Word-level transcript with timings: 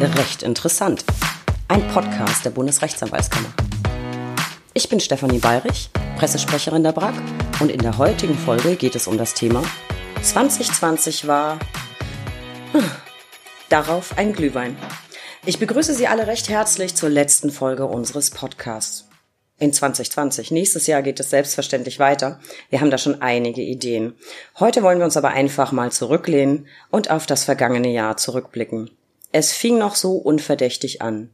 Recht 0.00 0.42
interessant. 0.42 1.04
Ein 1.68 1.86
Podcast 1.88 2.44
der 2.44 2.50
Bundesrechtsanwaltskammer. 2.50 3.48
Ich 4.74 4.90
bin 4.90 5.00
Stefanie 5.00 5.38
Bayrich, 5.38 5.88
Pressesprecherin 6.18 6.82
der 6.82 6.92
BRAG 6.92 7.14
und 7.60 7.70
in 7.70 7.80
der 7.80 7.96
heutigen 7.96 8.36
Folge 8.36 8.76
geht 8.76 8.94
es 8.94 9.06
um 9.06 9.16
das 9.16 9.32
Thema 9.32 9.62
2020 10.20 11.26
war 11.26 11.58
darauf 13.70 14.18
ein 14.18 14.34
Glühwein. 14.34 14.76
Ich 15.46 15.58
begrüße 15.58 15.94
Sie 15.94 16.06
alle 16.06 16.26
recht 16.26 16.50
herzlich 16.50 16.94
zur 16.94 17.08
letzten 17.08 17.50
Folge 17.50 17.86
unseres 17.86 18.30
Podcasts. 18.30 19.08
In 19.58 19.72
2020. 19.72 20.50
Nächstes 20.50 20.86
Jahr 20.86 21.00
geht 21.00 21.20
es 21.20 21.30
selbstverständlich 21.30 21.98
weiter. 21.98 22.38
Wir 22.68 22.82
haben 22.82 22.90
da 22.90 22.98
schon 22.98 23.22
einige 23.22 23.62
Ideen. 23.62 24.14
Heute 24.58 24.82
wollen 24.82 24.98
wir 24.98 25.06
uns 25.06 25.16
aber 25.16 25.30
einfach 25.30 25.72
mal 25.72 25.90
zurücklehnen 25.90 26.66
und 26.90 27.10
auf 27.10 27.24
das 27.24 27.44
vergangene 27.44 27.88
Jahr 27.88 28.18
zurückblicken. 28.18 28.90
Es 29.38 29.52
fing 29.52 29.76
noch 29.76 29.96
so 29.96 30.12
unverdächtig 30.12 31.02
an. 31.02 31.28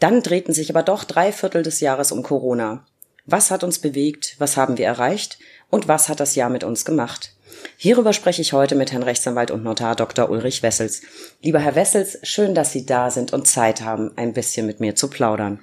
Dann 0.00 0.22
drehten 0.22 0.54
sich 0.54 0.70
aber 0.70 0.82
doch 0.82 1.04
drei 1.04 1.32
Viertel 1.32 1.62
des 1.62 1.80
Jahres 1.80 2.10
um 2.10 2.22
Corona. 2.22 2.86
Was 3.26 3.50
hat 3.50 3.62
uns 3.62 3.78
bewegt? 3.78 4.36
Was 4.38 4.56
haben 4.56 4.78
wir 4.78 4.86
erreicht? 4.86 5.38
Und 5.68 5.86
was 5.86 6.08
hat 6.08 6.18
das 6.18 6.34
Jahr 6.34 6.48
mit 6.48 6.64
uns 6.64 6.86
gemacht? 6.86 7.34
Hierüber 7.76 8.14
spreche 8.14 8.40
ich 8.40 8.54
heute 8.54 8.74
mit 8.74 8.90
Herrn 8.90 9.02
Rechtsanwalt 9.02 9.50
und 9.50 9.64
Notar 9.64 9.96
Dr. 9.96 10.30
Ulrich 10.30 10.62
Wessels. 10.62 11.02
Lieber 11.42 11.58
Herr 11.58 11.74
Wessels, 11.74 12.20
schön, 12.22 12.54
dass 12.54 12.72
Sie 12.72 12.86
da 12.86 13.10
sind 13.10 13.34
und 13.34 13.46
Zeit 13.46 13.82
haben, 13.82 14.12
ein 14.16 14.32
bisschen 14.32 14.66
mit 14.66 14.80
mir 14.80 14.94
zu 14.94 15.08
plaudern. 15.08 15.60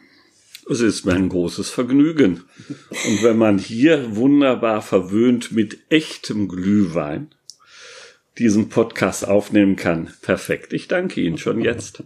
Es 0.70 0.82
ist 0.82 1.08
mir 1.08 1.14
ein 1.14 1.30
großes 1.30 1.72
Vergnügen. 1.72 2.44
Und 3.08 3.24
wenn 3.24 3.38
man 3.38 3.58
hier 3.58 4.16
wunderbar 4.16 4.84
verwöhnt 4.84 5.52
mit 5.52 5.80
echtem 5.90 6.50
Glühwein 6.50 7.34
diesen 8.40 8.70
Podcast 8.70 9.28
aufnehmen 9.28 9.76
kann, 9.76 10.14
perfekt. 10.22 10.74
Ich 10.74 10.88
danke 10.88 11.22
Ihnen 11.22 11.38
schon 11.38 11.62
jetzt. 11.62 12.04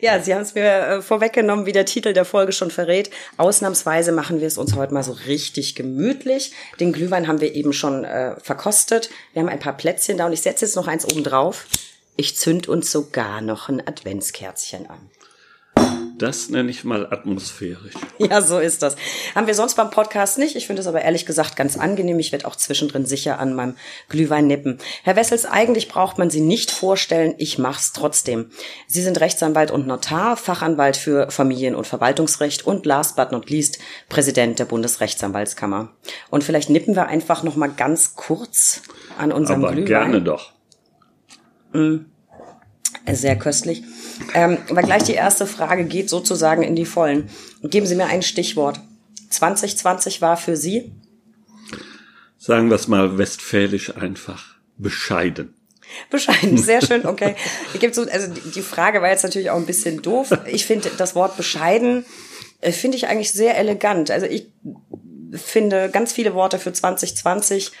Ja, 0.00 0.20
Sie 0.22 0.34
haben 0.34 0.42
es 0.42 0.54
mir 0.54 0.64
äh, 0.64 1.02
vorweggenommen, 1.02 1.66
wie 1.66 1.72
der 1.72 1.84
Titel 1.84 2.14
der 2.14 2.24
Folge 2.24 2.52
schon 2.52 2.70
verrät. 2.70 3.10
Ausnahmsweise 3.36 4.10
machen 4.10 4.40
wir 4.40 4.46
es 4.46 4.56
uns 4.56 4.74
heute 4.74 4.94
mal 4.94 5.02
so 5.02 5.12
richtig 5.12 5.74
gemütlich. 5.74 6.52
Den 6.80 6.92
Glühwein 6.92 7.28
haben 7.28 7.40
wir 7.40 7.54
eben 7.54 7.74
schon 7.74 8.04
äh, 8.04 8.40
verkostet. 8.40 9.10
Wir 9.32 9.42
haben 9.42 9.50
ein 9.50 9.58
paar 9.58 9.76
Plätzchen 9.76 10.16
da 10.16 10.26
und 10.26 10.32
ich 10.32 10.40
setze 10.40 10.64
jetzt 10.64 10.76
noch 10.76 10.88
eins 10.88 11.04
oben 11.04 11.24
drauf. 11.24 11.66
Ich 12.16 12.36
zünd 12.36 12.68
uns 12.68 12.90
sogar 12.90 13.40
noch 13.40 13.68
ein 13.68 13.86
Adventskerzchen 13.86 14.88
an. 14.88 15.10
Das 16.16 16.48
nenne 16.48 16.70
ich 16.70 16.84
mal 16.84 17.06
atmosphärisch. 17.06 17.94
Ja, 18.18 18.40
so 18.40 18.60
ist 18.60 18.82
das. 18.82 18.94
Haben 19.34 19.48
wir 19.48 19.54
sonst 19.54 19.74
beim 19.74 19.90
Podcast 19.90 20.38
nicht. 20.38 20.54
Ich 20.54 20.68
finde 20.68 20.80
es 20.80 20.86
aber 20.86 21.02
ehrlich 21.02 21.26
gesagt 21.26 21.56
ganz 21.56 21.76
angenehm. 21.76 22.18
Ich 22.20 22.30
werde 22.30 22.46
auch 22.46 22.54
zwischendrin 22.54 23.04
sicher 23.04 23.40
an 23.40 23.54
meinem 23.54 23.76
Glühwein 24.08 24.46
nippen. 24.46 24.78
Herr 25.02 25.16
Wessels, 25.16 25.44
eigentlich 25.44 25.88
braucht 25.88 26.16
man 26.16 26.30
Sie 26.30 26.40
nicht 26.40 26.70
vorstellen. 26.70 27.34
Ich 27.38 27.58
mach's 27.58 27.92
trotzdem. 27.92 28.50
Sie 28.86 29.02
sind 29.02 29.20
Rechtsanwalt 29.20 29.72
und 29.72 29.88
Notar, 29.88 30.36
Fachanwalt 30.36 30.96
für 30.96 31.30
Familien- 31.32 31.74
und 31.74 31.86
Verwaltungsrecht 31.86 32.64
und 32.64 32.86
last 32.86 33.16
but 33.16 33.32
not 33.32 33.50
least 33.50 33.78
Präsident 34.08 34.60
der 34.60 34.66
Bundesrechtsanwaltskammer. 34.66 35.90
Und 36.30 36.44
vielleicht 36.44 36.70
nippen 36.70 36.94
wir 36.94 37.08
einfach 37.08 37.42
noch 37.42 37.56
mal 37.56 37.70
ganz 37.70 38.14
kurz 38.14 38.82
an 39.18 39.32
unserem 39.32 39.64
aber 39.64 39.72
Glühwein. 39.72 39.86
gerne 39.86 40.22
doch. 40.22 40.52
Mm. 41.72 42.13
Sehr 43.10 43.36
köstlich. 43.36 43.82
Ähm, 44.32 44.58
aber 44.70 44.82
gleich 44.82 45.02
die 45.02 45.12
erste 45.12 45.46
Frage 45.46 45.84
geht 45.84 46.08
sozusagen 46.08 46.62
in 46.62 46.74
die 46.74 46.86
Vollen. 46.86 47.28
Geben 47.62 47.86
Sie 47.86 47.94
mir 47.94 48.06
ein 48.06 48.22
Stichwort. 48.22 48.80
2020 49.30 50.22
war 50.22 50.36
für 50.36 50.56
Sie? 50.56 50.92
Sagen 52.38 52.68
wir 52.68 52.76
es 52.76 52.88
mal 52.88 53.18
westfälisch 53.18 53.96
einfach. 53.96 54.56
Bescheiden. 54.78 55.54
Bescheiden, 56.10 56.56
sehr 56.56 56.80
schön, 56.86 57.06
okay. 57.06 57.36
Ich 57.74 57.80
gebe 57.80 57.94
so, 57.94 58.02
also 58.02 58.28
die 58.54 58.62
Frage 58.62 59.02
war 59.02 59.10
jetzt 59.10 59.22
natürlich 59.22 59.50
auch 59.50 59.56
ein 59.56 59.66
bisschen 59.66 60.02
doof. 60.02 60.30
Ich 60.46 60.66
finde 60.66 60.90
das 60.96 61.14
Wort 61.14 61.36
bescheiden 61.36 62.04
äh, 62.64 62.72
finde 62.72 62.96
ich 62.96 63.06
eigentlich 63.06 63.32
sehr 63.32 63.56
elegant. 63.56 64.10
Also 64.10 64.26
ich 64.26 64.50
finde 65.32 65.90
ganz 65.90 66.12
viele 66.12 66.34
Worte 66.34 66.58
für 66.58 66.72
2020, 66.72 67.72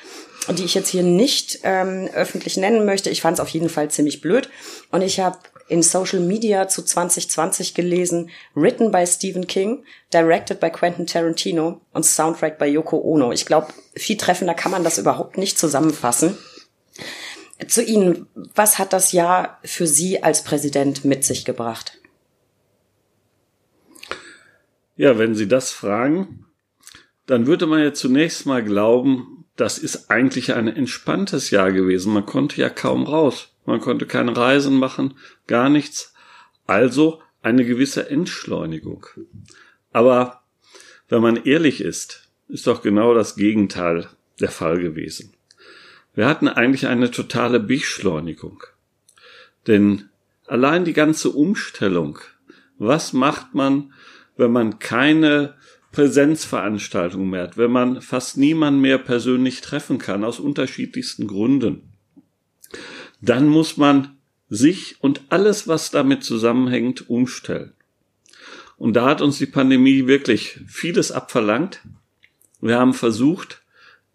die 0.48 0.64
ich 0.64 0.74
jetzt 0.74 0.88
hier 0.88 1.02
nicht 1.02 1.60
ähm, 1.62 2.08
öffentlich 2.12 2.56
nennen 2.56 2.84
möchte. 2.84 3.10
Ich 3.10 3.22
fand 3.22 3.34
es 3.34 3.40
auf 3.40 3.48
jeden 3.48 3.68
Fall 3.68 3.90
ziemlich 3.90 4.20
blöd. 4.20 4.48
Und 4.90 5.02
ich 5.02 5.20
habe 5.20 5.38
in 5.68 5.82
Social 5.82 6.20
Media 6.20 6.68
zu 6.68 6.82
2020 6.82 7.74
gelesen, 7.74 8.30
written 8.54 8.90
by 8.90 9.06
Stephen 9.06 9.46
King, 9.46 9.84
directed 10.12 10.60
by 10.60 10.70
Quentin 10.70 11.06
Tarantino 11.06 11.80
und 11.92 12.04
Soundtrack 12.04 12.58
by 12.58 12.66
Yoko 12.66 12.98
Ono. 12.98 13.32
Ich 13.32 13.46
glaube, 13.46 13.68
viel 13.94 14.16
treffender 14.16 14.54
kann 14.54 14.72
man 14.72 14.84
das 14.84 14.98
überhaupt 14.98 15.38
nicht 15.38 15.58
zusammenfassen. 15.58 16.36
Zu 17.66 17.82
Ihnen, 17.82 18.26
was 18.34 18.78
hat 18.78 18.92
das 18.92 19.12
Jahr 19.12 19.58
für 19.64 19.86
Sie 19.86 20.22
als 20.22 20.44
Präsident 20.44 21.04
mit 21.04 21.24
sich 21.24 21.44
gebracht? 21.44 21.98
Ja, 24.96 25.18
wenn 25.18 25.34
Sie 25.34 25.48
das 25.48 25.70
fragen, 25.70 26.46
dann 27.26 27.46
würde 27.46 27.66
man 27.66 27.82
ja 27.82 27.92
zunächst 27.94 28.44
mal 28.44 28.62
glauben, 28.62 29.33
das 29.56 29.78
ist 29.78 30.10
eigentlich 30.10 30.54
ein 30.54 30.68
entspanntes 30.68 31.50
Jahr 31.50 31.72
gewesen. 31.72 32.12
Man 32.12 32.26
konnte 32.26 32.60
ja 32.60 32.68
kaum 32.68 33.04
raus. 33.04 33.54
Man 33.66 33.80
konnte 33.80 34.06
keine 34.06 34.36
Reisen 34.36 34.78
machen, 34.78 35.14
gar 35.46 35.68
nichts. 35.68 36.12
Also 36.66 37.22
eine 37.42 37.64
gewisse 37.64 38.10
Entschleunigung. 38.10 39.06
Aber 39.92 40.42
wenn 41.08 41.22
man 41.22 41.44
ehrlich 41.44 41.80
ist, 41.80 42.28
ist 42.48 42.66
doch 42.66 42.82
genau 42.82 43.14
das 43.14 43.36
Gegenteil 43.36 44.08
der 44.40 44.50
Fall 44.50 44.80
gewesen. 44.80 45.34
Wir 46.14 46.26
hatten 46.26 46.48
eigentlich 46.48 46.86
eine 46.86 47.10
totale 47.10 47.60
Beschleunigung. 47.60 48.62
Denn 49.66 50.08
allein 50.46 50.84
die 50.84 50.92
ganze 50.92 51.30
Umstellung, 51.30 52.18
was 52.78 53.12
macht 53.12 53.54
man, 53.54 53.92
wenn 54.36 54.52
man 54.52 54.78
keine 54.78 55.54
Präsenzveranstaltung 55.94 57.30
mehr 57.30 57.44
hat, 57.44 57.56
wenn 57.56 57.70
man 57.70 58.02
fast 58.02 58.36
niemand 58.36 58.80
mehr 58.80 58.98
persönlich 58.98 59.60
treffen 59.60 59.98
kann, 59.98 60.24
aus 60.24 60.40
unterschiedlichsten 60.40 61.28
Gründen, 61.28 61.92
dann 63.20 63.48
muss 63.48 63.76
man 63.76 64.16
sich 64.48 64.96
und 65.00 65.22
alles, 65.28 65.68
was 65.68 65.92
damit 65.92 66.24
zusammenhängt, 66.24 67.08
umstellen. 67.08 67.74
Und 68.76 68.94
da 68.94 69.06
hat 69.06 69.22
uns 69.22 69.38
die 69.38 69.46
Pandemie 69.46 70.08
wirklich 70.08 70.58
vieles 70.66 71.12
abverlangt. 71.12 71.80
Wir 72.60 72.78
haben 72.78 72.92
versucht, 72.92 73.62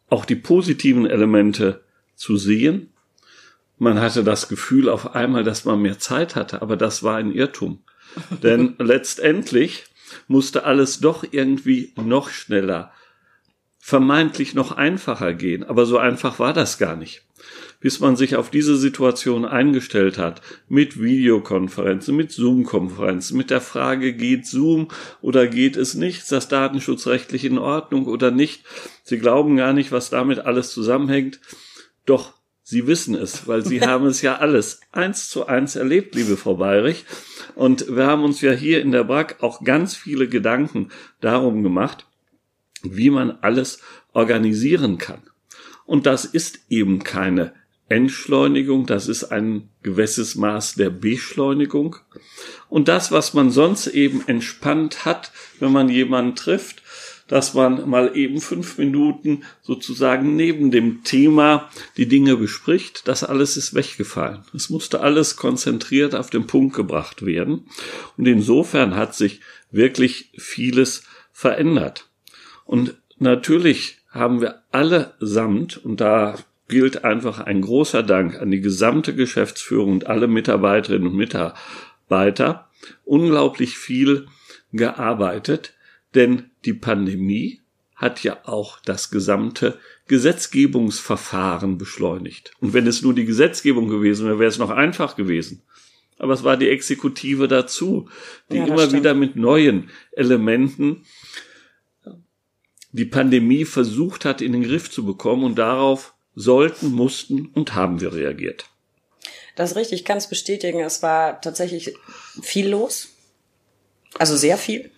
auch 0.10 0.26
die 0.26 0.36
positiven 0.36 1.06
Elemente 1.06 1.82
zu 2.16 2.36
sehen. 2.36 2.90
Man 3.78 4.02
hatte 4.02 4.26
das 4.26 4.50
Gefühl 4.50 4.90
auf 4.90 5.16
einmal, 5.16 5.46
dass 5.46 5.64
man 5.64 5.82
mehr 5.82 5.98
Zeit 5.98 6.36
hatte, 6.36 6.62
aber 6.62 6.76
das 6.76 7.04
war 7.04 7.16
ein 7.16 7.32
Irrtum. 7.32 7.82
Denn 8.44 8.76
letztendlich 8.80 9.86
musste 10.28 10.64
alles 10.64 11.00
doch 11.00 11.26
irgendwie 11.30 11.94
noch 11.96 12.30
schneller, 12.30 12.92
vermeintlich 13.80 14.54
noch 14.54 14.72
einfacher 14.72 15.34
gehen. 15.34 15.64
Aber 15.64 15.86
so 15.86 15.98
einfach 15.98 16.40
war 16.40 16.54
das 16.54 16.78
gar 16.78 16.96
nicht. 16.96 17.24
Bis 17.80 18.02
man 18.02 18.18
sich 18.18 18.36
auf 18.36 18.50
diese 18.52 18.76
Situation 18.76 19.46
eingestellt 19.46 20.18
hat, 20.18 20.42
mit 20.68 21.02
Videokonferenzen, 21.02 22.16
mit 22.16 22.32
Zoom-Konferenzen, 22.32 23.38
mit 23.38 23.50
der 23.50 23.62
Frage, 23.62 24.14
geht 24.14 24.46
Zoom 24.46 24.90
oder 25.22 25.48
geht 25.48 25.78
es 25.78 25.96
nicht, 25.96 26.20
ist 26.20 26.32
das 26.34 26.50
datenschutzrechtlich 26.50 27.46
in 27.46 27.58
Ordnung 27.58 28.06
oder 28.06 28.32
nicht. 28.32 28.64
Sie 29.04 29.18
glauben 29.18 29.56
gar 29.56 29.72
nicht, 29.72 29.94
was 29.94 30.10
damit 30.10 30.40
alles 30.40 30.72
zusammenhängt. 30.72 31.40
Doch 32.06 32.34
Sie 32.70 32.86
wissen 32.86 33.16
es, 33.16 33.48
weil 33.48 33.66
Sie 33.66 33.82
haben 33.88 34.06
es 34.06 34.22
ja 34.22 34.38
alles 34.38 34.82
eins 34.92 35.28
zu 35.28 35.48
eins 35.48 35.76
erlebt, 35.76 36.14
liebe 36.14 36.38
Frau 36.38 36.58
Bayrich. 36.58 37.04
Und 37.56 37.96
wir 37.96 38.06
haben 38.06 38.24
uns 38.24 38.42
ja 38.42 38.52
hier 38.52 38.80
in 38.82 38.92
der 38.92 39.06
BRAG 39.06 39.38
auch 39.42 39.64
ganz 39.64 39.96
viele 39.96 40.28
Gedanken 40.28 40.90
darum 41.20 41.64
gemacht, 41.64 42.06
wie 42.84 43.10
man 43.10 43.32
alles 43.42 43.80
organisieren 44.14 45.00
kann. 45.00 45.24
Und 45.88 46.06
das 46.06 46.26
ist 46.26 46.60
eben 46.70 47.04
keine 47.04 47.54
Entschleunigung, 47.88 48.86
das 48.86 49.08
ist 49.08 49.24
ein 49.24 49.70
gewisses 49.82 50.36
Maß 50.36 50.76
der 50.76 50.92
Beschleunigung. 50.92 51.96
Und 52.70 52.88
das, 52.88 53.12
was 53.12 53.34
man 53.34 53.50
sonst 53.50 53.88
eben 53.88 54.22
entspannt 54.28 55.06
hat, 55.06 55.32
wenn 55.60 55.72
man 55.72 55.90
jemanden 55.90 56.36
trifft, 56.36 56.84
dass 57.30 57.54
man 57.54 57.88
mal 57.88 58.18
eben 58.18 58.42
fünf 58.42 58.78
Minuten 58.78 59.44
sozusagen 59.62 60.36
neben 60.36 60.72
dem 60.72 61.04
Thema 61.04 61.70
die 61.96 62.08
Dinge 62.08 62.36
bespricht. 62.36 63.08
Das 63.08 63.24
alles 63.24 63.56
ist 63.56 63.74
weggefallen. 63.74 64.44
Es 64.54 64.70
musste 64.70 65.00
alles 65.00 65.38
konzentriert 65.38 66.16
auf 66.16 66.30
den 66.30 66.48
Punkt 66.48 66.76
gebracht 66.76 67.26
werden. 67.26 67.68
Und 68.18 68.28
insofern 68.28 68.96
hat 68.96 69.16
sich 69.16 69.40
wirklich 69.72 70.32
vieles 70.38 71.04
verändert. 71.32 72.10
Und 72.66 72.96
natürlich 73.20 74.00
haben 74.10 74.42
wir 74.42 74.64
allesamt, 74.72 75.78
und 75.78 76.02
da 76.02 76.36
gilt 76.68 77.04
einfach 77.04 77.40
ein 77.40 77.62
großer 77.62 78.02
Dank 78.02 78.42
an 78.42 78.50
die 78.50 78.62
gesamte 78.62 79.14
Geschäftsführung 79.14 79.92
und 79.92 80.08
alle 80.08 80.28
Mitarbeiterinnen 80.28 81.08
und 81.08 81.16
Mitarbeiter, 81.16 82.70
unglaublich 83.06 83.78
viel 83.78 84.28
gearbeitet, 84.72 85.74
denn 86.16 86.50
die 86.66 86.74
Pandemie 86.74 87.62
hat 87.96 88.24
ja 88.24 88.40
auch 88.46 88.80
das 88.80 89.12
gesamte 89.12 89.78
Gesetzgebungsverfahren 90.08 91.78
beschleunigt. 91.78 92.52
Und 92.62 92.74
wenn 92.74 92.88
es 92.88 93.02
nur 93.02 93.14
die 93.14 93.26
Gesetzgebung 93.26 93.90
gewesen 93.90 94.26
wäre, 94.26 94.40
wäre 94.40 94.50
es 94.50 94.58
noch 94.58 94.70
einfach 94.70 95.16
gewesen. 95.16 95.62
aber 96.18 96.34
es 96.34 96.44
war 96.44 96.58
die 96.58 96.70
Exekutive 96.70 97.48
dazu, 97.48 98.10
die 98.52 98.58
Ja, 98.58 98.66
immer 98.66 98.80
stimmt. 98.80 98.94
wieder 98.94 99.14
mit 99.14 99.36
neuen 99.36 99.90
Elementen 100.12 101.06
die 102.92 103.06
Pandemie 103.06 103.66
versucht 103.66 104.26
hat, 104.26 104.42
in 104.42 104.52
den 104.54 104.64
Griff 104.64 104.90
zu 104.90 105.06
bekommen 105.06 105.44
und 105.44 105.56
darauf 105.56 106.14
sollten, 106.36 106.92
mussten 106.92 107.48
und 107.54 107.76
haben 107.76 108.02
wir 108.02 108.14
reagiert. 108.14 108.66
Das 109.56 109.72
ist 109.72 109.78
richtig, 109.78 110.00
ich 110.00 110.06
kann 110.06 110.18
es 110.18 110.28
bestätigen. 110.30 110.80
Es 110.80 111.04
war 111.04 111.40
tatsächlich 111.42 111.94
viel 112.42 112.70
los. 112.70 113.10
Also 114.18 114.36
sehr 114.36 114.58
viel. 114.58 114.92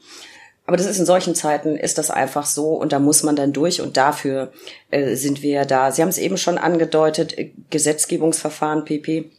Aber 0.65 0.77
das 0.77 0.85
ist 0.85 0.99
in 0.99 1.05
solchen 1.05 1.35
Zeiten 1.35 1.75
ist 1.75 1.97
das 1.97 2.11
einfach 2.11 2.45
so 2.45 2.75
und 2.75 2.91
da 2.91 2.99
muss 2.99 3.23
man 3.23 3.35
dann 3.35 3.51
durch 3.51 3.81
und 3.81 3.97
dafür 3.97 4.51
äh, 4.89 5.15
sind 5.15 5.41
wir 5.41 5.65
da. 5.65 5.91
Sie 5.91 6.01
haben 6.01 6.09
es 6.09 6.17
eben 6.17 6.37
schon 6.37 6.57
angedeutet, 6.57 7.37
äh, 7.37 7.51
Gesetzgebungsverfahren 7.69 8.85
PP. 8.85 9.31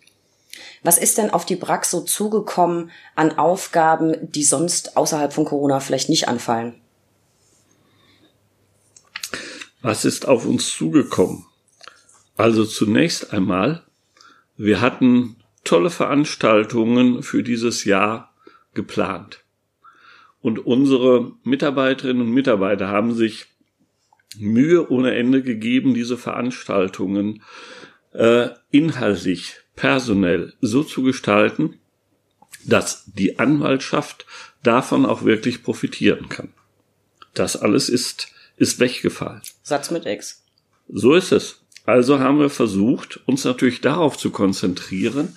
Was 0.82 0.98
ist 0.98 1.19
denn 1.19 1.30
auf 1.30 1.46
die 1.46 1.56
BRAC 1.56 1.84
so 1.84 2.00
zugekommen 2.00 2.90
an 3.14 3.38
Aufgaben, 3.38 4.16
die 4.20 4.42
sonst 4.42 4.96
außerhalb 4.96 5.32
von 5.32 5.44
Corona 5.44 5.80
vielleicht 5.80 6.08
nicht 6.08 6.28
anfallen? 6.28 6.74
Was 9.80 10.04
ist 10.04 10.26
auf 10.26 10.44
uns 10.44 10.74
zugekommen? 10.74 11.46
Also 12.36 12.64
zunächst 12.64 13.32
einmal, 13.32 13.82
wir 14.56 14.80
hatten 14.80 15.36
tolle 15.64 15.90
Veranstaltungen 15.90 17.22
für 17.22 17.42
dieses 17.42 17.84
Jahr 17.84 18.32
geplant. 18.74 19.41
Und 20.42 20.66
unsere 20.66 21.32
Mitarbeiterinnen 21.44 22.22
und 22.22 22.32
Mitarbeiter 22.32 22.88
haben 22.88 23.14
sich 23.14 23.46
Mühe 24.36 24.90
ohne 24.90 25.14
Ende 25.14 25.42
gegeben, 25.42 25.94
diese 25.94 26.18
Veranstaltungen 26.18 27.42
äh, 28.12 28.48
inhaltlich, 28.70 29.56
personell 29.76 30.52
so 30.60 30.82
zu 30.82 31.02
gestalten, 31.02 31.78
dass 32.64 33.04
die 33.06 33.38
Anwaltschaft 33.38 34.26
davon 34.62 35.06
auch 35.06 35.24
wirklich 35.24 35.62
profitieren 35.62 36.28
kann. 36.28 36.52
Das 37.34 37.56
alles 37.56 37.88
ist, 37.88 38.28
ist 38.56 38.80
weggefallen. 38.80 39.42
Satz 39.62 39.90
mit 39.90 40.06
X. 40.06 40.44
So 40.88 41.14
ist 41.14 41.32
es. 41.32 41.62
Also 41.84 42.20
haben 42.20 42.38
wir 42.38 42.50
versucht, 42.50 43.20
uns 43.26 43.44
natürlich 43.44 43.80
darauf 43.80 44.16
zu 44.16 44.30
konzentrieren, 44.30 45.36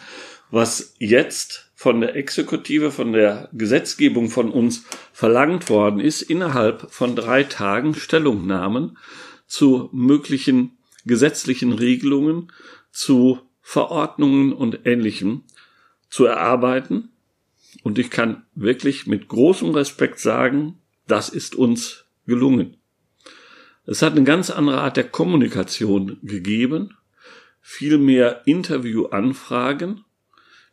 was 0.52 0.94
jetzt 1.00 1.65
von 1.76 2.00
der 2.00 2.16
Exekutive, 2.16 2.90
von 2.90 3.12
der 3.12 3.50
Gesetzgebung 3.52 4.30
von 4.30 4.50
uns 4.50 4.86
verlangt 5.12 5.70
worden 5.70 6.00
ist, 6.00 6.22
innerhalb 6.22 6.90
von 6.90 7.16
drei 7.16 7.44
Tagen 7.44 7.94
Stellungnahmen 7.94 8.98
zu 9.46 9.90
möglichen 9.92 10.78
gesetzlichen 11.06 11.74
Regelungen, 11.74 12.52
zu 12.92 13.40
Verordnungen 13.62 14.54
und 14.54 14.86
Ähnlichem 14.86 15.44
zu 16.10 16.26
erarbeiten. 16.26 17.10
Und 17.84 18.00
ich 18.00 18.10
kann 18.10 18.46
wirklich 18.56 19.06
mit 19.06 19.28
großem 19.28 19.72
Respekt 19.72 20.20
sagen, 20.20 20.80
das 21.08 21.28
ist 21.30 21.56
uns 21.56 22.06
gelungen. 22.26 22.78
Es 23.86 24.02
hat 24.02 24.14
eine 24.14 24.24
ganz 24.24 24.50
andere 24.50 24.80
Art 24.80 24.98
der 24.98 25.10
Kommunikation 25.10 26.18
gegeben, 26.24 26.96
viel 27.60 27.98
mehr 27.98 28.48
Interviewanfragen, 28.48 30.05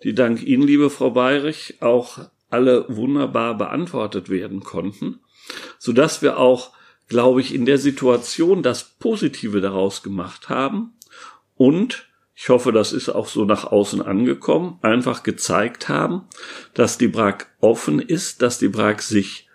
die 0.04 0.14
dank 0.14 0.42
Ihnen, 0.42 0.66
liebe 0.66 0.90
Frau 0.90 1.10
Bayrich, 1.10 1.76
auch 1.80 2.18
alle 2.50 2.84
wunderbar 2.88 3.56
beantwortet 3.56 4.28
werden 4.28 4.60
konnten, 4.60 5.20
so 5.78 5.92
dass 5.92 6.22
wir 6.22 6.38
auch, 6.38 6.72
glaube 7.08 7.40
ich, 7.40 7.54
in 7.54 7.64
der 7.64 7.78
Situation 7.78 8.62
das 8.62 8.84
Positive 8.84 9.60
daraus 9.60 10.02
gemacht 10.02 10.48
haben. 10.48 10.92
Und 11.56 12.06
ich 12.34 12.48
hoffe, 12.48 12.72
das 12.72 12.92
ist 12.92 13.08
auch 13.08 13.28
so 13.28 13.44
nach 13.44 13.64
außen 13.64 14.02
angekommen, 14.02 14.78
einfach 14.82 15.22
gezeigt 15.22 15.88
haben, 15.88 16.22
dass 16.74 16.98
die 16.98 17.08
BRAG 17.08 17.46
offen 17.60 18.00
ist, 18.00 18.42
dass 18.42 18.58
die 18.58 18.68
BRAG 18.68 19.00
sich 19.02 19.48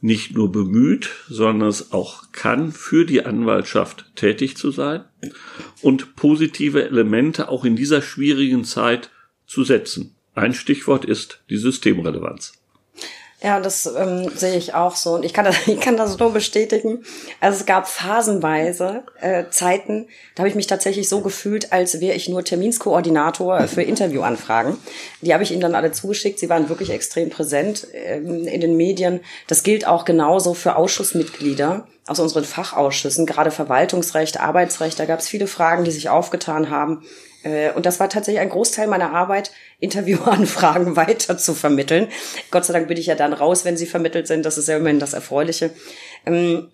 nicht 0.00 0.34
nur 0.34 0.50
bemüht, 0.50 1.10
sondern 1.28 1.68
es 1.68 1.92
auch 1.92 2.32
kann, 2.32 2.72
für 2.72 3.04
die 3.04 3.24
Anwaltschaft 3.24 4.12
tätig 4.14 4.56
zu 4.56 4.70
sein 4.70 5.04
und 5.82 6.16
positive 6.16 6.84
Elemente 6.84 7.48
auch 7.48 7.64
in 7.64 7.76
dieser 7.76 8.00
schwierigen 8.00 8.64
Zeit 8.64 9.10
zu 9.50 9.64
setzen. 9.64 10.14
Ein 10.34 10.54
Stichwort 10.54 11.04
ist 11.04 11.40
die 11.50 11.56
Systemrelevanz. 11.56 12.52
Ja, 13.42 13.58
das 13.58 13.86
ähm, 13.86 14.30
sehe 14.36 14.56
ich 14.56 14.74
auch 14.74 14.94
so 14.94 15.14
und 15.14 15.24
ich 15.24 15.32
kann 15.32 15.46
das, 15.46 15.56
ich 15.66 15.80
kann 15.80 15.96
das 15.96 16.18
nur 16.18 16.32
bestätigen. 16.32 17.02
Also 17.40 17.58
es 17.58 17.66
gab 17.66 17.88
phasenweise 17.88 19.02
äh, 19.20 19.44
Zeiten, 19.50 20.06
da 20.34 20.42
habe 20.42 20.48
ich 20.48 20.54
mich 20.54 20.66
tatsächlich 20.66 21.08
so 21.08 21.22
gefühlt, 21.22 21.72
als 21.72 22.00
wäre 22.00 22.14
ich 22.14 22.28
nur 22.28 22.44
Terminskoordinator 22.44 23.66
für 23.66 23.82
Interviewanfragen. 23.82 24.76
Die 25.22 25.32
habe 25.32 25.42
ich 25.42 25.52
Ihnen 25.52 25.62
dann 25.62 25.74
alle 25.74 25.90
zugeschickt. 25.90 26.38
Sie 26.38 26.50
waren 26.50 26.68
wirklich 26.68 26.90
extrem 26.90 27.30
präsent 27.30 27.88
ähm, 27.92 28.46
in 28.46 28.60
den 28.60 28.76
Medien. 28.76 29.20
Das 29.46 29.62
gilt 29.62 29.86
auch 29.86 30.04
genauso 30.04 30.52
für 30.54 30.76
Ausschussmitglieder 30.76 31.88
aus 32.06 32.20
unseren 32.20 32.44
Fachausschüssen, 32.44 33.24
gerade 33.24 33.50
Verwaltungsrecht, 33.50 34.38
Arbeitsrecht. 34.38 34.98
Da 34.98 35.06
gab 35.06 35.20
es 35.20 35.28
viele 35.28 35.46
Fragen, 35.46 35.84
die 35.84 35.90
sich 35.90 36.10
aufgetan 36.10 36.68
haben. 36.68 37.04
Äh, 37.42 37.72
Und 37.72 37.86
das 37.86 38.00
war 38.00 38.08
tatsächlich 38.08 38.40
ein 38.40 38.50
Großteil 38.50 38.86
meiner 38.88 39.12
Arbeit, 39.12 39.50
Interviewanfragen 39.80 40.96
weiter 40.96 41.38
zu 41.38 41.54
vermitteln. 41.54 42.08
Gott 42.50 42.64
sei 42.64 42.72
Dank 42.72 42.88
bin 42.88 42.96
ich 42.98 43.06
ja 43.06 43.14
dann 43.14 43.32
raus, 43.32 43.64
wenn 43.64 43.76
sie 43.76 43.86
vermittelt 43.86 44.26
sind. 44.26 44.44
Das 44.44 44.58
ist 44.58 44.68
ja 44.68 44.76
immerhin 44.76 44.98
das 45.00 45.12
Erfreuliche. 45.14 45.70
Ähm, 46.26 46.68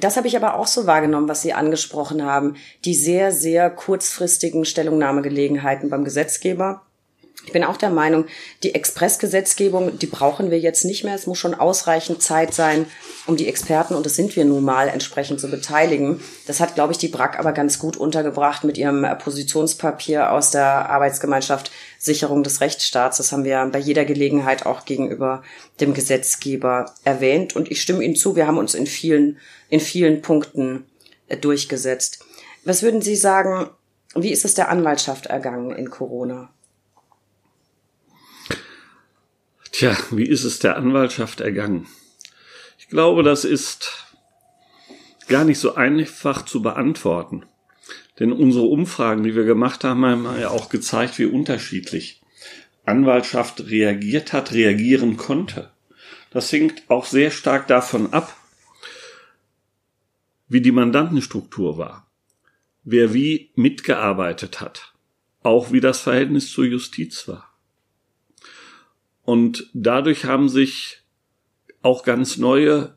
Das 0.00 0.16
habe 0.16 0.26
ich 0.26 0.36
aber 0.36 0.56
auch 0.56 0.66
so 0.66 0.86
wahrgenommen, 0.86 1.28
was 1.28 1.42
Sie 1.42 1.52
angesprochen 1.52 2.24
haben. 2.24 2.56
Die 2.84 2.94
sehr, 2.94 3.30
sehr 3.30 3.70
kurzfristigen 3.70 4.64
Stellungnahmegelegenheiten 4.64 5.90
beim 5.90 6.04
Gesetzgeber. 6.04 6.82
Ich 7.46 7.52
bin 7.52 7.62
auch 7.62 7.76
der 7.76 7.90
Meinung, 7.90 8.26
die 8.64 8.74
Expressgesetzgebung, 8.74 10.00
die 10.00 10.08
brauchen 10.08 10.50
wir 10.50 10.58
jetzt 10.58 10.84
nicht 10.84 11.04
mehr. 11.04 11.14
Es 11.14 11.28
muss 11.28 11.38
schon 11.38 11.54
ausreichend 11.54 12.20
Zeit 12.20 12.52
sein, 12.52 12.86
um 13.26 13.36
die 13.36 13.46
Experten, 13.46 13.94
und 13.94 14.04
das 14.04 14.16
sind 14.16 14.34
wir 14.34 14.44
nun 14.44 14.64
mal, 14.64 14.88
entsprechend 14.88 15.40
zu 15.40 15.48
beteiligen. 15.48 16.20
Das 16.48 16.58
hat, 16.58 16.74
glaube 16.74 16.92
ich, 16.92 16.98
die 16.98 17.06
BRAC 17.06 17.38
aber 17.38 17.52
ganz 17.52 17.78
gut 17.78 17.96
untergebracht 17.96 18.64
mit 18.64 18.76
ihrem 18.76 19.04
äh, 19.04 19.14
Positionspapier 19.14 20.32
aus 20.32 20.50
der 20.50 20.90
Arbeitsgemeinschaft 20.90 21.70
Sicherung 21.98 22.42
des 22.42 22.60
Rechtsstaats. 22.60 23.18
Das 23.18 23.30
haben 23.30 23.44
wir 23.44 23.64
bei 23.72 23.78
jeder 23.78 24.04
Gelegenheit 24.04 24.66
auch 24.66 24.84
gegenüber 24.84 25.44
dem 25.80 25.94
Gesetzgeber 25.94 26.94
erwähnt. 27.04 27.54
Und 27.54 27.70
ich 27.70 27.80
stimme 27.80 28.02
Ihnen 28.02 28.16
zu, 28.16 28.34
wir 28.34 28.48
haben 28.48 28.58
uns 28.58 28.74
in 28.74 28.88
vielen, 28.88 29.38
in 29.68 29.78
vielen 29.78 30.20
Punkten 30.20 30.84
äh, 31.28 31.36
durchgesetzt. 31.36 32.24
Was 32.64 32.82
würden 32.82 33.02
Sie 33.02 33.14
sagen, 33.14 33.70
wie 34.16 34.32
ist 34.32 34.44
es 34.44 34.54
der 34.54 34.68
Anwaltschaft 34.68 35.26
ergangen 35.26 35.70
in 35.70 35.90
Corona? 35.90 36.50
Tja, 39.72 39.96
wie 40.10 40.26
ist 40.26 40.44
es 40.44 40.58
der 40.58 40.76
Anwaltschaft 40.76 41.40
ergangen? 41.40 41.86
Ich 42.78 42.88
glaube, 42.88 43.22
das 43.22 43.44
ist 43.44 44.06
gar 45.28 45.44
nicht 45.44 45.58
so 45.58 45.74
einfach 45.74 46.44
zu 46.44 46.62
beantworten. 46.62 47.44
Denn 48.18 48.32
unsere 48.32 48.66
Umfragen, 48.66 49.22
die 49.24 49.34
wir 49.34 49.44
gemacht 49.44 49.84
haben, 49.84 50.04
haben 50.04 50.24
ja 50.40 50.48
auch 50.48 50.68
gezeigt, 50.68 51.18
wie 51.18 51.26
unterschiedlich 51.26 52.22
Anwaltschaft 52.84 53.68
reagiert 53.68 54.32
hat, 54.32 54.52
reagieren 54.52 55.16
konnte. 55.16 55.72
Das 56.30 56.50
hängt 56.52 56.88
auch 56.88 57.04
sehr 57.04 57.30
stark 57.30 57.66
davon 57.66 58.12
ab, 58.12 58.36
wie 60.48 60.60
die 60.60 60.72
Mandantenstruktur 60.72 61.76
war, 61.76 62.10
wer 62.84 63.12
wie 63.12 63.50
mitgearbeitet 63.56 64.60
hat, 64.60 64.94
auch 65.42 65.72
wie 65.72 65.80
das 65.80 66.00
Verhältnis 66.00 66.50
zur 66.50 66.66
Justiz 66.66 67.26
war. 67.26 67.55
Und 69.26 69.68
dadurch 69.74 70.24
haben 70.24 70.48
sich 70.48 71.02
auch 71.82 72.04
ganz 72.04 72.36
neue 72.36 72.94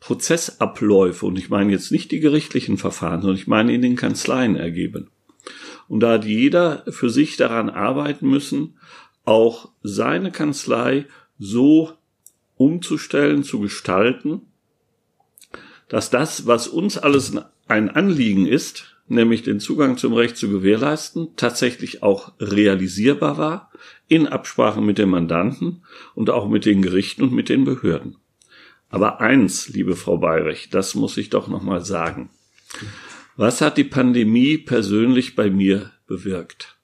Prozessabläufe, 0.00 1.24
und 1.24 1.38
ich 1.38 1.50
meine 1.50 1.72
jetzt 1.72 1.92
nicht 1.92 2.10
die 2.10 2.20
gerichtlichen 2.20 2.78
Verfahren, 2.78 3.22
sondern 3.22 3.38
ich 3.38 3.46
meine 3.46 3.72
in 3.72 3.82
den 3.82 3.96
Kanzleien 3.96 4.56
ergeben. 4.56 5.10
Und 5.86 6.00
da 6.00 6.14
hat 6.14 6.24
jeder 6.24 6.84
für 6.88 7.10
sich 7.10 7.36
daran 7.36 7.70
arbeiten 7.70 8.28
müssen, 8.28 8.76
auch 9.24 9.70
seine 9.82 10.32
Kanzlei 10.32 11.06
so 11.38 11.92
umzustellen, 12.56 13.44
zu 13.44 13.60
gestalten, 13.60 14.42
dass 15.88 16.10
das, 16.10 16.46
was 16.46 16.66
uns 16.66 16.98
alles 16.98 17.32
ein 17.68 17.88
Anliegen 17.88 18.46
ist, 18.46 18.96
nämlich 19.06 19.42
den 19.42 19.60
Zugang 19.60 19.96
zum 19.96 20.12
Recht 20.12 20.36
zu 20.36 20.50
gewährleisten, 20.50 21.28
tatsächlich 21.36 22.02
auch 22.02 22.32
realisierbar 22.40 23.38
war, 23.38 23.72
in 24.08 24.26
Absprache 24.26 24.80
mit 24.80 24.98
dem 24.98 25.10
Mandanten 25.10 25.84
und 26.14 26.30
auch 26.30 26.48
mit 26.48 26.64
den 26.64 26.82
Gerichten 26.82 27.22
und 27.22 27.32
mit 27.32 27.48
den 27.48 27.64
Behörden. 27.64 28.16
Aber 28.90 29.20
eins, 29.20 29.68
liebe 29.68 29.96
Frau 29.96 30.16
Bayrich, 30.16 30.70
das 30.70 30.94
muss 30.94 31.16
ich 31.18 31.30
doch 31.30 31.48
nochmal 31.48 31.84
sagen. 31.84 32.30
Was 33.36 33.60
hat 33.60 33.76
die 33.76 33.84
Pandemie 33.84 34.58
persönlich 34.58 35.36
bei 35.36 35.50
mir 35.50 35.92
bewirkt? 36.06 36.76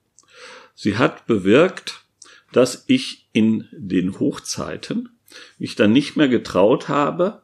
Sie 0.75 0.97
hat 0.97 1.25
bewirkt, 1.25 2.05
dass 2.51 2.85
ich 2.87 3.27
in 3.33 3.67
den 3.71 4.19
Hochzeiten 4.19 5.09
mich 5.57 5.75
dann 5.75 5.91
nicht 5.91 6.15
mehr 6.15 6.27
getraut 6.27 6.87
habe, 6.87 7.41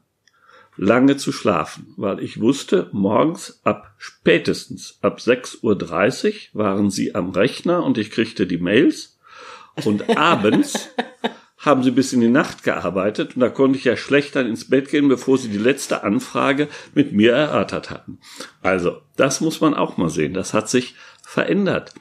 lange 0.78 1.18
zu 1.18 1.32
schlafen, 1.32 1.94
weil 1.98 2.22
ich 2.22 2.40
wusste, 2.40 2.90
morgens 2.92 3.60
ab 3.64 3.94
spätestens 3.98 4.98
ab 5.02 5.20
6.30 5.20 6.54
Uhr 6.54 6.64
waren 6.64 6.90
sie 6.90 7.14
am 7.16 7.32
Rechner 7.32 7.84
und 7.84 7.98
ich 7.98 8.12
kriegte 8.12 8.48
die 8.48 8.58
Mails 8.58 9.11
Und 9.86 10.18
abends 10.18 10.90
haben 11.58 11.84
sie 11.84 11.92
bis 11.92 12.12
in 12.12 12.22
die 12.22 12.28
Nacht 12.28 12.64
gearbeitet 12.64 13.36
und 13.36 13.42
da 13.42 13.50
konnte 13.50 13.78
ich 13.78 13.86
ja 13.86 13.96
schlecht 13.96 14.36
dann 14.36 14.48
ins 14.48 14.70
Bett 14.70 14.90
gehen, 14.90 15.08
bevor 15.08 15.38
sie 15.38 15.50
die 15.50 15.58
letzte 15.58 16.04
Anfrage 16.04 16.68
mit 16.96 17.14
mir 17.14 17.34
erörtert 17.34 17.92
hatten. 17.92 18.20
Also, 18.62 19.02
das 19.16 19.42
muss 19.42 19.62
man 19.62 19.76
auch 19.76 19.98
mal 19.98 20.10
sehen. 20.10 20.34
Das 20.34 20.54
hat 20.54 20.70
sich 20.70 20.96
verändert. 21.24 21.94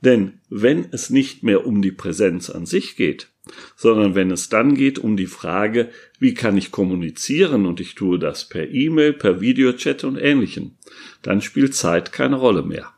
Denn 0.00 0.40
wenn 0.48 0.88
es 0.92 1.10
nicht 1.10 1.42
mehr 1.42 1.66
um 1.66 1.82
die 1.82 1.92
Präsenz 1.92 2.50
an 2.50 2.66
sich 2.66 2.96
geht, 2.96 3.28
sondern 3.76 4.14
wenn 4.14 4.30
es 4.30 4.48
dann 4.48 4.74
geht 4.74 4.98
um 4.98 5.16
die 5.16 5.26
Frage, 5.26 5.90
wie 6.18 6.34
kann 6.34 6.56
ich 6.56 6.70
kommunizieren 6.70 7.66
und 7.66 7.80
ich 7.80 7.94
tue 7.94 8.18
das 8.18 8.48
per 8.48 8.70
E-Mail, 8.70 9.12
per 9.12 9.40
Videochat 9.40 10.04
und 10.04 10.16
ähnlichem, 10.16 10.76
dann 11.22 11.40
spielt 11.40 11.74
Zeit 11.74 12.12
keine 12.12 12.36
Rolle 12.36 12.62
mehr. 12.62 12.92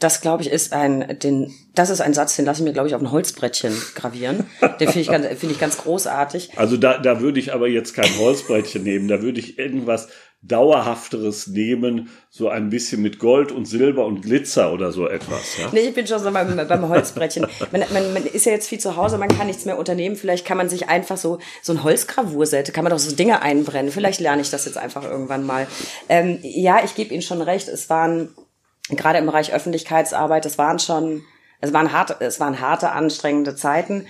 Das, 0.00 0.20
glaube 0.20 0.42
ich, 0.42 0.50
ist 0.50 0.72
ein, 0.72 1.18
den, 1.22 1.54
das 1.74 1.90
ist 1.90 2.00
ein 2.00 2.14
Satz, 2.14 2.36
den 2.36 2.44
lasse 2.44 2.62
ich 2.62 2.64
mir, 2.64 2.72
glaube 2.72 2.88
ich, 2.88 2.94
auf 2.94 3.00
ein 3.00 3.12
Holzbrettchen 3.12 3.72
gravieren. 3.94 4.46
Den 4.80 4.88
finde 4.88 5.00
ich, 5.00 5.08
ganz, 5.08 5.26
finde 5.38 5.54
ich 5.54 5.60
ganz 5.60 5.78
großartig. 5.78 6.50
Also 6.56 6.76
da, 6.76 6.98
da 6.98 7.20
würde 7.20 7.38
ich 7.38 7.52
aber 7.52 7.68
jetzt 7.68 7.94
kein 7.94 8.18
Holzbrettchen 8.18 8.82
nehmen. 8.82 9.06
Da 9.08 9.22
würde 9.22 9.38
ich 9.38 9.58
irgendwas 9.58 10.08
dauerhafteres 10.42 11.48
nehmen, 11.48 12.08
so 12.30 12.48
ein 12.48 12.70
bisschen 12.70 13.02
mit 13.02 13.18
Gold 13.18 13.52
und 13.52 13.66
Silber 13.66 14.06
und 14.06 14.22
Glitzer 14.22 14.72
oder 14.72 14.90
so 14.90 15.06
etwas. 15.06 15.58
Ja? 15.58 15.68
Nee, 15.72 15.80
ich 15.80 15.94
bin 15.94 16.06
schon 16.06 16.18
so 16.18 16.30
beim, 16.30 16.56
beim 16.56 16.88
Holzbrettchen. 16.88 17.46
Man, 17.70 17.82
man, 17.92 18.14
man 18.14 18.24
ist 18.24 18.46
ja 18.46 18.52
jetzt 18.52 18.68
viel 18.68 18.80
zu 18.80 18.96
Hause, 18.96 19.18
man 19.18 19.28
kann 19.28 19.48
nichts 19.48 19.66
mehr 19.66 19.78
unternehmen. 19.78 20.16
Vielleicht 20.16 20.46
kann 20.46 20.56
man 20.56 20.70
sich 20.70 20.88
einfach 20.88 21.18
so, 21.18 21.40
so 21.62 21.74
ein 21.74 21.84
Holzgravurset, 21.84 22.72
kann 22.72 22.84
man 22.84 22.90
doch 22.90 22.98
so 22.98 23.14
Dinge 23.14 23.42
einbrennen. 23.42 23.92
Vielleicht 23.92 24.20
lerne 24.20 24.40
ich 24.40 24.48
das 24.48 24.64
jetzt 24.64 24.78
einfach 24.78 25.04
irgendwann 25.04 25.44
mal. 25.44 25.66
Ähm, 26.08 26.38
ja, 26.40 26.80
ich 26.84 26.94
gebe 26.94 27.12
Ihnen 27.12 27.22
schon 27.22 27.42
recht. 27.42 27.68
Es 27.68 27.90
waren 27.90 28.30
gerade 28.96 29.18
im 29.18 29.26
Bereich 29.26 29.52
Öffentlichkeitsarbeit, 29.52 30.46
es 30.46 30.58
waren 30.58 30.78
schon, 30.78 31.22
es 31.60 31.72
waren 31.72 31.92
harte, 31.92 32.16
es 32.20 32.40
waren 32.40 32.60
harte, 32.60 32.90
anstrengende 32.90 33.54
Zeiten. 33.54 34.06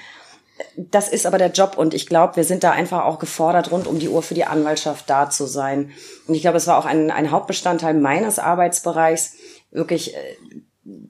Das 0.76 1.08
ist 1.08 1.26
aber 1.26 1.38
der 1.38 1.50
Job 1.50 1.78
und 1.78 1.94
ich 1.94 2.06
glaube, 2.06 2.36
wir 2.36 2.44
sind 2.44 2.64
da 2.64 2.70
einfach 2.72 3.04
auch 3.04 3.18
gefordert, 3.18 3.70
rund 3.70 3.86
um 3.86 3.98
die 3.98 4.08
Uhr 4.08 4.22
für 4.22 4.34
die 4.34 4.44
Anwaltschaft 4.44 5.08
da 5.08 5.30
zu 5.30 5.46
sein. 5.46 5.90
Und 6.26 6.34
ich 6.34 6.42
glaube, 6.42 6.58
es 6.58 6.66
war 6.66 6.78
auch 6.78 6.84
ein, 6.84 7.10
ein 7.10 7.30
Hauptbestandteil 7.30 7.94
meines 7.94 8.38
Arbeitsbereichs, 8.38 9.36
wirklich 9.70 10.14
äh, 10.14 10.36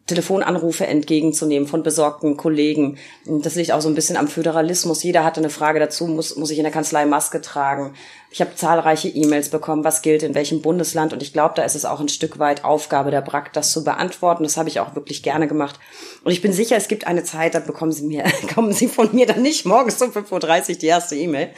Telefonanrufe 0.06 0.86
entgegenzunehmen 0.86 1.68
von 1.68 1.82
besorgten 1.82 2.36
Kollegen. 2.36 2.98
Das 3.24 3.54
liegt 3.54 3.72
auch 3.72 3.80
so 3.80 3.88
ein 3.88 3.94
bisschen 3.94 4.16
am 4.16 4.28
Föderalismus. 4.28 5.02
Jeder 5.02 5.24
hatte 5.24 5.40
eine 5.40 5.50
Frage 5.50 5.78
dazu, 5.78 6.06
muss, 6.06 6.36
muss 6.36 6.50
ich 6.50 6.58
in 6.58 6.64
der 6.64 6.72
Kanzlei 6.72 7.06
Maske 7.06 7.40
tragen? 7.40 7.94
Ich 8.32 8.40
habe 8.40 8.54
zahlreiche 8.54 9.08
E-Mails 9.08 9.48
bekommen, 9.48 9.82
was 9.82 10.02
gilt 10.02 10.22
in 10.22 10.36
welchem 10.36 10.62
Bundesland. 10.62 11.12
Und 11.12 11.20
ich 11.20 11.32
glaube, 11.32 11.54
da 11.56 11.64
ist 11.64 11.74
es 11.74 11.84
auch 11.84 11.98
ein 11.98 12.08
Stück 12.08 12.38
weit 12.38 12.64
Aufgabe 12.64 13.10
der 13.10 13.22
BRAC, 13.22 13.52
das 13.52 13.72
zu 13.72 13.82
beantworten. 13.82 14.44
Das 14.44 14.56
habe 14.56 14.68
ich 14.68 14.78
auch 14.78 14.94
wirklich 14.94 15.24
gerne 15.24 15.48
gemacht. 15.48 15.80
Und 16.22 16.30
ich 16.30 16.40
bin 16.40 16.52
sicher, 16.52 16.76
es 16.76 16.86
gibt 16.86 17.08
eine 17.08 17.24
Zeit, 17.24 17.54
da 17.54 17.58
bekommen 17.58 17.90
Sie 17.90 18.04
mir, 18.04 18.22
kommen 18.54 18.72
Sie 18.72 18.86
von 18.86 19.08
mir 19.12 19.26
dann 19.26 19.42
nicht 19.42 19.66
morgens 19.66 20.00
um 20.00 20.10
5.30 20.10 20.70
Uhr 20.70 20.76
die 20.76 20.86
erste 20.86 21.16
E-Mail. 21.16 21.50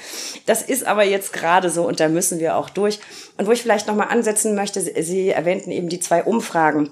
Das 0.46 0.62
ist 0.62 0.86
aber 0.86 1.04
jetzt 1.04 1.34
gerade 1.34 1.68
so 1.68 1.86
und 1.86 2.00
da 2.00 2.08
müssen 2.08 2.40
wir 2.40 2.56
auch 2.56 2.70
durch. 2.70 3.00
Und 3.36 3.46
wo 3.46 3.52
ich 3.52 3.60
vielleicht 3.60 3.86
nochmal 3.86 4.08
ansetzen 4.08 4.54
möchte, 4.54 4.80
Sie 4.80 5.28
erwähnten 5.28 5.72
eben 5.72 5.90
die 5.90 6.00
zwei 6.00 6.24
Umfragen 6.24 6.90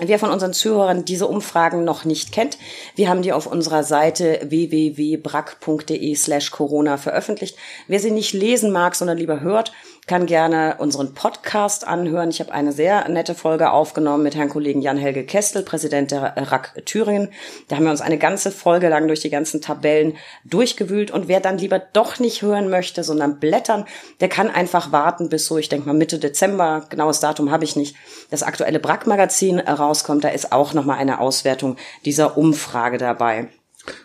Wer 0.00 0.18
von 0.18 0.30
unseren 0.30 0.52
Zuhörern 0.52 1.04
diese 1.04 1.28
Umfragen 1.28 1.84
noch 1.84 2.04
nicht 2.04 2.32
kennt, 2.32 2.58
wir 2.96 3.08
haben 3.08 3.22
die 3.22 3.32
auf 3.32 3.46
unserer 3.46 3.84
Seite 3.84 4.40
www.brack.de 4.42 6.14
slash 6.16 6.50
Corona 6.50 6.96
veröffentlicht. 6.96 7.56
Wer 7.86 8.00
sie 8.00 8.10
nicht 8.10 8.32
lesen 8.32 8.72
mag, 8.72 8.96
sondern 8.96 9.18
lieber 9.18 9.40
hört, 9.40 9.72
kann 10.06 10.26
gerne 10.26 10.76
unseren 10.78 11.14
Podcast 11.14 11.86
anhören. 11.86 12.30
Ich 12.30 12.40
habe 12.40 12.52
eine 12.52 12.72
sehr 12.72 13.08
nette 13.08 13.34
Folge 13.34 13.70
aufgenommen 13.70 14.22
mit 14.22 14.34
Herrn 14.34 14.48
Kollegen 14.48 14.82
Jan-Helge 14.82 15.24
Kestel, 15.24 15.62
Präsident 15.62 16.10
der 16.10 16.34
RAK 16.36 16.84
Thüringen. 16.84 17.30
Da 17.68 17.76
haben 17.76 17.84
wir 17.84 17.90
uns 17.90 18.00
eine 18.00 18.18
ganze 18.18 18.50
Folge 18.50 18.88
lang 18.88 19.06
durch 19.06 19.20
die 19.20 19.30
ganzen 19.30 19.60
Tabellen 19.60 20.16
durchgewühlt. 20.44 21.10
Und 21.10 21.28
wer 21.28 21.40
dann 21.40 21.58
lieber 21.58 21.78
doch 21.78 22.18
nicht 22.18 22.42
hören 22.42 22.68
möchte, 22.68 23.02
sondern 23.02 23.40
blättern, 23.40 23.86
der 24.20 24.28
kann 24.28 24.50
einfach 24.50 24.92
warten 24.92 25.28
bis 25.28 25.46
so, 25.46 25.56
ich 25.58 25.68
denke 25.68 25.86
mal 25.86 25.94
Mitte 25.94 26.18
Dezember, 26.18 26.86
genaues 26.90 27.20
Datum 27.20 27.50
habe 27.50 27.64
ich 27.64 27.76
nicht, 27.76 27.96
das 28.30 28.42
aktuelle 28.42 28.80
BRAC-Magazin 28.80 29.60
rauskommt. 29.60 30.24
Da 30.24 30.28
ist 30.28 30.52
auch 30.52 30.74
nochmal 30.74 30.98
eine 30.98 31.20
Auswertung 31.20 31.76
dieser 32.04 32.36
Umfrage 32.36 32.98
dabei. 32.98 33.48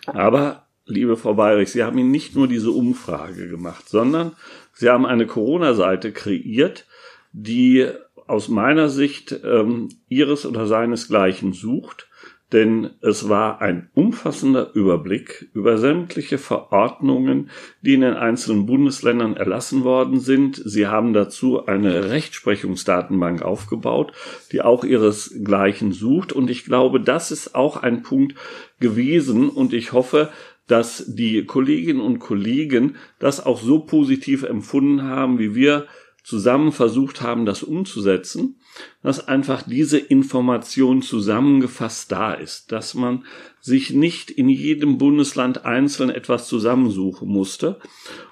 Aber 0.05 0.67
liebe 0.89 1.17
Frau 1.17 1.33
Bayrich, 1.33 1.71
Sie 1.71 1.83
haben 1.83 1.97
Ihnen 1.97 2.11
nicht 2.11 2.35
nur 2.35 2.47
diese 2.47 2.71
Umfrage 2.71 3.47
gemacht, 3.47 3.87
sondern 3.87 4.35
Sie 4.79 4.89
haben 4.89 5.05
eine 5.05 5.27
Corona-Seite 5.27 6.13
kreiert, 6.13 6.87
die 7.33 7.85
aus 8.27 8.47
meiner 8.47 8.87
Sicht 8.87 9.37
ähm, 9.43 9.89
ihres 10.07 10.45
oder 10.45 10.67
seinesgleichen 10.67 11.51
sucht, 11.51 12.07
denn 12.53 12.91
es 13.01 13.27
war 13.27 13.59
ein 13.61 13.89
umfassender 13.93 14.73
Überblick 14.73 15.49
über 15.53 15.77
sämtliche 15.77 16.37
Verordnungen, 16.37 17.49
die 17.81 17.93
in 17.93 18.01
den 18.01 18.13
einzelnen 18.13 18.65
Bundesländern 18.65 19.35
erlassen 19.35 19.83
worden 19.83 20.21
sind. 20.21 20.61
Sie 20.63 20.87
haben 20.87 21.11
dazu 21.11 21.65
eine 21.65 22.09
Rechtsprechungsdatenbank 22.09 23.41
aufgebaut, 23.41 24.13
die 24.53 24.61
auch 24.61 24.85
ihresgleichen 24.85 25.91
sucht. 25.91 26.31
Und 26.31 26.49
ich 26.49 26.63
glaube, 26.63 27.01
das 27.01 27.31
ist 27.31 27.53
auch 27.53 27.75
ein 27.75 28.01
Punkt 28.01 28.35
gewesen. 28.79 29.49
Und 29.49 29.73
ich 29.73 29.91
hoffe, 29.91 30.29
dass 30.69 31.03
die 31.07 31.45
Kolleginnen 31.45 31.99
und 31.99 32.19
Kollegen 32.19 32.95
das 33.17 33.45
auch 33.45 33.59
so 33.59 33.79
positiv 33.79 34.43
empfunden 34.43 35.03
haben, 35.03 35.39
wie 35.39 35.55
wir 35.55 35.87
zusammen 36.23 36.71
versucht 36.71 37.21
haben, 37.21 37.47
das 37.47 37.63
umzusetzen, 37.63 38.59
dass 39.01 39.27
einfach 39.27 39.63
diese 39.63 39.97
Information 39.97 41.01
zusammengefasst 41.01 42.11
da 42.11 42.33
ist, 42.33 42.71
dass 42.71 42.93
man 42.93 43.25
sich 43.59 43.91
nicht 43.91 44.29
in 44.29 44.47
jedem 44.47 44.99
Bundesland 44.99 45.65
einzeln 45.65 46.11
etwas 46.11 46.47
zusammensuchen 46.47 47.27
musste. 47.27 47.79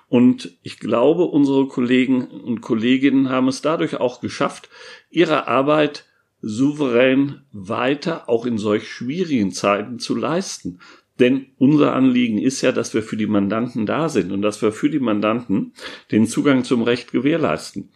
Und 0.09 0.57
ich 0.61 0.79
glaube, 0.79 1.23
unsere 1.23 1.67
Kollegen 1.67 2.27
und 2.27 2.61
Kolleginnen 2.61 3.29
haben 3.29 3.47
es 3.47 3.63
dadurch 3.63 3.95
auch 3.95 4.21
geschafft, 4.21 4.69
ihre 5.09 5.47
Arbeit 5.47 6.05
souverän 6.41 7.41
weiter 7.51 8.29
auch 8.29 8.45
in 8.45 8.59
solch 8.59 8.87
schwierigen 8.87 9.51
Zeiten 9.51 9.97
zu 9.97 10.15
leisten. 10.15 10.79
Denn 11.19 11.47
unser 11.57 11.93
Anliegen 11.93 12.37
ist 12.37 12.61
ja, 12.61 12.71
dass 12.71 12.93
wir 12.93 13.01
für 13.01 13.17
die 13.17 13.27
Mandanten 13.27 13.85
da 13.85 14.09
sind 14.09 14.31
und 14.31 14.41
dass 14.41 14.61
wir 14.61 14.71
für 14.71 14.89
die 14.89 14.99
Mandanten 14.99 15.73
den 16.11 16.27
Zugang 16.27 16.63
zum 16.63 16.83
Recht 16.83 17.11
gewährleisten. 17.11 17.89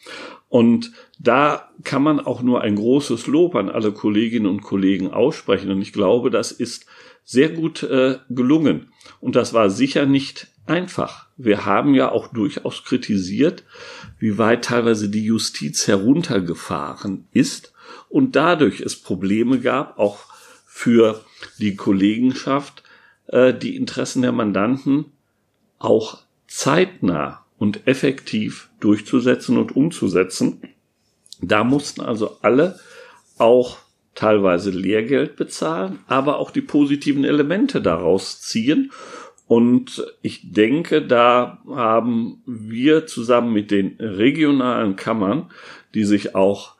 Und 0.50 0.92
da 1.20 1.70
kann 1.84 2.04
man 2.04 2.20
auch 2.20 2.42
nur 2.42 2.62
ein 2.62 2.76
großes 2.76 3.28
Lob 3.28 3.56
an 3.56 3.70
alle 3.70 3.92
Kolleginnen 3.92 4.48
und 4.48 4.62
Kollegen 4.62 5.12
aussprechen. 5.12 5.72
Und 5.72 5.82
ich 5.82 5.94
glaube, 5.94 6.30
das 6.30 6.52
ist 6.52 6.88
sehr 7.24 7.50
gut 7.50 7.84
äh, 7.84 8.18
gelungen. 8.30 8.92
Und 9.20 9.36
das 9.36 9.54
war 9.54 9.70
sicher 9.70 10.06
nicht 10.06 10.48
einfach. 10.66 11.28
Wir 11.38 11.66
haben 11.66 11.94
ja 11.94 12.12
auch 12.12 12.28
durchaus 12.28 12.84
kritisiert, 12.84 13.64
wie 14.20 14.38
weit 14.38 14.66
teilweise 14.66 15.10
die 15.10 15.24
Justiz 15.24 15.88
heruntergefahren 15.88 17.28
ist 17.32 17.74
und 18.10 18.36
dadurch 18.36 18.82
es 18.82 18.96
Probleme 18.96 19.60
gab, 19.60 19.98
auch 19.98 20.26
für 20.66 21.24
die 21.60 21.76
Kollegenschaft, 21.76 22.84
äh, 23.28 23.54
die 23.54 23.76
Interessen 23.76 24.22
der 24.22 24.32
Mandanten 24.32 25.06
auch 25.80 26.20
zeitnah 26.48 27.46
und 27.58 27.88
effektiv 27.88 28.70
durchzusetzen 28.80 29.58
und 29.58 29.76
umzusetzen. 29.76 30.62
Da 31.42 31.64
mussten 31.64 32.02
also 32.02 32.38
alle 32.42 32.80
auch 33.38 33.78
teilweise 34.16 34.72
Lehrgeld 34.72 35.36
bezahlen, 35.36 36.00
aber 36.08 36.38
auch 36.38 36.52
die 36.52 36.62
positiven 36.62 37.24
Elemente 37.24 37.82
daraus 37.82 38.42
ziehen. 38.42 38.92
Und 39.48 40.06
ich 40.22 40.54
denke, 40.54 41.06
da 41.06 41.62
haben 41.68 42.42
wir 42.46 43.08
zusammen 43.08 43.54
mit 43.54 43.72
den 43.72 43.96
regionalen 44.00 44.96
Kammern, 44.96 45.52
die 45.94 46.04
sich 46.04 46.36
auch 46.36 46.76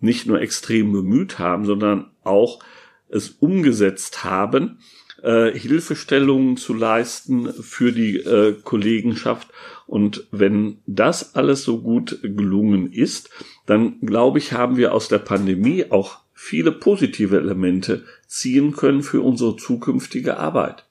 nicht 0.00 0.26
nur 0.26 0.40
extrem 0.40 0.92
bemüht 0.92 1.38
haben, 1.38 1.64
sondern 1.64 2.10
auch 2.24 2.60
es 3.08 3.30
umgesetzt 3.30 4.24
haben, 4.24 4.78
äh, 5.22 5.50
Hilfestellungen 5.52 6.56
zu 6.56 6.74
leisten 6.74 7.52
für 7.52 7.92
die 7.92 8.16
äh, 8.16 8.54
Kollegenschaft. 8.62 9.48
Und 9.86 10.26
wenn 10.30 10.78
das 10.86 11.34
alles 11.34 11.64
so 11.64 11.80
gut 11.80 12.18
gelungen 12.22 12.92
ist, 12.92 13.30
dann 13.66 14.00
glaube 14.00 14.38
ich, 14.38 14.52
haben 14.52 14.76
wir 14.76 14.92
aus 14.92 15.08
der 15.08 15.18
Pandemie 15.18 15.86
auch 15.90 16.18
viele 16.34 16.70
positive 16.70 17.36
Elemente 17.36 18.04
ziehen 18.26 18.72
können 18.72 19.02
für 19.02 19.22
unsere 19.22 19.56
zukünftige 19.56 20.36
Arbeit. 20.36 20.86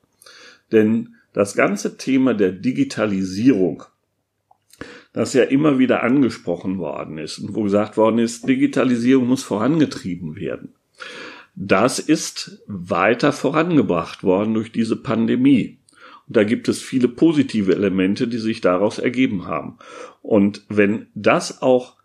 Denn 0.71 1.15
das 1.33 1.55
ganze 1.55 1.97
Thema 1.97 2.33
der 2.33 2.51
Digitalisierung, 2.51 3.83
das 5.13 5.33
ja 5.33 5.43
immer 5.43 5.79
wieder 5.79 6.03
angesprochen 6.03 6.79
worden 6.79 7.17
ist 7.17 7.39
und 7.39 7.55
wo 7.55 7.63
gesagt 7.63 7.95
worden 7.95 8.19
ist, 8.19 8.47
Digitalisierung 8.47 9.27
muss 9.27 9.43
vorangetrieben 9.43 10.35
werden. 10.35 10.73
Das 11.59 11.97
ist 11.97 12.61
weiter 12.67 13.33
vorangebracht 13.33 14.23
worden 14.23 14.53
durch 14.53 14.71
diese 14.71 14.95
Pandemie. 14.95 15.79
Und 16.27 16.37
da 16.37 16.43
gibt 16.43 16.67
es 16.67 16.83
viele 16.83 17.07
positive 17.07 17.73
Elemente, 17.73 18.27
die 18.27 18.37
sich 18.37 18.61
daraus 18.61 18.99
ergeben 18.99 19.47
haben. 19.47 19.79
Und 20.21 20.61
wenn 20.69 21.07
das 21.15 21.63
auch 21.63 21.95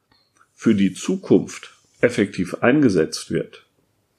für 0.55 0.75
die 0.75 0.95
Zukunft 0.95 1.75
effektiv 2.01 2.55
eingesetzt 2.63 3.31
wird, 3.31 3.67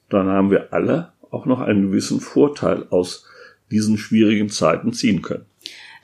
dann 0.08 0.28
haben 0.28 0.52
wir 0.52 0.72
alle 0.72 1.12
auch 1.32 1.46
noch 1.46 1.58
einen 1.58 1.90
gewissen 1.90 2.20
Vorteil 2.20 2.86
aus 2.90 3.26
diesen 3.72 3.98
schwierigen 3.98 4.50
Zeiten 4.50 4.92
ziehen 4.92 5.20
können. 5.20 5.46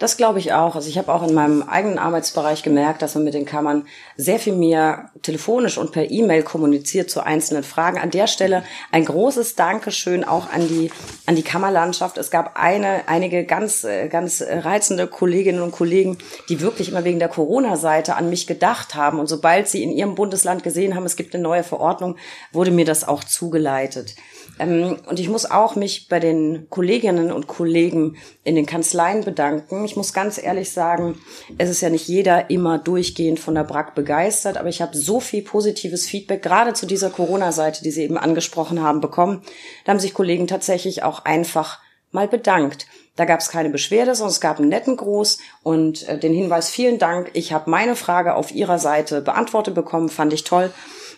Das 0.00 0.16
glaube 0.16 0.38
ich 0.38 0.54
auch. 0.54 0.76
Also 0.76 0.88
ich 0.88 0.97
habe 0.97 1.12
auch 1.12 1.23
in 1.23 1.35
meinem 1.35 1.62
eigenen 1.62 1.99
Arbeitsbereich 1.99 2.62
gemerkt, 2.62 3.02
dass 3.02 3.16
man 3.16 3.25
mit 3.25 3.35
den 3.35 3.45
Kammern 3.45 3.85
sehr 4.16 4.38
viel 4.38 4.54
mehr 4.54 5.11
telefonisch 5.21 5.76
und 5.76 5.92
per 5.92 6.11
E-Mail 6.11 6.42
kommuniziert 6.42 7.11
zu 7.11 7.23
einzelnen 7.23 7.64
Fragen. 7.64 7.99
An 7.99 8.11
der 8.11 8.26
Stelle 8.26 8.64
ein 8.92 9.04
großes 9.04 9.57
Dankeschön 9.57 10.25
auch 10.25 10.50
an 10.50 10.66
die 10.66 10.90
an 11.26 11.37
die 11.37 11.42
Kammerlandschaft. 11.42 12.16
Es 12.16 12.30
gab 12.30 12.57
eine 12.59 13.09
einige 13.09 13.45
ganz 13.45 13.85
äh, 13.85 14.09
ganz 14.09 14.42
reizende 14.42 15.07
Kolleginnen 15.07 15.61
und 15.61 15.71
Kollegen, 15.71 16.16
die 16.49 16.62
wirklich 16.62 16.88
immer 16.88 17.04
wegen 17.04 17.19
der 17.19 17.28
Corona-Seite 17.28 18.16
an 18.16 18.30
mich 18.30 18.47
gedacht 18.47 18.95
haben 18.95 19.21
und 19.21 19.26
sobald 19.26 19.69
sie 19.69 19.83
in 19.83 19.92
ihrem 19.92 20.14
Bundesland 20.14 20.62
gesehen 20.62 20.95
haben, 20.95 21.04
es 21.04 21.16
gibt 21.16 21.35
eine 21.35 21.42
neue 21.42 21.62
Verordnung, 21.62 22.16
wurde 22.52 22.71
mir 22.71 22.87
das 22.87 23.07
auch 23.07 23.23
zugeleitet. 23.23 24.14
Ähm, 24.61 24.99
und 25.07 25.19
ich 25.19 25.29
muss 25.29 25.50
auch 25.50 25.75
mich 25.75 26.09
bei 26.09 26.21
den 26.21 26.69
Kolleginnen 26.69 27.33
und 27.33 27.47
Kollegen 27.47 28.17
in 28.45 28.55
den 28.55 28.67
Kanzleien 28.67 29.25
bedanken. 29.25 29.85
Ich 29.85 29.97
muss 29.97 30.12
ganz 30.12 30.40
ehrlich 30.43 30.71
sagen, 30.71 31.19
es 31.59 31.71
ist 31.71 31.81
ja 31.81 31.88
nicht 31.88 32.07
jeder 32.07 32.50
immer 32.50 32.79
durchgehend 32.79 33.40
von 33.40 33.55
der 33.55 33.64
BRAC 33.64 33.95
begeistert, 33.95 34.59
aber 34.59 34.69
ich 34.69 34.83
habe 34.83 34.97
so 34.97 35.19
viel 35.19 35.43
positives 35.43 36.07
Feedback, 36.07 36.43
gerade 36.43 36.75
zu 36.75 36.87
dieser 36.87 37.11
Corona-Seite, 37.11 37.83
die 37.83 37.90
Sie 37.90 38.02
eben 38.02 38.19
angesprochen 38.19 38.83
haben, 38.83 39.00
bekommen. 39.00 39.43
Da 39.85 39.93
haben 39.93 40.00
sich 40.00 40.14
Kollegen 40.14 40.47
tatsächlich 40.47 41.02
auch 41.02 41.25
einfach 41.25 41.81
mal 42.12 42.29
bedankt. 42.29 42.87
Da 43.17 43.25
gab 43.25 43.40
es 43.40 43.49
keine 43.49 43.71
Beschwerde, 43.71 44.14
sondern 44.14 44.33
es 44.33 44.40
gab 44.40 44.59
einen 44.59 44.69
netten 44.69 44.97
Gruß 44.97 45.38
und 45.62 46.07
äh, 46.09 46.19
den 46.19 46.35
Hinweis, 46.35 46.71
vielen 46.71 46.99
Dank, 46.99 47.31
ich 47.33 47.52
habe 47.52 47.71
meine 47.71 47.97
Frage 47.97 48.35
auf 48.35 48.52
Ihrer 48.52 48.79
Seite 48.79 49.23
beantwortet 49.23 49.75
bekommen, 49.75 50.09
fand 50.09 50.33
ich 50.33 50.45
toll. 50.45 50.71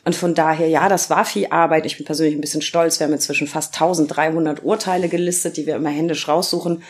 Und 0.04 0.16
von 0.16 0.34
daher, 0.34 0.68
ja, 0.68 0.88
das 0.88 1.10
war 1.10 1.24
viel 1.24 1.46
Arbeit. 1.50 1.86
Ich 1.86 1.96
bin 1.96 2.06
persönlich 2.06 2.34
ein 2.34 2.40
bisschen 2.40 2.62
stolz. 2.62 2.98
Wir 2.98 3.06
haben 3.06 3.12
inzwischen 3.12 3.46
fast 3.46 3.74
1300 3.74 4.64
Urteile 4.64 5.08
gelistet, 5.08 5.56
die 5.56 5.66
wir 5.66 5.76
immer 5.76 5.90
händisch 5.90 6.26
raussuchen. 6.26 6.82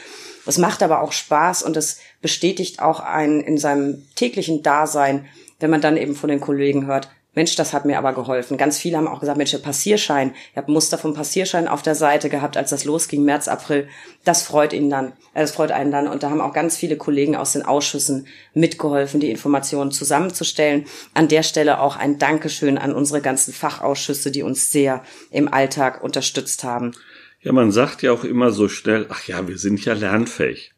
Das 0.46 0.58
macht 0.58 0.82
aber 0.82 1.02
auch 1.02 1.12
Spaß 1.12 1.62
und 1.62 1.76
es 1.76 1.98
bestätigt 2.20 2.80
auch 2.80 3.00
einen 3.00 3.40
in 3.40 3.58
seinem 3.58 4.06
täglichen 4.14 4.62
Dasein, 4.62 5.26
wenn 5.60 5.70
man 5.70 5.80
dann 5.80 5.96
eben 5.96 6.16
von 6.16 6.30
den 6.30 6.40
Kollegen 6.40 6.86
hört, 6.86 7.08
Mensch, 7.34 7.56
das 7.56 7.72
hat 7.72 7.86
mir 7.86 7.96
aber 7.96 8.12
geholfen. 8.12 8.58
Ganz 8.58 8.76
viele 8.76 8.98
haben 8.98 9.08
auch 9.08 9.20
gesagt, 9.20 9.38
Mensch, 9.38 9.52
der 9.52 9.58
Passierschein. 9.58 10.34
Ich 10.50 10.56
habe 10.58 10.70
Muster 10.70 10.98
vom 10.98 11.14
Passierschein 11.14 11.66
auf 11.66 11.80
der 11.80 11.94
Seite 11.94 12.28
gehabt, 12.28 12.58
als 12.58 12.70
das 12.70 12.84
losging, 12.84 13.24
März, 13.24 13.48
April. 13.48 13.88
Das 14.22 14.42
freut 14.42 14.74
ihn 14.74 14.90
dann. 14.90 15.12
Äh, 15.32 15.40
das 15.40 15.52
freut 15.52 15.72
einen 15.72 15.90
dann. 15.90 16.08
Und 16.08 16.22
da 16.22 16.28
haben 16.28 16.42
auch 16.42 16.52
ganz 16.52 16.76
viele 16.76 16.98
Kollegen 16.98 17.34
aus 17.34 17.54
den 17.54 17.62
Ausschüssen 17.62 18.26
mitgeholfen, 18.52 19.18
die 19.18 19.30
Informationen 19.30 19.92
zusammenzustellen. 19.92 20.84
An 21.14 21.28
der 21.28 21.42
Stelle 21.42 21.80
auch 21.80 21.96
ein 21.96 22.18
Dankeschön 22.18 22.76
an 22.76 22.94
unsere 22.94 23.22
ganzen 23.22 23.54
Fachausschüsse, 23.54 24.30
die 24.30 24.42
uns 24.42 24.70
sehr 24.70 25.02
im 25.30 25.52
Alltag 25.52 26.04
unterstützt 26.04 26.64
haben. 26.64 26.92
Ja, 27.40 27.52
man 27.52 27.72
sagt 27.72 28.02
ja 28.02 28.12
auch 28.12 28.24
immer 28.24 28.52
so 28.52 28.68
schnell, 28.68 29.06
ach 29.08 29.26
ja, 29.26 29.48
wir 29.48 29.56
sind 29.56 29.82
ja 29.84 29.94
lernfähig. 29.94 30.72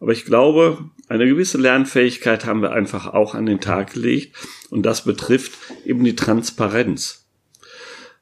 Aber 0.00 0.12
ich 0.12 0.24
glaube, 0.24 0.90
eine 1.08 1.26
gewisse 1.26 1.58
Lernfähigkeit 1.58 2.44
haben 2.44 2.62
wir 2.62 2.72
einfach 2.72 3.06
auch 3.06 3.34
an 3.34 3.46
den 3.46 3.60
Tag 3.60 3.94
gelegt 3.94 4.36
und 4.70 4.84
das 4.84 5.04
betrifft 5.04 5.52
eben 5.84 6.04
die 6.04 6.16
Transparenz. 6.16 7.26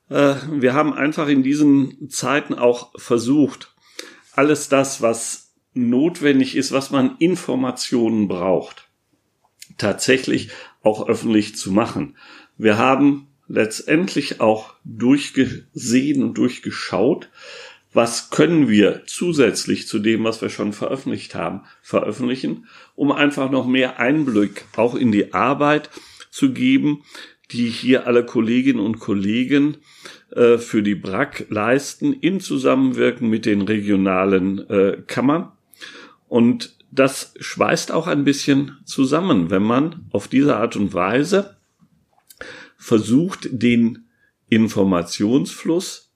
Äh, 0.08 0.34
wir 0.50 0.74
haben 0.74 0.92
einfach 0.92 1.28
in 1.28 1.42
diesen 1.42 2.10
Zeiten 2.10 2.54
auch 2.54 2.92
versucht, 2.96 3.74
alles 4.32 4.68
das, 4.68 5.00
was 5.02 5.54
notwendig 5.74 6.56
ist, 6.56 6.72
was 6.72 6.90
man 6.90 7.16
Informationen 7.18 8.28
braucht, 8.28 8.88
tatsächlich 9.76 10.50
auch 10.82 11.08
öffentlich 11.08 11.56
zu 11.56 11.72
machen. 11.72 12.16
Wir 12.56 12.78
haben 12.78 13.28
letztendlich 13.48 14.40
auch 14.40 14.74
durchgesehen 14.84 16.22
und 16.22 16.34
durchgeschaut, 16.34 17.30
was 17.94 18.30
können 18.30 18.68
wir 18.68 19.02
zusätzlich 19.06 19.86
zu 19.86 20.00
dem, 20.00 20.24
was 20.24 20.42
wir 20.42 20.50
schon 20.50 20.72
veröffentlicht 20.72 21.34
haben, 21.34 21.62
veröffentlichen, 21.80 22.66
um 22.96 23.12
einfach 23.12 23.50
noch 23.50 23.66
mehr 23.66 23.98
Einblick 23.98 24.64
auch 24.76 24.94
in 24.96 25.12
die 25.12 25.32
Arbeit 25.32 25.88
zu 26.30 26.52
geben, 26.52 27.04
die 27.52 27.68
hier 27.68 28.06
alle 28.06 28.26
Kolleginnen 28.26 28.80
und 28.80 28.98
Kollegen 28.98 29.76
äh, 30.30 30.58
für 30.58 30.82
die 30.82 30.96
BRAC 30.96 31.46
leisten, 31.48 32.12
in 32.12 32.40
Zusammenwirken 32.40 33.30
mit 33.30 33.46
den 33.46 33.62
regionalen 33.62 34.68
äh, 34.68 35.02
Kammern. 35.06 35.52
Und 36.28 36.76
das 36.90 37.34
schweißt 37.38 37.92
auch 37.92 38.08
ein 38.08 38.24
bisschen 38.24 38.78
zusammen, 38.84 39.50
wenn 39.50 39.62
man 39.62 40.06
auf 40.10 40.26
diese 40.26 40.56
Art 40.56 40.74
und 40.74 40.94
Weise 40.94 41.56
versucht, 42.76 43.48
den 43.50 44.06
Informationsfluss 44.48 46.12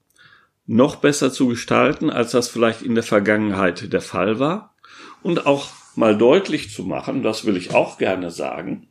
noch 0.69 0.97
besser 0.97 1.33
zu 1.33 1.49
gestalten, 1.49 2.11
als 2.11 2.31
das 2.31 2.49
vielleicht 2.49 2.83
in 2.83 2.95
der 2.95 3.03
Vergangenheit 3.03 3.93
der 3.93 4.03
Fall 4.03 4.39
war. 4.39 4.75
Und 5.23 5.47
auch 5.47 5.71
mal 5.97 6.17
deutlich 6.17 6.71
zu 6.71 6.85
machen, 6.85 7.25
das 7.25 7.45
will 7.45 7.57
ich 7.57 7.75
auch 7.75 7.99
gerne 7.99 8.31
sagen, 8.31 8.87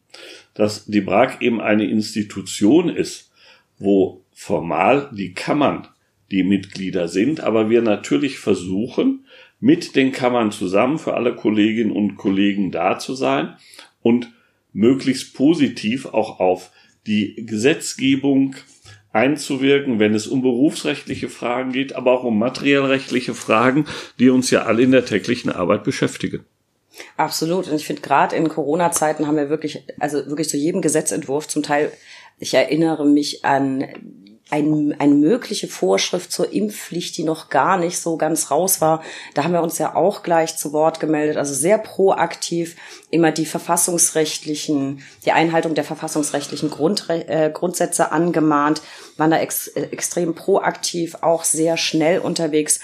dass 0.56 0.86
die 0.86 1.02
BRAG 1.02 1.40
eben 1.40 1.62
eine 1.62 1.86
Institution 1.86 2.90
ist, 2.90 3.32
wo 3.78 4.26
formal 4.34 5.10
die 5.14 5.34
Kammern 5.34 5.88
die 6.32 6.44
Mitglieder 6.44 7.08
sind, 7.08 7.40
aber 7.42 7.70
wir 7.70 7.82
natürlich 7.82 8.40
versuchen, 8.40 9.26
mit 9.60 9.96
den 9.96 10.12
Kammern 10.12 10.52
zusammen 10.52 10.98
für 10.98 11.14
alle 11.14 11.36
Kolleginnen 11.36 11.92
und 11.92 12.16
Kollegen 12.16 12.72
da 12.72 13.00
zu 13.00 13.14
sein 13.14 13.56
und 14.02 14.32
möglichst 14.74 15.36
positiv 15.36 16.08
auch 16.08 16.40
auf 16.40 16.72
die 17.06 17.46
Gesetzgebung 17.46 18.56
einzuwirken, 19.18 20.00
wenn 20.00 20.14
es 20.14 20.28
um 20.28 20.42
berufsrechtliche 20.42 21.28
Fragen 21.28 21.72
geht, 21.72 21.96
aber 21.96 22.12
auch 22.12 22.24
um 22.24 22.38
materiellrechtliche 22.38 23.34
Fragen, 23.34 23.86
die 24.20 24.30
uns 24.30 24.52
ja 24.52 24.64
alle 24.64 24.84
in 24.84 24.92
der 24.92 25.06
täglichen 25.06 25.52
Arbeit 25.52 25.84
beschäftigen. 25.84 26.46
Absolut. 27.16 27.68
Und 27.68 27.76
ich 27.76 27.86
finde, 27.86 28.02
gerade 28.02 28.36
in 28.36 28.48
Corona-Zeiten 28.48 29.28
haben 29.28 29.36
wir 29.36 29.50
wirklich, 29.50 29.84
also 30.00 30.26
wirklich 30.28 30.50
zu 30.50 30.58
jedem 30.58 30.82
Gesetzentwurf 30.82 31.48
zum 31.48 31.64
Teil, 31.64 31.92
ich 32.40 32.54
erinnere 32.54 33.06
mich 33.06 33.44
an 33.44 33.86
ein, 34.50 34.96
eine 35.00 35.14
mögliche 35.14 35.68
Vorschrift 35.68 36.32
zur 36.32 36.54
Impfpflicht, 36.54 37.18
die 37.18 37.24
noch 37.24 37.50
gar 37.50 37.78
nicht 37.78 38.00
so 38.00 38.18
ganz 38.18 38.50
raus 38.50 38.80
war. 38.80 39.04
Da 39.34 39.44
haben 39.44 39.54
wir 39.54 39.62
uns 39.62 39.78
ja 39.78 39.96
auch 39.96 40.24
gleich 40.24 40.58
zu 40.58 40.74
Wort 40.74 41.00
gemeldet, 41.00 41.38
also 41.38 41.54
sehr 41.54 41.78
proaktiv 41.78 42.76
immer 43.10 43.32
die 43.32 43.46
verfassungsrechtlichen, 43.46 45.04
die 45.26 45.32
Einhaltung 45.32 45.76
der 45.76 45.84
verfassungsrechtlichen 45.84 46.70
Grundre 46.70 47.28
äh, 47.28 47.52
Grundsätze 47.52 48.12
angemahnt, 48.12 48.82
waren 49.18 49.32
da 49.32 49.38
ex 49.38 49.68
äh, 49.68 49.88
extrem 49.92 50.34
proaktiv, 50.36 51.18
auch 51.22 51.44
sehr 51.44 51.78
schnell 51.78 52.20
unterwegs 52.20 52.80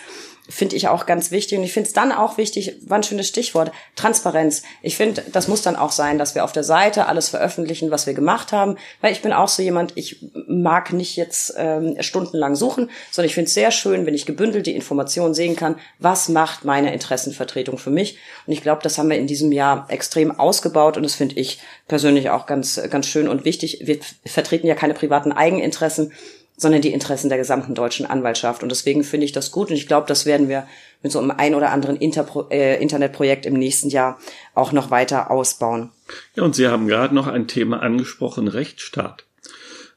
finde 0.49 0.75
ich 0.75 0.88
auch 0.88 1.06
ganz 1.06 1.32
wichtig. 1.32 1.58
Und 1.58 1.63
ich 1.63 1.73
finde 1.73 1.88
es 1.88 1.93
dann 1.93 2.12
auch 2.12 2.38
wichtig, 2.38 2.75
war 2.86 2.97
ein 2.97 3.03
schönes 3.03 3.27
Stichwort, 3.27 3.71
Transparenz. 3.95 4.63
Ich 4.82 4.97
finde, 4.97 5.23
das 5.32 5.47
muss 5.47 5.62
dann 5.62 5.75
auch 5.75 5.91
sein, 5.91 6.17
dass 6.17 6.36
wir 6.36 6.43
auf 6.43 6.51
der 6.51 6.63
Seite 6.63 7.08
alles 7.08 7.29
veröffentlichen, 7.29 7.91
was 7.91 8.08
wir 8.08 8.13
gemacht 8.13 8.51
haben. 8.51 8.77
Weil 9.01 9.13
ich 9.13 9.21
bin 9.21 9.32
auch 9.32 9.47
so 9.47 9.62
jemand, 9.63 9.93
ich 9.95 10.17
mag 10.47 10.91
nicht 10.91 11.15
jetzt 11.15 11.53
ähm, 11.58 11.95
stundenlang 12.01 12.56
suchen, 12.56 12.89
sondern 13.12 13.27
ich 13.27 13.36
finde 13.36 13.47
es 13.47 13.53
sehr 13.53 13.71
schön, 13.71 14.06
wenn 14.06 14.13
ich 14.13 14.25
gebündelt 14.25 14.67
die 14.67 14.75
Informationen 14.75 15.34
sehen 15.34 15.56
kann, 15.56 15.75
was 15.99 16.27
macht 16.29 16.65
meine 16.65 16.93
Interessenvertretung 16.93 17.77
für 17.77 17.91
mich. 17.91 18.17
Und 18.45 18.53
ich 18.53 18.62
glaube, 18.62 18.82
das 18.84 18.97
haben 18.97 19.10
wir 19.10 19.17
in 19.17 19.27
diesem 19.27 19.51
Jahr 19.51 19.86
extrem 19.89 20.38
ausgebaut 20.38 20.97
und 20.97 21.03
das 21.03 21.15
finde 21.15 21.36
ich 21.36 21.60
persönlich 21.88 22.29
auch 22.29 22.45
ganz, 22.45 22.82
ganz 22.89 23.08
schön 23.08 23.27
und 23.27 23.45
wichtig. 23.45 23.82
Wir 23.84 23.99
vertreten 24.25 24.67
ja 24.67 24.75
keine 24.75 24.93
privaten 24.93 25.32
Eigeninteressen, 25.32 26.12
sondern 26.55 26.81
die 26.81 26.93
Interessen 26.93 27.29
der 27.29 27.37
gesamten 27.37 27.75
deutschen 27.75 28.05
Anwaltschaft. 28.05 28.63
Und 28.63 28.69
deswegen 28.69 29.03
finde 29.03 29.25
ich 29.25 29.31
das 29.31 29.51
gut 29.51 29.69
und 29.69 29.75
ich 29.75 29.87
glaube, 29.87 30.07
das 30.07 30.25
werden 30.25 30.49
wir 30.49 30.67
mit 31.01 31.11
so 31.11 31.19
einem 31.19 31.31
ein 31.31 31.55
oder 31.55 31.71
anderen 31.71 31.97
Interpro 31.97 32.47
äh, 32.49 32.81
Internetprojekt 32.81 33.45
im 33.45 33.53
nächsten 33.53 33.89
Jahr 33.89 34.19
auch 34.53 34.71
noch 34.71 34.91
weiter 34.91 35.31
ausbauen. 35.31 35.91
Ja, 36.35 36.43
und 36.43 36.55
Sie 36.55 36.67
haben 36.67 36.87
gerade 36.87 37.15
noch 37.15 37.27
ein 37.27 37.47
Thema 37.47 37.81
angesprochen, 37.81 38.47
Rechtsstaat. 38.47 39.25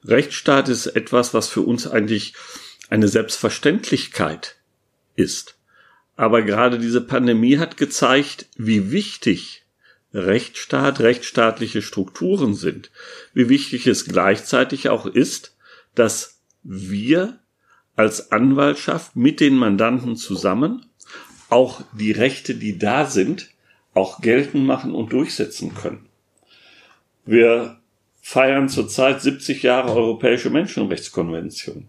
Rechtsstaat 0.05 0.69
ist 0.69 0.87
etwas, 0.87 1.35
was 1.35 1.49
für 1.49 1.63
uns 1.63 1.87
eigentlich 1.87 2.35
eine 2.89 3.09
Selbstverständlichkeit 3.09 4.57
ist. 5.17 5.57
Aber 6.17 6.43
gerade 6.43 6.79
diese 6.79 7.01
Pandemie 7.01 7.59
hat 7.59 7.77
gezeigt, 7.77 8.47
wie 8.57 8.91
wichtig 8.91 9.65
Rechtsstaat, 10.15 11.01
rechtsstaatliche 11.01 11.83
Strukturen 11.83 12.55
sind, 12.55 12.91
wie 13.35 13.49
wichtig 13.49 13.87
es 13.87 14.07
gleichzeitig 14.07 14.89
auch 14.89 15.05
ist, 15.05 15.57
dass 15.95 16.36
wir 16.69 17.39
als 17.95 18.33
Anwaltschaft 18.33 19.17
mit 19.17 19.41
den 19.41 19.55
Mandanten 19.55 20.17
zusammen 20.17 20.87
auch 21.49 21.83
die 21.93 22.13
Rechte, 22.13 22.55
die 22.55 22.79
da 22.79 23.07
sind, 23.07 23.51
auch 23.95 24.21
geltend 24.21 24.67
machen 24.67 24.95
und 24.95 25.13
durchsetzen 25.13 25.75
können. 25.75 26.07
Wir 27.25 27.79
feiern 28.21 28.69
zurzeit 28.69 29.23
70 29.23 29.63
Jahre 29.63 29.93
Europäische 29.93 30.51
Menschenrechtskonvention. 30.51 31.89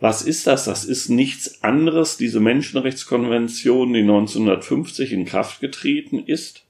Was 0.00 0.22
ist 0.22 0.46
das? 0.46 0.64
Das 0.64 0.84
ist 0.84 1.08
nichts 1.08 1.62
anderes, 1.62 2.16
diese 2.16 2.40
Menschenrechtskonvention, 2.40 3.92
die 3.92 4.00
1950 4.00 5.12
in 5.12 5.24
Kraft 5.24 5.60
getreten 5.60 6.24
ist, 6.24 6.64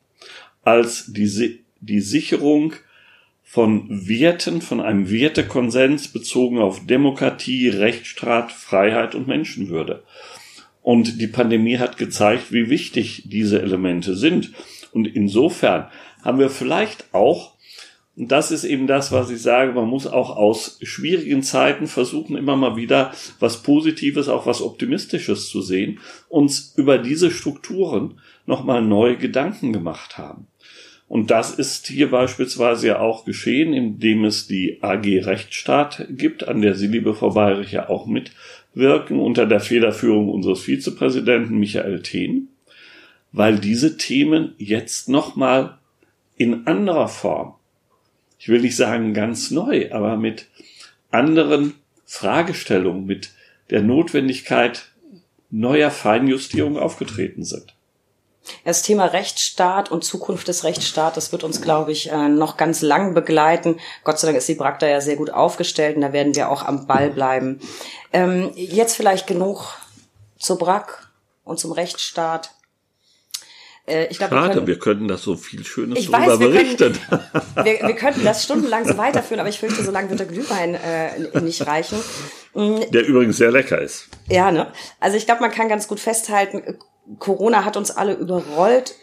als 0.63 1.07
die, 1.09 1.65
die 1.81 2.01
Sicherung 2.01 2.75
von 3.51 3.87
Werten, 3.89 4.61
von 4.61 4.83
einem 4.83 5.11
Wertekonsens 5.11 6.09
bezogen 6.09 6.59
auf 6.59 6.85
Demokratie, 6.85 7.71
Rechtsstaat, 7.71 8.53
Freiheit 8.53 9.15
und 9.15 9.27
Menschenwürde. 9.27 10.03
Und 10.83 11.19
die 11.19 11.29
Pandemie 11.29 11.79
hat 11.79 11.97
gezeigt, 11.97 12.53
wie 12.53 12.69
wichtig 12.69 13.23
diese 13.25 13.63
Elemente 13.63 14.17
sind. 14.17 14.53
Und 14.93 15.07
insofern 15.07 15.89
haben 16.23 16.39
wir 16.39 16.51
vielleicht 16.51 17.15
auch, 17.15 17.55
und 18.17 18.31
das 18.31 18.51
ist 18.51 18.65
eben 18.65 18.87
das, 18.87 19.13
was 19.13 19.31
ich 19.31 19.41
sage, 19.41 19.73
man 19.73 19.89
muss 19.89 20.07
auch 20.07 20.37
aus 20.37 20.79
schwierigen 20.83 21.43
Zeiten 21.43 21.87
versuchen, 21.87 22.37
immer 22.37 22.55
mal 22.55 22.77
wieder 22.77 23.13
was 23.41 23.63
Positives, 23.63 24.29
auch 24.29 24.45
was 24.45 24.61
Optimistisches 24.61 25.49
zu 25.49 25.63
sehen, 25.63 26.01
uns 26.29 26.75
über 26.77 26.99
diese 26.99 27.31
Strukturen 27.31 28.21
nochmal 28.45 28.83
neue 28.83 29.17
Gedanken 29.17 29.73
gemacht 29.73 30.19
haben. 30.19 30.49
Und 31.09 31.31
das 31.31 31.51
ist 31.51 31.87
hier 31.87 32.11
beispielsweise 32.11 32.89
ja 32.89 32.99
auch 33.01 33.25
geschehen, 33.25 33.73
indem 33.73 34.27
es 34.27 34.47
die 34.47 34.83
AG 34.83 35.07
Rechtsstaat 35.25 36.07
gibt, 36.11 36.47
an 36.47 36.61
der 36.61 36.75
Sie, 36.75 36.87
liebe 36.87 37.15
Frau 37.15 37.31
Bayrich, 37.31 37.73
ja 37.73 37.89
auch 37.89 38.07
mitwirken, 38.07 39.19
unter 39.19 39.47
der 39.47 39.61
Federführung 39.61 40.29
unseres 40.29 40.61
Vizepräsidenten 40.61 41.59
Michael 41.59 42.03
Thien, 42.03 42.49
weil 43.33 43.59
diese 43.59 43.97
Themen 43.97 44.55
jetzt 44.59 45.09
nochmal 45.09 45.79
in 46.37 46.67
anderer 46.67 47.09
Form, 47.09 47.55
ich 48.39 48.49
will 48.49 48.61
nicht 48.61 48.77
sagen 48.77 49.15
ganz 49.15 49.51
neu, 49.51 49.91
aber 49.91 50.17
mit 50.19 50.47
anderen 51.11 51.73
Fragestellungen, 52.05 53.07
mit 53.07 53.31
der 53.71 53.83
Notwendigkeit 53.83 54.93
neuer 55.51 55.91
Feinjustierung 55.91 56.79
aufgetreten 56.79 57.45
sind. 57.45 57.75
Das 58.65 58.83
Thema 58.83 59.07
Rechtsstaat 59.07 59.91
und 59.91 60.05
Zukunft 60.05 60.49
des 60.49 60.65
Rechtsstaates 60.65 61.33
wird 61.33 61.45
uns, 61.45 61.61
glaube 61.61 61.93
ich, 61.93 62.11
äh, 62.11 62.29
noch 62.29 62.57
ganz 62.57 62.83
lang 62.83 63.15
begleiten. 63.15 63.79
Gott 64.05 64.19
sei 64.19 64.29
Dank 64.29 64.39
ist 64.39 64.49
die 64.49 64.55
BRAC 64.55 64.79
da 64.79 64.87
ja 64.87 65.01
sehr 65.01 65.17
gut 65.17 65.31
aufgestellt 65.31 65.97
und 65.97 66.03
da 66.03 66.13
werden 66.13 66.35
wir 66.35 66.49
auch 66.51 66.65
am 66.65 66.87
Ball 66.87 67.11
bleiben. 67.11 67.61
Ähm, 68.13 68.51
jetzt 68.55 68.97
vielleicht 68.97 69.27
genug 69.27 69.79
zur 70.39 70.59
BRAC 70.59 71.09
und 71.45 71.59
zum 71.59 71.73
Rechtsstaat. 71.73 72.51
Äh, 73.87 74.07
ich 74.11 74.19
glaub, 74.19 74.31
Schade, 74.31 74.49
wir, 74.49 74.55
können, 74.55 74.67
wir 74.67 74.79
könnten 74.79 75.09
das 75.09 75.23
so 75.23 75.35
viel 75.37 75.65
Schönes 75.65 75.99
ich 75.99 76.11
darüber 76.11 76.33
weiß, 76.33 76.41
wir 76.41 76.49
berichten. 76.49 76.99
Können, 77.09 77.23
wir, 77.65 77.89
wir 77.89 77.95
könnten 77.95 78.25
das 78.25 78.45
stundenlang 78.45 78.87
so 78.87 78.97
weiterführen, 78.99 79.41
aber 79.41 79.49
ich 79.49 79.59
fürchte, 79.59 79.83
so 79.83 79.91
lange 79.91 80.11
wird 80.11 80.21
der 80.21 80.27
Glühwein 80.27 80.75
äh, 80.75 81.41
nicht 81.41 81.67
reichen. 81.67 81.99
Der 82.55 83.07
übrigens 83.07 83.37
sehr 83.37 83.53
lecker 83.53 83.81
ist. 83.81 84.09
Ja, 84.29 84.51
ne? 84.51 84.73
Also 85.01 85.17
ich 85.17 85.27
glaube, 85.27 85.41
man 85.41 85.51
kann 85.51 85.69
ganz 85.69 85.87
gut 85.87 86.01
festhalten, 86.01 86.79
Corona 87.19 87.65
hat 87.65 87.77
uns 87.77 87.91
alle 87.91 88.15
überrollt, 88.15 88.95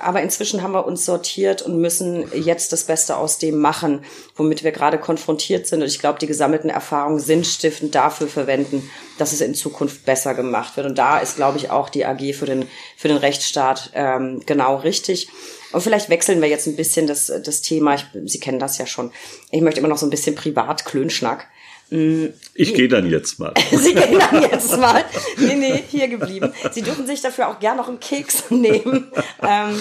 aber 0.00 0.22
inzwischen 0.22 0.62
haben 0.62 0.72
wir 0.72 0.86
uns 0.86 1.04
sortiert 1.04 1.62
und 1.62 1.80
müssen 1.80 2.26
jetzt 2.34 2.72
das 2.72 2.84
Beste 2.84 3.16
aus 3.16 3.38
dem 3.38 3.58
machen, 3.58 4.04
womit 4.34 4.62
wir 4.62 4.72
gerade 4.72 4.98
konfrontiert 4.98 5.66
sind. 5.66 5.80
Und 5.80 5.88
ich 5.88 5.98
glaube, 5.98 6.18
die 6.18 6.26
gesammelten 6.26 6.70
Erfahrungen 6.70 7.18
sinnstiftend 7.18 7.94
dafür 7.94 8.28
verwenden, 8.28 8.90
dass 9.18 9.32
es 9.32 9.40
in 9.40 9.54
Zukunft 9.54 10.04
besser 10.04 10.34
gemacht 10.34 10.76
wird. 10.76 10.86
Und 10.86 10.98
da 10.98 11.18
ist, 11.18 11.36
glaube 11.36 11.58
ich, 11.58 11.70
auch 11.70 11.88
die 11.88 12.04
AG 12.04 12.34
für 12.34 12.46
den, 12.46 12.68
für 12.96 13.08
den 13.08 13.16
Rechtsstaat 13.16 13.90
ähm, 13.94 14.42
genau 14.44 14.76
richtig. 14.76 15.28
Und 15.72 15.80
vielleicht 15.80 16.10
wechseln 16.10 16.40
wir 16.40 16.48
jetzt 16.48 16.66
ein 16.66 16.76
bisschen 16.76 17.06
das, 17.06 17.26
das 17.26 17.62
Thema. 17.62 17.94
Ich, 17.94 18.06
Sie 18.24 18.40
kennen 18.40 18.58
das 18.58 18.78
ja 18.78 18.86
schon. 18.86 19.12
Ich 19.50 19.62
möchte 19.62 19.80
immer 19.80 19.88
noch 19.88 19.98
so 19.98 20.06
ein 20.06 20.10
bisschen 20.10 20.34
privat 20.34 20.84
Klönschnack. 20.84 21.48
Ich 21.88 22.74
gehe 22.74 22.88
dann 22.88 23.08
jetzt 23.08 23.38
mal. 23.38 23.54
Sie 23.70 23.94
gehen 23.94 24.18
dann 24.18 24.42
jetzt 24.42 24.76
mal. 24.76 25.04
Nee, 25.36 25.54
nee, 25.54 25.82
hier 25.88 26.08
geblieben. 26.08 26.52
Sie 26.72 26.82
dürfen 26.82 27.06
sich 27.06 27.20
dafür 27.20 27.48
auch 27.48 27.60
gerne 27.60 27.80
noch 27.80 27.88
einen 27.88 28.00
Keks 28.00 28.44
nehmen. 28.50 29.10
Ähm, 29.40 29.80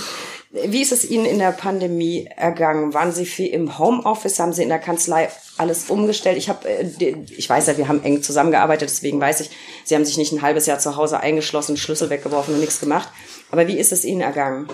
wie 0.67 0.81
ist 0.81 0.91
es 0.91 1.09
Ihnen 1.09 1.25
in 1.25 1.39
der 1.39 1.51
Pandemie 1.51 2.29
ergangen? 2.35 2.93
Waren 2.93 3.11
Sie 3.11 3.25
viel 3.25 3.47
im 3.47 3.79
Homeoffice? 3.79 4.39
Haben 4.39 4.53
Sie 4.53 4.63
in 4.63 4.69
der 4.69 4.79
Kanzlei 4.79 5.29
alles 5.57 5.89
umgestellt? 5.89 6.37
Ich 6.37 6.47
habe, 6.47 6.69
äh, 6.69 7.15
ich 7.35 7.49
weiß 7.49 7.67
ja, 7.67 7.77
wir 7.77 7.87
haben 7.87 8.03
eng 8.03 8.21
zusammengearbeitet, 8.21 8.89
deswegen 8.89 9.19
weiß 9.19 9.41
ich, 9.41 9.49
Sie 9.83 9.95
haben 9.95 10.05
sich 10.05 10.17
nicht 10.17 10.31
ein 10.31 10.43
halbes 10.43 10.67
Jahr 10.67 10.79
zu 10.79 10.95
Hause 10.95 11.19
eingeschlossen, 11.19 11.75
Schlüssel 11.75 12.09
weggeworfen 12.09 12.53
und 12.53 12.59
nichts 12.59 12.79
gemacht. 12.79 13.09
Aber 13.51 13.67
wie 13.67 13.77
ist 13.77 13.91
es 13.91 14.05
Ihnen 14.05 14.21
ergangen? 14.21 14.67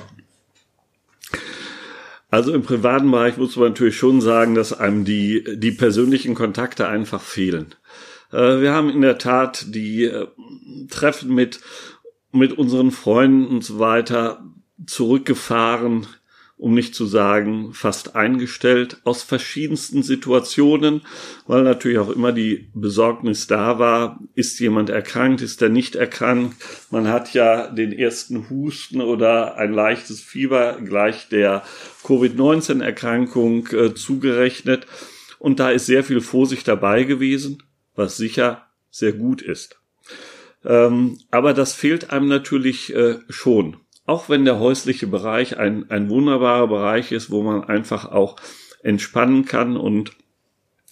Also 2.31 2.53
im 2.53 2.63
privaten 2.63 3.11
Bereich 3.11 3.37
muss 3.37 3.57
man 3.57 3.69
natürlich 3.69 3.97
schon 3.97 4.21
sagen, 4.21 4.55
dass 4.55 4.71
einem 4.73 5.03
die, 5.03 5.43
die 5.57 5.71
persönlichen 5.71 6.33
Kontakte 6.33 6.87
einfach 6.87 7.21
fehlen. 7.21 7.75
Äh, 8.31 8.61
wir 8.61 8.73
haben 8.73 8.89
in 8.89 9.01
der 9.01 9.17
Tat 9.17 9.65
die 9.75 10.05
äh, 10.05 10.27
Treffen 10.89 11.35
mit, 11.35 11.59
mit 12.31 12.57
unseren 12.57 12.91
Freunden 12.91 13.45
und 13.47 13.65
so 13.65 13.79
weiter 13.79 14.43
zurückgefahren 14.85 16.07
um 16.61 16.75
nicht 16.75 16.93
zu 16.93 17.07
sagen 17.07 17.73
fast 17.73 18.15
eingestellt, 18.15 19.01
aus 19.03 19.23
verschiedensten 19.23 20.03
Situationen, 20.03 21.01
weil 21.47 21.63
natürlich 21.63 21.97
auch 21.97 22.11
immer 22.11 22.31
die 22.31 22.69
Besorgnis 22.75 23.47
da 23.47 23.79
war, 23.79 24.19
ist 24.35 24.59
jemand 24.59 24.91
erkrankt, 24.91 25.41
ist 25.41 25.63
er 25.63 25.69
nicht 25.69 25.95
erkrankt. 25.95 26.55
Man 26.91 27.07
hat 27.07 27.33
ja 27.33 27.67
den 27.67 27.91
ersten 27.91 28.51
Husten 28.51 29.01
oder 29.01 29.57
ein 29.57 29.73
leichtes 29.73 30.21
Fieber 30.21 30.77
gleich 30.85 31.29
der 31.29 31.63
Covid-19-Erkrankung 32.03 33.67
äh, 33.69 33.95
zugerechnet. 33.95 34.85
Und 35.39 35.59
da 35.59 35.71
ist 35.71 35.87
sehr 35.87 36.03
viel 36.03 36.21
Vorsicht 36.21 36.67
dabei 36.67 37.05
gewesen, 37.05 37.63
was 37.95 38.17
sicher 38.17 38.67
sehr 38.91 39.13
gut 39.13 39.41
ist. 39.41 39.79
Ähm, 40.63 41.17
aber 41.31 41.55
das 41.55 41.73
fehlt 41.73 42.11
einem 42.11 42.27
natürlich 42.27 42.93
äh, 42.93 43.17
schon 43.29 43.77
auch 44.11 44.27
wenn 44.27 44.43
der 44.43 44.59
häusliche 44.59 45.07
Bereich 45.07 45.57
ein, 45.57 45.89
ein 45.89 46.09
wunderbarer 46.09 46.67
Bereich 46.67 47.13
ist, 47.13 47.31
wo 47.31 47.43
man 47.43 47.63
einfach 47.63 48.11
auch 48.11 48.35
entspannen 48.83 49.45
kann 49.45 49.77
und 49.77 50.11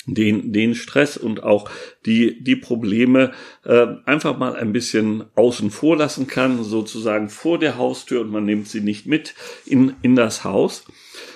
den, 0.05 0.53
den 0.53 0.73
Stress 0.73 1.17
und 1.17 1.43
auch 1.43 1.69
die, 2.05 2.41
die 2.41 2.55
Probleme 2.55 3.33
äh, 3.65 3.87
einfach 4.05 4.37
mal 4.37 4.55
ein 4.55 4.71
bisschen 4.71 5.25
außen 5.35 5.69
vor 5.69 5.97
lassen 5.97 6.27
kann, 6.27 6.63
sozusagen 6.63 7.27
vor 7.27 7.59
der 7.59 7.77
Haustür 7.77 8.21
und 8.21 8.31
man 8.31 8.45
nimmt 8.45 8.69
sie 8.69 8.79
nicht 8.79 9.05
mit 9.05 9.35
in, 9.65 9.95
in 10.01 10.15
das 10.15 10.45
Haus. 10.45 10.85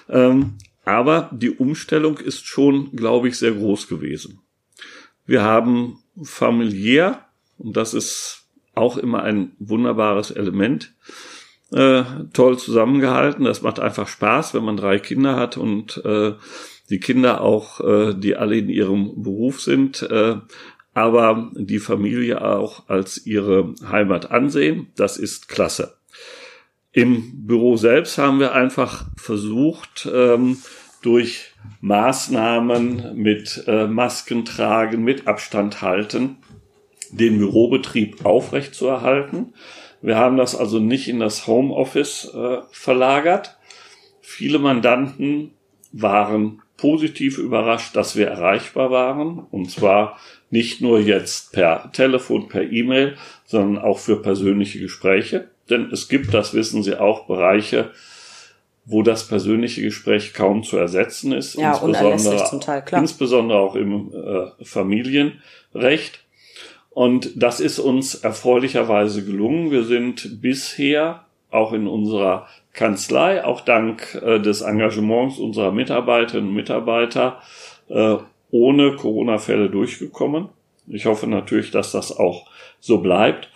Ähm, 0.09 0.53
aber 0.85 1.29
die 1.33 1.51
Umstellung 1.51 2.17
ist 2.17 2.47
schon, 2.47 2.95
glaube 2.95 3.27
ich, 3.27 3.37
sehr 3.37 3.51
groß 3.51 3.89
gewesen. 3.89 4.39
Wir 5.25 5.43
haben 5.43 5.99
familiär, 6.23 7.25
und 7.57 7.75
das 7.75 7.93
ist 7.93 8.45
auch 8.73 8.95
immer 8.95 9.23
ein 9.23 9.51
wunderbares 9.59 10.31
Element, 10.31 10.93
äh, 11.73 12.03
toll 12.33 12.57
zusammengehalten. 12.57 13.45
Das 13.45 13.61
macht 13.61 13.79
einfach 13.79 14.07
Spaß, 14.07 14.53
wenn 14.53 14.63
man 14.63 14.77
drei 14.77 14.99
Kinder 14.99 15.35
hat 15.35 15.57
und 15.57 16.03
äh, 16.05 16.33
die 16.89 16.99
Kinder 16.99 17.41
auch, 17.41 17.79
äh, 17.81 18.13
die 18.13 18.35
alle 18.35 18.57
in 18.57 18.69
ihrem 18.69 19.23
Beruf 19.23 19.61
sind, 19.61 20.03
äh, 20.03 20.35
aber 20.93 21.51
die 21.55 21.79
Familie 21.79 22.43
auch 22.43 22.87
als 22.87 23.25
ihre 23.25 23.73
Heimat 23.89 24.31
ansehen. 24.31 24.91
Das 24.95 25.17
ist 25.17 25.49
klasse. 25.49 25.97
Im 26.91 27.47
Büro 27.47 27.75
selbst 27.75 28.19
haben 28.19 28.39
wir 28.39 28.53
einfach 28.53 29.05
versucht, 29.17 30.07
ähm, 30.13 30.57
durch 31.01 31.53
Maßnahmen 31.81 33.15
mit 33.15 33.63
äh, 33.67 33.87
Masken 33.87 34.45
tragen, 34.45 35.03
mit 35.03 35.27
Abstand 35.27 35.81
halten, 35.81 36.37
den 37.11 37.39
Bürobetrieb 37.39 38.25
aufrechtzuerhalten. 38.25 39.53
Wir 40.03 40.17
haben 40.17 40.35
das 40.35 40.53
also 40.55 40.79
nicht 40.79 41.07
in 41.07 41.19
das 41.19 41.47
Homeoffice 41.47 42.31
äh, 42.35 42.57
verlagert. 42.71 43.57
Viele 44.21 44.59
Mandanten 44.59 45.51
waren 45.93 46.61
positiv 46.75 47.37
überrascht, 47.37 47.95
dass 47.95 48.17
wir 48.17 48.27
erreichbar 48.27 48.91
waren. 48.91 49.39
Und 49.39 49.71
zwar 49.71 50.19
nicht 50.49 50.81
nur 50.81 50.99
jetzt 50.99 51.53
per 51.53 51.89
Telefon, 51.93 52.49
per 52.49 52.69
E-Mail, 52.69 53.15
sondern 53.45 53.81
auch 53.81 53.97
für 53.97 54.21
persönliche 54.21 54.79
Gespräche. 54.79 55.47
Denn 55.69 55.89
es 55.91 56.09
gibt, 56.09 56.33
das 56.33 56.53
wissen 56.53 56.83
Sie 56.83 56.99
auch, 56.99 57.25
Bereiche, 57.25 57.91
wo 58.83 59.03
das 59.03 59.25
persönliche 59.27 59.81
Gespräch 59.81 60.33
kaum 60.33 60.63
zu 60.63 60.75
ersetzen 60.77 61.31
ist. 61.31 61.55
Ja, 61.55 61.77
insbesondere, 61.77 62.45
zum 62.49 62.59
Teil, 62.59 62.81
klar. 62.81 62.99
insbesondere 62.99 63.59
auch 63.59 63.75
im 63.75 64.11
äh, 64.13 64.65
Familienrecht. 64.65 66.22
Und 66.93 67.31
das 67.41 67.59
ist 67.59 67.79
uns 67.79 68.15
erfreulicherweise 68.15 69.25
gelungen. 69.25 69.71
Wir 69.71 69.83
sind 69.83 70.41
bisher 70.41 71.25
auch 71.49 71.73
in 71.73 71.87
unserer 71.87 72.47
Kanzlei, 72.73 73.43
auch 73.43 73.61
dank 73.61 74.19
äh, 74.23 74.39
des 74.39 74.61
Engagements 74.61 75.37
unserer 75.37 75.71
Mitarbeiterinnen 75.71 76.49
und 76.49 76.55
Mitarbeiter, 76.55 77.41
äh, 77.89 78.17
ohne 78.51 78.95
Corona-Fälle 78.95 79.69
durchgekommen. 79.69 80.49
Ich 80.87 81.05
hoffe 81.05 81.27
natürlich, 81.27 81.71
dass 81.71 81.91
das 81.91 82.15
auch 82.15 82.49
so 82.79 82.99
bleibt. 82.99 83.49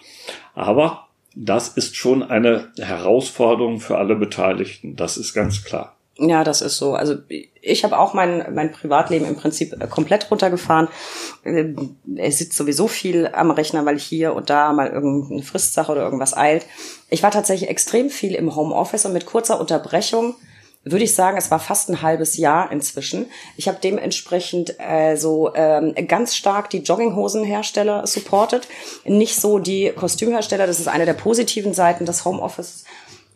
Aber 0.56 1.08
das 1.36 1.70
ist 1.70 1.96
schon 1.96 2.24
eine 2.24 2.72
Herausforderung 2.80 3.80
für 3.80 3.98
alle 3.98 4.16
Beteiligten. 4.16 4.96
Das 4.96 5.18
ist 5.18 5.34
ganz 5.34 5.64
klar. 5.64 5.97
Ja, 6.20 6.44
das 6.44 6.62
ist 6.62 6.78
so. 6.78 6.96
Also 6.96 7.16
ich 7.62 7.84
habe 7.84 8.00
auch 8.00 8.14
mein, 8.14 8.54
mein 8.54 8.72
Privatleben 8.72 9.28
im 9.28 9.36
Prinzip 9.36 9.80
äh, 9.80 9.88
komplett 9.88 10.32
runtergefahren. 10.32 10.88
Äh, 11.44 11.74
er 12.16 12.32
sitzt 12.32 12.58
sowieso 12.58 12.88
viel 12.88 13.28
am 13.34 13.52
Rechner, 13.52 13.86
weil 13.86 14.00
hier 14.00 14.34
und 14.34 14.50
da 14.50 14.74
mal 14.74 14.90
irgendeine 14.90 15.44
Fristsache 15.44 15.92
oder 15.92 16.02
irgendwas 16.02 16.36
eilt. 16.36 16.66
Ich 17.10 17.22
war 17.22 17.30
tatsächlich 17.30 17.70
extrem 17.70 18.10
viel 18.10 18.34
im 18.34 18.56
Homeoffice 18.56 19.06
und 19.06 19.14
mit 19.14 19.28
kurzer 19.28 19.60
Unterbrechung 19.60 20.36
würde 20.92 21.04
ich 21.04 21.16
sagen, 21.16 21.38
es 21.38 21.52
war 21.52 21.60
fast 21.60 21.90
ein 21.90 22.02
halbes 22.02 22.38
Jahr 22.38 22.72
inzwischen. 22.72 23.28
Ich 23.58 23.68
habe 23.68 23.78
dementsprechend 23.84 24.76
äh, 24.80 25.16
so 25.16 25.54
ähm, 25.54 25.94
ganz 26.08 26.36
stark 26.36 26.70
die 26.70 26.80
Jogginghosenhersteller 26.80 28.08
supportet, 28.08 28.68
nicht 29.06 29.36
so 29.36 29.60
die 29.60 29.92
Kostümhersteller. 29.96 30.68
Das 30.68 30.80
ist 30.80 30.88
eine 30.88 31.06
der 31.06 31.14
positiven 31.14 31.74
Seiten 31.74 32.06
des 32.06 32.26
Homeoffice. 32.26 32.86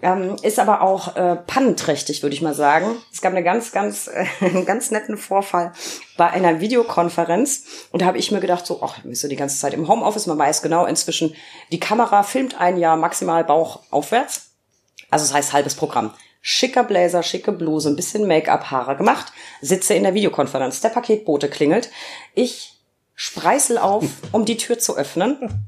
Ähm, 0.02 0.36
ist 0.42 0.60
aber 0.60 0.82
auch 0.82 1.16
äh, 1.16 1.36
pannenträchtig, 1.36 2.24
würde 2.24 2.36
ich 2.36 2.42
mal 2.42 2.56
sagen. 2.56 2.96
Es 3.14 3.22
gab 3.22 3.34
eine 3.34 3.44
ganz, 3.44 3.72
ganz, 3.72 4.08
äh, 4.08 4.26
einen 4.46 4.66
ganz 4.66 4.92
netten 4.92 5.18
Vorfall 5.18 5.74
bei 6.18 6.30
einer 6.30 6.60
Videokonferenz 6.60 7.66
und 7.92 8.02
da 8.02 8.08
habe 8.08 8.18
ich 8.18 8.32
mir 8.32 8.40
gedacht, 8.40 8.66
so, 8.66 8.82
ach, 8.82 9.00
bist 9.04 9.24
du 9.24 9.28
die 9.28 9.36
ganze 9.36 9.60
Zeit 9.60 9.74
im 9.74 9.88
Homeoffice, 9.88 10.28
man 10.28 10.40
weiß 10.40 10.62
genau 10.62 10.86
inzwischen, 10.86 11.36
die 11.72 11.80
Kamera 11.80 12.24
filmt 12.24 12.60
ein 12.60 12.78
Jahr 12.78 12.98
maximal 12.98 13.44
Bauch 13.44 13.82
aufwärts. 13.92 14.52
Also 15.10 15.26
das 15.26 15.34
heißt 15.34 15.54
halbes 15.54 15.76
Programm 15.76 16.14
schicker 16.42 16.84
Blazer, 16.84 17.24
schicke 17.24 17.52
Bluse, 17.52 17.90
ein 17.90 17.96
bisschen 17.96 18.28
Make-up, 18.28 18.72
Haare 18.72 18.98
gemacht, 18.98 19.32
sitze 19.62 19.94
in 19.94 20.04
der 20.04 20.16
Videokonferenz, 20.16 20.82
der 20.82 20.90
Paketbote 20.90 21.50
klingelt, 21.50 21.90
ich 22.34 22.80
spreißel 23.16 23.78
auf, 23.78 24.06
um 24.32 24.46
die 24.46 24.58
Tür 24.58 24.80
zu 24.80 24.98
öffnen. 24.98 25.68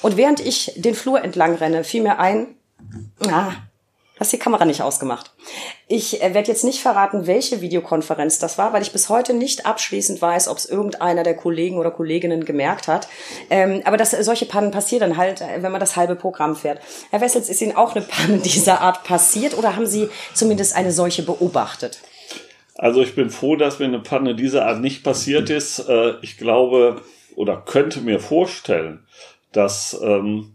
Und 0.00 0.16
während 0.16 0.38
ich 0.38 0.72
den 0.76 0.94
Flur 0.94 1.22
entlang 1.22 1.56
renne, 1.56 1.82
fiel 1.82 2.02
mir 2.02 2.20
ein, 2.20 2.54
ah, 3.26 3.52
hast 4.22 4.32
die 4.32 4.38
Kamera 4.38 4.64
nicht 4.64 4.82
ausgemacht. 4.82 5.32
Ich 5.88 6.22
äh, 6.22 6.32
werde 6.34 6.48
jetzt 6.48 6.64
nicht 6.64 6.80
verraten, 6.80 7.26
welche 7.26 7.60
Videokonferenz 7.60 8.38
das 8.38 8.56
war, 8.56 8.72
weil 8.72 8.82
ich 8.82 8.92
bis 8.92 9.08
heute 9.08 9.34
nicht 9.34 9.66
abschließend 9.66 10.22
weiß, 10.22 10.48
ob 10.48 10.58
es 10.58 10.66
irgendeiner 10.66 11.22
der 11.22 11.36
Kollegen 11.36 11.78
oder 11.78 11.90
Kolleginnen 11.90 12.44
gemerkt 12.44 12.88
hat. 12.88 13.08
Ähm, 13.50 13.82
aber 13.84 13.96
dass 13.96 14.12
solche 14.12 14.46
Pannen 14.46 14.70
passieren 14.70 15.10
dann 15.10 15.18
halt, 15.18 15.40
äh, 15.40 15.62
wenn 15.62 15.72
man 15.72 15.80
das 15.80 15.96
halbe 15.96 16.16
Programm 16.16 16.56
fährt. 16.56 16.80
Herr 17.10 17.20
Wessels, 17.20 17.48
ist 17.48 17.60
Ihnen 17.60 17.76
auch 17.76 17.94
eine 17.94 18.04
Panne 18.04 18.38
dieser 18.44 18.80
Art 18.80 19.04
passiert 19.04 19.58
oder 19.58 19.76
haben 19.76 19.86
Sie 19.86 20.08
zumindest 20.34 20.74
eine 20.76 20.92
solche 20.92 21.22
beobachtet? 21.22 22.00
Also 22.76 23.02
ich 23.02 23.14
bin 23.14 23.30
froh, 23.30 23.56
dass 23.56 23.78
mir 23.78 23.86
eine 23.86 24.00
Panne 24.00 24.34
dieser 24.34 24.66
Art 24.66 24.80
nicht 24.80 25.04
passiert 25.04 25.50
ist. 25.50 25.80
Äh, 25.88 26.14
ich 26.22 26.38
glaube 26.38 27.02
oder 27.34 27.56
könnte 27.56 28.00
mir 28.00 28.20
vorstellen, 28.20 29.06
dass 29.52 29.98
ähm, 30.02 30.51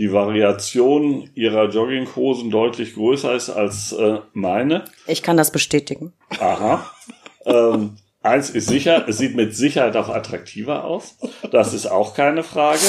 die 0.00 0.12
Variation 0.12 1.28
ihrer 1.34 1.68
Jogginghosen 1.68 2.50
deutlich 2.50 2.94
größer 2.94 3.34
ist 3.34 3.50
als 3.50 3.92
äh, 3.92 4.20
meine. 4.32 4.84
Ich 5.06 5.22
kann 5.22 5.36
das 5.36 5.52
bestätigen. 5.52 6.14
Aha. 6.40 6.90
ähm, 7.44 7.98
eins 8.22 8.48
ist 8.48 8.68
sicher, 8.68 9.06
es 9.06 9.18
sieht 9.18 9.36
mit 9.36 9.54
Sicherheit 9.54 9.96
auch 9.98 10.08
attraktiver 10.08 10.84
aus. 10.84 11.18
Das 11.50 11.74
ist 11.74 11.86
auch 11.86 12.14
keine 12.14 12.42
Frage. 12.42 12.80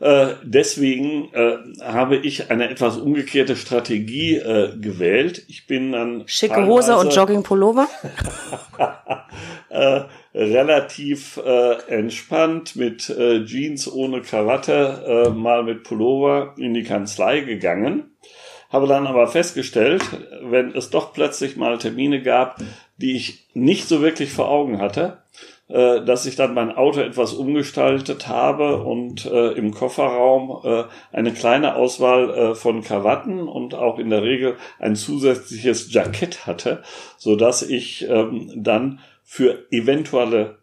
Äh, 0.00 0.36
deswegen 0.42 1.28
äh, 1.34 1.58
habe 1.82 2.16
ich 2.16 2.50
eine 2.50 2.70
etwas 2.70 2.96
umgekehrte 2.96 3.54
Strategie 3.54 4.36
äh, 4.36 4.74
gewählt. 4.78 5.44
Ich 5.48 5.66
bin 5.66 5.92
dann 5.92 6.22
schicke 6.26 6.66
Hose 6.66 6.96
und 6.96 7.14
Joggingpullover. 7.14 7.86
äh, 9.68 10.00
relativ 10.34 11.38
äh, 11.44 11.74
entspannt 11.88 12.76
mit 12.76 13.12
Jeans 13.44 13.92
ohne 13.92 14.22
Krawatte 14.22 15.32
mal 15.34 15.62
mit 15.64 15.82
Pullover 15.82 16.54
in 16.56 16.72
die 16.72 16.84
Kanzlei 16.84 17.40
gegangen. 17.40 18.10
Habe 18.70 18.86
dann 18.86 19.06
aber 19.06 19.26
festgestellt, 19.26 20.02
wenn 20.42 20.74
es 20.74 20.90
doch 20.90 21.12
plötzlich 21.12 21.56
mal 21.56 21.76
Termine 21.78 22.22
gab, 22.22 22.58
die 22.96 23.16
ich 23.16 23.48
nicht 23.52 23.88
so 23.88 24.00
wirklich 24.00 24.32
vor 24.32 24.48
Augen 24.48 24.80
hatte, 24.80 25.19
äh, 25.70 26.04
dass 26.04 26.26
ich 26.26 26.36
dann 26.36 26.52
mein 26.52 26.74
Auto 26.76 27.00
etwas 27.00 27.32
umgestaltet 27.32 28.26
habe 28.26 28.82
und 28.82 29.24
äh, 29.26 29.52
im 29.52 29.72
Kofferraum 29.72 30.60
äh, 30.64 30.84
eine 31.12 31.32
kleine 31.32 31.76
Auswahl 31.76 32.30
äh, 32.30 32.54
von 32.54 32.82
Krawatten 32.82 33.48
und 33.48 33.74
auch 33.74 33.98
in 33.98 34.10
der 34.10 34.22
Regel 34.22 34.56
ein 34.78 34.96
zusätzliches 34.96 35.92
Jackett 35.92 36.46
hatte, 36.46 36.82
so 37.18 37.36
dass 37.36 37.62
ich 37.62 38.08
ähm, 38.08 38.50
dann 38.56 39.00
für 39.22 39.66
eventuelle 39.70 40.58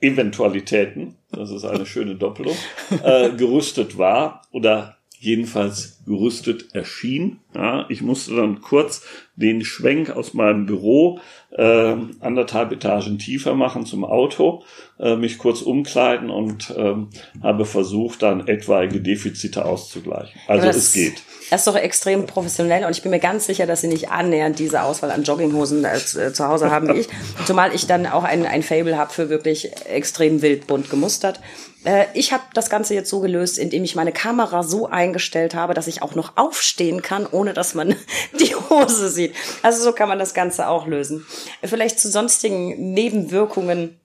Eventualitäten, 0.00 1.18
das 1.30 1.50
ist 1.50 1.66
eine 1.66 1.84
schöne 1.84 2.14
Doppelung, 2.14 2.56
äh, 3.04 3.30
gerüstet 3.30 3.98
war 3.98 4.42
oder 4.50 4.96
jedenfalls 5.18 5.99
gerüstet 6.06 6.74
erschien. 6.74 7.40
Ja, 7.54 7.86
ich 7.88 8.02
musste 8.02 8.36
dann 8.36 8.60
kurz 8.60 9.02
den 9.36 9.64
Schwenk 9.64 10.10
aus 10.10 10.34
meinem 10.34 10.66
Büro 10.66 11.20
äh, 11.50 11.96
anderthalb 12.20 12.72
Etagen 12.72 13.18
tiefer 13.18 13.54
machen 13.54 13.86
zum 13.86 14.04
Auto, 14.04 14.62
äh, 14.98 15.16
mich 15.16 15.38
kurz 15.38 15.62
umkleiden 15.62 16.30
und 16.30 16.70
äh, 16.70 16.94
habe 17.42 17.64
versucht, 17.64 18.22
dann 18.22 18.46
etwaige 18.46 19.00
Defizite 19.00 19.64
auszugleichen. 19.64 20.40
Also 20.46 20.66
das, 20.66 20.76
es 20.76 20.92
geht. 20.92 21.22
Das 21.50 21.62
ist 21.62 21.66
doch 21.66 21.76
extrem 21.76 22.26
professionell 22.26 22.84
und 22.84 22.92
ich 22.92 23.02
bin 23.02 23.10
mir 23.10 23.18
ganz 23.18 23.46
sicher, 23.46 23.66
dass 23.66 23.80
Sie 23.80 23.88
nicht 23.88 24.10
annähernd 24.10 24.58
diese 24.58 24.82
Auswahl 24.82 25.10
an 25.10 25.24
Jogginghosen 25.24 25.84
äh, 25.84 26.32
zu 26.32 26.46
Hause 26.46 26.70
haben 26.70 26.88
wie 26.94 27.00
ich. 27.00 27.08
Zumal 27.46 27.74
ich 27.74 27.86
dann 27.86 28.06
auch 28.06 28.22
ein, 28.22 28.46
ein 28.46 28.62
Fable 28.62 28.96
habe 28.96 29.12
für 29.12 29.28
wirklich 29.28 29.70
extrem 29.86 30.42
wild 30.42 30.68
bunt 30.68 30.90
gemustert. 30.90 31.40
Äh, 31.84 32.04
ich 32.14 32.32
habe 32.32 32.44
das 32.54 32.70
Ganze 32.70 32.94
jetzt 32.94 33.10
so 33.10 33.18
gelöst, 33.18 33.58
indem 33.58 33.82
ich 33.82 33.96
meine 33.96 34.12
Kamera 34.12 34.62
so 34.62 34.86
eingestellt 34.86 35.56
habe, 35.56 35.74
dass 35.74 35.88
ich 35.88 35.89
auch 36.02 36.14
noch 36.14 36.36
aufstehen 36.36 37.02
kann, 37.02 37.26
ohne 37.26 37.54
dass 37.54 37.74
man 37.74 37.96
die 38.40 38.54
Hose 38.54 39.08
sieht. 39.08 39.34
Also 39.62 39.82
so 39.82 39.92
kann 39.92 40.08
man 40.08 40.18
das 40.18 40.34
Ganze 40.34 40.68
auch 40.68 40.86
lösen. 40.86 41.26
Vielleicht 41.62 42.00
zu 42.00 42.10
sonstigen 42.10 42.92
Nebenwirkungen 42.92 44.00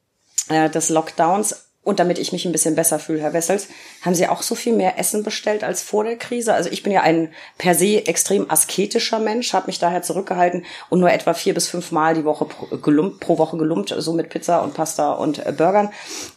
äh, 0.49 0.69
des 0.69 0.89
Lockdowns 0.89 1.65
und 1.85 1.99
damit 1.99 2.17
ich 2.17 2.33
mich 2.33 2.45
ein 2.45 2.51
bisschen 2.51 2.75
besser 2.75 2.97
fühle, 2.97 3.21
Herr 3.21 3.33
Wessels, 3.33 3.67
haben 4.01 4.15
Sie 4.15 4.27
auch 4.27 4.41
so 4.41 4.55
viel 4.55 4.73
mehr 4.73 4.97
Essen 4.97 5.23
bestellt 5.23 5.63
als 5.63 5.83
vor 5.83 6.03
der 6.03 6.17
Krise? 6.17 6.53
Also 6.53 6.69
ich 6.71 6.81
bin 6.81 6.91
ja 6.91 7.01
ein 7.01 7.31
per 7.59 7.75
se 7.75 8.05
extrem 8.07 8.49
asketischer 8.49 9.19
Mensch, 9.19 9.53
habe 9.53 9.67
mich 9.67 9.77
daher 9.77 10.01
zurückgehalten 10.01 10.65
und 10.89 10.99
nur 10.99 11.11
etwa 11.11 11.35
vier 11.35 11.53
bis 11.53 11.67
fünf 11.67 11.91
Mal 11.91 12.15
die 12.15 12.25
Woche 12.25 12.45
pro, 12.45 12.75
gelumpt, 12.77 13.19
pro 13.19 13.37
Woche 13.37 13.57
gelumpt, 13.57 13.93
so 13.95 14.13
mit 14.13 14.29
Pizza 14.29 14.63
und 14.63 14.73
Pasta 14.73 15.13
und 15.13 15.45
äh, 15.45 15.53
Burgern. 15.55 15.89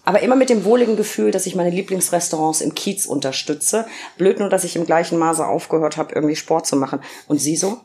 Aber 0.04 0.20
immer 0.20 0.37
mit 0.37 0.50
dem 0.50 0.64
wohligen 0.64 0.96
Gefühl, 0.96 1.30
dass 1.30 1.46
ich 1.46 1.54
meine 1.54 1.70
Lieblingsrestaurants 1.70 2.61
im 2.61 2.74
Kiez 2.74 3.06
unterstütze. 3.06 3.87
Blöd 4.18 4.40
nur, 4.40 4.50
dass 4.50 4.64
ich 4.64 4.76
im 4.76 4.84
gleichen 4.84 5.18
Maße 5.18 5.46
aufgehört 5.46 5.96
habe, 5.96 6.14
irgendwie 6.14 6.37
Sport 6.37 6.66
zu 6.66 6.76
machen. 6.76 7.00
Und 7.26 7.40
Sie 7.40 7.56
so? 7.56 7.80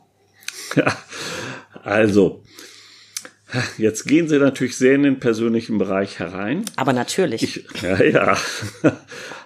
Ja, 0.75 0.97
also 1.83 2.41
Jetzt 3.77 4.07
gehen 4.07 4.27
Sie 4.27 4.39
natürlich 4.39 4.77
sehr 4.77 4.95
in 4.95 5.03
den 5.03 5.19
persönlichen 5.19 5.77
Bereich 5.77 6.19
herein. 6.19 6.65
Aber 6.75 6.93
natürlich. 6.93 7.43
Ich, 7.43 7.65
ja, 7.81 8.03
ja. 8.03 8.37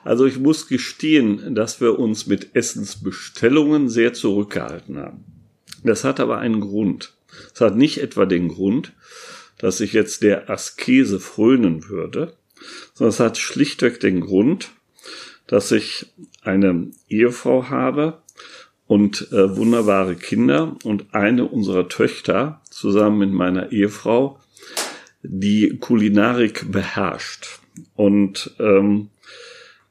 Also 0.03 0.25
ich 0.25 0.39
muss 0.39 0.67
gestehen, 0.67 1.55
dass 1.55 1.81
wir 1.81 1.99
uns 1.99 2.27
mit 2.27 2.55
Essensbestellungen 2.55 3.89
sehr 3.89 4.13
zurückgehalten 4.13 4.97
haben. 4.97 5.25
Das 5.83 6.03
hat 6.03 6.19
aber 6.19 6.37
einen 6.37 6.61
Grund. 6.61 7.13
Es 7.53 7.61
hat 7.61 7.75
nicht 7.75 7.99
etwa 7.99 8.25
den 8.25 8.47
Grund, 8.47 8.93
dass 9.57 9.79
ich 9.79 9.93
jetzt 9.93 10.23
der 10.23 10.49
Askese 10.49 11.19
frönen 11.19 11.89
würde, 11.89 12.33
sondern 12.93 13.09
es 13.09 13.19
hat 13.19 13.37
schlichtweg 13.37 13.99
den 13.99 14.21
Grund, 14.21 14.69
dass 15.45 15.71
ich 15.71 16.07
eine 16.41 16.91
Ehefrau 17.09 17.69
habe, 17.69 18.21
und 18.87 19.31
äh, 19.33 19.55
wunderbare 19.55 20.15
Kinder 20.15 20.77
und 20.83 21.13
eine 21.13 21.45
unserer 21.45 21.89
Töchter 21.89 22.61
zusammen 22.77 23.17
mit 23.17 23.31
meiner 23.31 23.71
Ehefrau 23.71 24.39
die 25.23 25.77
Kulinarik 25.79 26.71
beherrscht. 26.71 27.59
Und 27.95 28.55
ähm, 28.59 29.09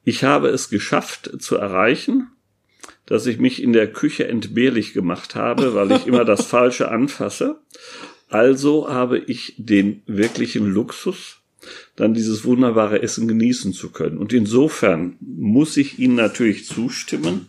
ich 0.05 0.23
habe 0.23 0.49
es 0.49 0.71
geschafft 0.71 1.31
zu 1.41 1.57
erreichen, 1.57 2.29
dass 3.05 3.27
ich 3.27 3.39
mich 3.39 3.63
in 3.63 3.73
der 3.73 3.93
Küche 3.93 4.29
entbehrlich 4.29 4.93
gemacht 4.93 5.35
habe, 5.35 5.75
weil 5.75 5.93
ich 5.93 6.07
immer 6.07 6.25
das 6.25 6.47
Falsche 6.47 6.89
anfasse. 6.89 7.61
Also 8.29 8.89
habe 8.89 9.19
ich 9.19 9.55
den 9.59 10.03
wirklichen 10.07 10.67
Luxus, 10.67 11.39
dann 11.97 12.15
dieses 12.15 12.45
wunderbare 12.45 13.03
Essen 13.03 13.27
genießen 13.27 13.73
zu 13.73 13.91
können. 13.91 14.19
Und 14.19 14.33
insofern 14.33 15.17
muss 15.21 15.77
ich 15.77 15.99
Ihnen 15.99 16.15
natürlich 16.15 16.67
zustimmen, 16.67 17.49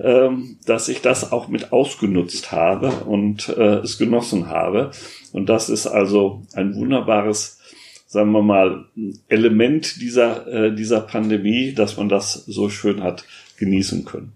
ähm, 0.00 0.58
dass 0.66 0.88
ich 0.88 1.02
das 1.02 1.32
auch 1.32 1.48
mit 1.48 1.72
ausgenutzt 1.72 2.52
habe 2.52 2.90
und 3.04 3.48
äh, 3.48 3.78
es 3.78 3.98
genossen 3.98 4.48
habe. 4.48 4.90
Und 5.32 5.48
das 5.48 5.68
ist 5.68 5.86
also 5.86 6.42
ein 6.54 6.74
wunderbares, 6.74 7.58
sagen 8.06 8.32
wir 8.32 8.42
mal, 8.42 8.86
Element 9.28 10.00
dieser, 10.00 10.46
äh, 10.46 10.74
dieser 10.74 11.00
Pandemie, 11.00 11.74
dass 11.74 11.96
man 11.96 12.08
das 12.08 12.32
so 12.32 12.70
schön 12.70 13.02
hat 13.02 13.24
genießen 13.58 14.04
können. 14.04 14.32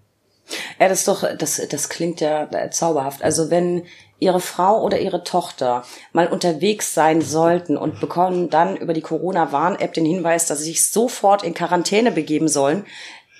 Ja, 0.78 0.88
das 0.88 1.00
ist 1.00 1.08
doch, 1.08 1.24
das, 1.36 1.60
das 1.68 1.88
klingt 1.88 2.20
ja 2.20 2.48
zauberhaft. 2.70 3.22
Also 3.22 3.50
wenn 3.50 3.84
Ihre 4.20 4.40
Frau 4.40 4.82
oder 4.82 4.98
Ihre 4.98 5.22
Tochter 5.22 5.84
mal 6.12 6.26
unterwegs 6.26 6.94
sein 6.94 7.20
sollten 7.20 7.76
und 7.76 8.00
bekommen 8.00 8.50
dann 8.50 8.76
über 8.76 8.92
die 8.92 9.00
Corona-Warn-App 9.00 9.92
den 9.92 10.04
Hinweis, 10.04 10.46
dass 10.46 10.58
sie 10.58 10.66
sich 10.66 10.90
sofort 10.90 11.44
in 11.44 11.54
Quarantäne 11.54 12.10
begeben 12.10 12.48
sollen, 12.48 12.84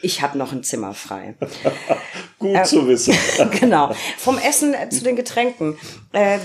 ich 0.03 0.23
habe 0.23 0.39
noch 0.39 0.53
ein 0.53 0.63
Zimmer 0.63 0.95
frei. 0.95 1.35
Gut 2.39 2.57
äh, 2.57 2.63
zu 2.63 2.87
wissen. 2.87 3.15
genau. 3.61 3.95
Vom 4.17 4.39
Essen 4.39 4.75
äh, 4.75 4.89
zu 4.89 5.03
den 5.03 5.17
Getränken. 5.17 5.79
Äh, 6.13 6.39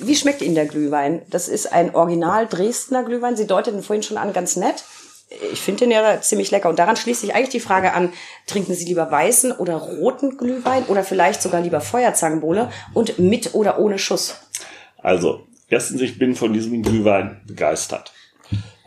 wie 0.00 0.14
schmeckt 0.14 0.42
Ihnen 0.42 0.54
der 0.54 0.66
Glühwein? 0.66 1.22
Das 1.28 1.48
ist 1.48 1.72
ein 1.72 1.94
Original 1.94 2.46
Dresdner 2.46 3.02
Glühwein. 3.02 3.36
Sie 3.36 3.46
deuteten 3.46 3.82
vorhin 3.82 4.02
schon 4.02 4.16
an, 4.16 4.32
ganz 4.32 4.56
nett. 4.56 4.84
ich 5.52 5.60
finde 5.60 5.80
den 5.80 5.90
ja 5.90 6.20
ziemlich 6.20 6.50
lecker. 6.50 6.68
Und 6.68 6.78
daran 6.78 6.96
schließt 6.96 7.20
sich 7.20 7.34
eigentlich 7.34 7.48
die 7.48 7.60
Frage 7.60 7.92
an, 7.92 8.12
trinken 8.46 8.74
Sie 8.74 8.86
lieber 8.86 9.10
weißen 9.10 9.52
oder 9.52 9.76
roten 9.76 10.36
Glühwein 10.38 10.84
oder 10.84 11.02
vielleicht 11.02 11.42
sogar 11.42 11.60
lieber 11.60 11.80
Feuerzangenbowle 11.80 12.70
und 12.94 13.18
mit 13.18 13.54
oder 13.54 13.78
ohne 13.78 13.98
Schuss? 13.98 14.36
Also, 15.02 15.46
erstens, 15.68 16.00
ich 16.00 16.18
bin 16.18 16.34
von 16.34 16.52
diesem 16.52 16.82
Glühwein 16.82 17.40
begeistert. 17.46 18.12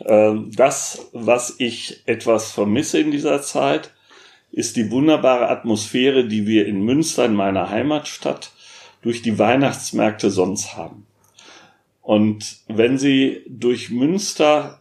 Ähm, 0.06 0.52
das, 0.56 1.10
was 1.14 1.56
ich 1.58 2.02
etwas 2.06 2.52
vermisse 2.52 3.00
in 3.00 3.12
dieser 3.12 3.42
Zeit, 3.42 3.92
ist 4.52 4.76
die 4.76 4.92
wunderbare 4.92 5.50
Atmosphäre, 5.50 6.28
die 6.28 6.46
wir 6.46 6.68
in 6.68 6.84
Münster, 6.84 7.26
in 7.26 7.36
meiner 7.36 7.70
Heimatstadt, 7.70 8.52
durch 9.02 9.22
die 9.22 9.40
Weihnachtsmärkte 9.40 10.30
sonst 10.30 10.76
haben. 10.76 11.06
Und 12.02 12.58
wenn 12.68 12.98
Sie 12.98 13.44
durch 13.48 13.90
Münster 13.90 14.80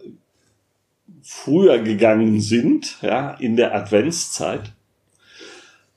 früher 1.22 1.78
gegangen 1.78 2.40
sind, 2.40 2.98
ja, 3.02 3.32
in 3.32 3.56
der 3.56 3.74
Adventszeit, 3.74 4.72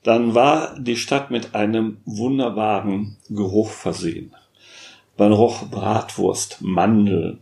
dann 0.02 0.34
war 0.34 0.78
die 0.78 0.96
Stadt 0.96 1.30
mit 1.30 1.54
einem 1.54 1.96
wunderbaren 2.04 3.16
Geruch 3.30 3.70
versehen. 3.70 4.34
Man 5.16 5.32
roch 5.32 5.66
Bratwurst, 5.70 6.58
Mandeln, 6.60 7.40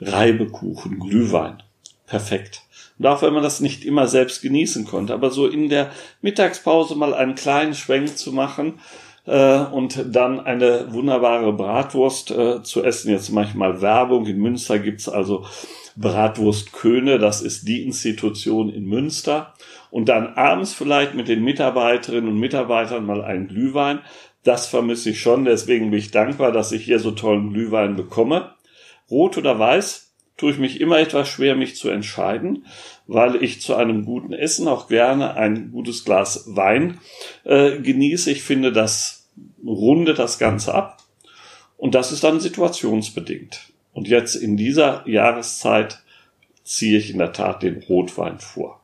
Reibekuchen, 0.00 0.98
Glühwein. 0.98 1.62
Perfekt. 2.06 2.62
Und 2.98 3.06
auch 3.06 3.22
wenn 3.22 3.32
man 3.32 3.42
das 3.42 3.60
nicht 3.60 3.84
immer 3.84 4.08
selbst 4.08 4.42
genießen 4.42 4.84
konnte, 4.84 5.14
aber 5.14 5.30
so 5.30 5.46
in 5.46 5.68
der 5.68 5.90
Mittagspause 6.20 6.96
mal 6.96 7.14
einen 7.14 7.34
kleinen 7.34 7.74
Schwenk 7.74 8.16
zu 8.16 8.32
machen 8.32 8.80
äh, 9.26 9.58
und 9.58 10.04
dann 10.14 10.40
eine 10.40 10.92
wunderbare 10.92 11.52
Bratwurst 11.52 12.30
äh, 12.30 12.62
zu 12.62 12.82
essen. 12.82 13.10
Jetzt 13.10 13.30
manchmal 13.30 13.80
Werbung. 13.80 14.26
In 14.26 14.38
Münster 14.38 14.78
gibt's 14.78 15.08
also 15.08 15.44
Bratwurst 15.96 16.72
Köhne, 16.72 17.18
das 17.18 17.42
ist 17.42 17.66
die 17.68 17.84
Institution 17.84 18.68
in 18.68 18.86
Münster. 18.86 19.54
Und 19.90 20.08
dann 20.08 20.34
abends 20.34 20.74
vielleicht 20.74 21.14
mit 21.14 21.28
den 21.28 21.42
Mitarbeiterinnen 21.42 22.30
und 22.30 22.38
Mitarbeitern 22.38 23.06
mal 23.06 23.22
einen 23.22 23.48
Glühwein. 23.48 24.00
Das 24.44 24.66
vermisse 24.66 25.10
ich 25.10 25.20
schon, 25.20 25.44
deswegen 25.44 25.90
bin 25.90 25.98
ich 25.98 26.10
dankbar, 26.10 26.52
dass 26.52 26.72
ich 26.72 26.84
hier 26.84 27.00
so 27.00 27.10
tollen 27.10 27.52
Glühwein 27.52 27.96
bekomme. 27.96 28.54
Rot 29.10 29.38
oder 29.38 29.58
weiß, 29.58 30.12
tue 30.36 30.52
ich 30.52 30.58
mich 30.58 30.80
immer 30.80 30.98
etwas 30.98 31.28
schwer, 31.28 31.56
mich 31.56 31.76
zu 31.76 31.88
entscheiden, 31.90 32.66
weil 33.06 33.42
ich 33.42 33.60
zu 33.60 33.74
einem 33.74 34.04
guten 34.04 34.32
Essen 34.32 34.68
auch 34.68 34.88
gerne 34.88 35.34
ein 35.34 35.72
gutes 35.72 36.04
Glas 36.04 36.44
Wein 36.46 37.00
äh, 37.44 37.78
genieße. 37.78 38.30
Ich 38.30 38.42
finde, 38.42 38.72
das 38.72 39.28
rundet 39.64 40.18
das 40.18 40.38
Ganze 40.38 40.74
ab. 40.74 41.02
Und 41.76 41.94
das 41.94 42.12
ist 42.12 42.24
dann 42.24 42.40
situationsbedingt. 42.40 43.72
Und 43.92 44.08
jetzt 44.08 44.36
in 44.36 44.56
dieser 44.56 45.06
Jahreszeit 45.08 46.02
ziehe 46.64 46.98
ich 46.98 47.10
in 47.10 47.18
der 47.18 47.32
Tat 47.32 47.62
den 47.62 47.82
Rotwein 47.82 48.38
vor. 48.38 48.80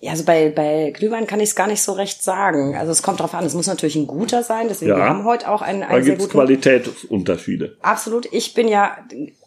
Ja, 0.00 0.10
also 0.10 0.24
bei, 0.24 0.50
bei 0.50 0.92
Glühwein 0.94 1.26
kann 1.26 1.40
ich 1.40 1.50
es 1.50 1.54
gar 1.54 1.66
nicht 1.66 1.82
so 1.82 1.92
recht 1.92 2.22
sagen. 2.22 2.76
Also 2.76 2.92
es 2.92 3.02
kommt 3.02 3.20
drauf 3.20 3.32
an, 3.34 3.46
es 3.46 3.54
muss 3.54 3.66
natürlich 3.66 3.96
ein 3.96 4.06
guter 4.06 4.42
sein, 4.42 4.66
deswegen 4.68 4.90
ja, 4.90 4.98
wir 4.98 5.04
haben 5.04 5.24
heute 5.24 5.50
auch 5.50 5.62
einen, 5.62 5.82
einen 5.82 6.00
da 6.00 6.04
sehr 6.04 6.16
guten... 6.16 6.30
Qualitätsunterschiede. 6.30 7.76
Absolut. 7.80 8.28
Ich 8.30 8.52
bin 8.52 8.68
ja 8.68 8.96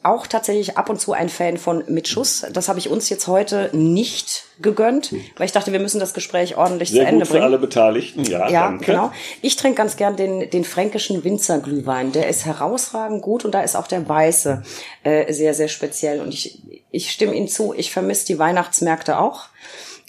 auch 0.02 0.28
tatsächlich 0.28 0.78
ab 0.78 0.90
und 0.90 1.00
zu 1.00 1.14
ein 1.14 1.30
Fan 1.30 1.58
von 1.58 1.84
mit 1.88 2.08
Schuss. 2.08 2.46
Das 2.54 2.70
habe 2.70 2.80
ich 2.80 2.90
uns 2.90 3.10
jetzt 3.10 3.28
heute 3.28 3.70
nicht 3.74 4.46
gegönnt, 4.62 5.14
weil 5.38 5.46
ich 5.46 5.52
dachte, 5.52 5.72
wir 5.72 5.80
müssen 5.80 6.00
das 6.00 6.14
Gespräch 6.14 6.58
ordentlich 6.58 6.90
sehr 6.90 7.04
zu 7.04 7.08
Ende 7.08 7.22
gut 7.22 7.30
bringen. 7.30 7.42
für 7.42 7.46
alle 7.46 7.60
Beteiligten, 7.60 8.24
ja, 8.24 8.50
ja 8.50 8.68
danke. 8.70 8.86
genau. 8.86 9.12
Ich 9.42 9.56
trinke 9.56 9.78
ganz 9.78 9.98
gern 9.98 10.16
den, 10.16 10.50
den 10.50 10.64
fränkischen 10.64 11.24
Winzerglühwein. 11.24 12.12
Der 12.14 12.28
ist 12.28 12.46
herausragend 12.46 13.22
gut 13.22 13.46
und 13.46 13.52
da 13.52 13.62
ist 13.62 13.76
auch 13.76 13.88
der 13.88 14.08
weiße 14.08 14.64
äh, 15.04 15.32
sehr, 15.34 15.54
sehr 15.54 15.68
speziell. 15.68 16.22
Und 16.22 16.34
ich, 16.34 16.62
ich 16.92 17.12
stimme 17.12 17.36
Ihnen 17.36 17.48
zu, 17.48 17.74
ich 17.76 17.92
vermisse 17.92 18.26
die 18.26 18.40
Weihnachtsmärkte 18.40 19.20
auch. 19.20 19.50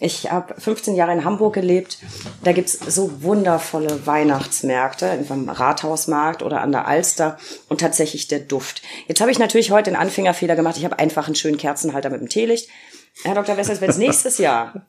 Ich 0.00 0.30
habe 0.30 0.58
15 0.58 0.96
Jahre 0.96 1.12
in 1.12 1.24
Hamburg 1.24 1.54
gelebt. 1.54 1.98
Da 2.42 2.52
gibt's 2.52 2.72
so 2.72 3.22
wundervolle 3.22 4.06
Weihnachtsmärkte, 4.06 5.06
entweder 5.06 5.34
am 5.34 5.48
Rathausmarkt 5.50 6.42
oder 6.42 6.62
an 6.62 6.72
der 6.72 6.88
Alster 6.88 7.36
und 7.68 7.82
tatsächlich 7.82 8.26
der 8.26 8.40
Duft. 8.40 8.80
Jetzt 9.08 9.20
habe 9.20 9.30
ich 9.30 9.38
natürlich 9.38 9.70
heute 9.70 9.90
den 9.90 10.00
Anfängerfehler 10.00 10.56
gemacht. 10.56 10.78
Ich 10.78 10.86
habe 10.86 10.98
einfach 10.98 11.26
einen 11.26 11.34
schönen 11.34 11.58
Kerzenhalter 11.58 12.08
mit 12.08 12.20
dem 12.20 12.30
Teelicht. 12.30 12.70
Herr 13.24 13.34
Dr. 13.34 13.58
Wessels, 13.58 13.82
wenn 13.82 13.90
es 13.90 13.98
nächstes 13.98 14.38
Jahr 14.38 14.86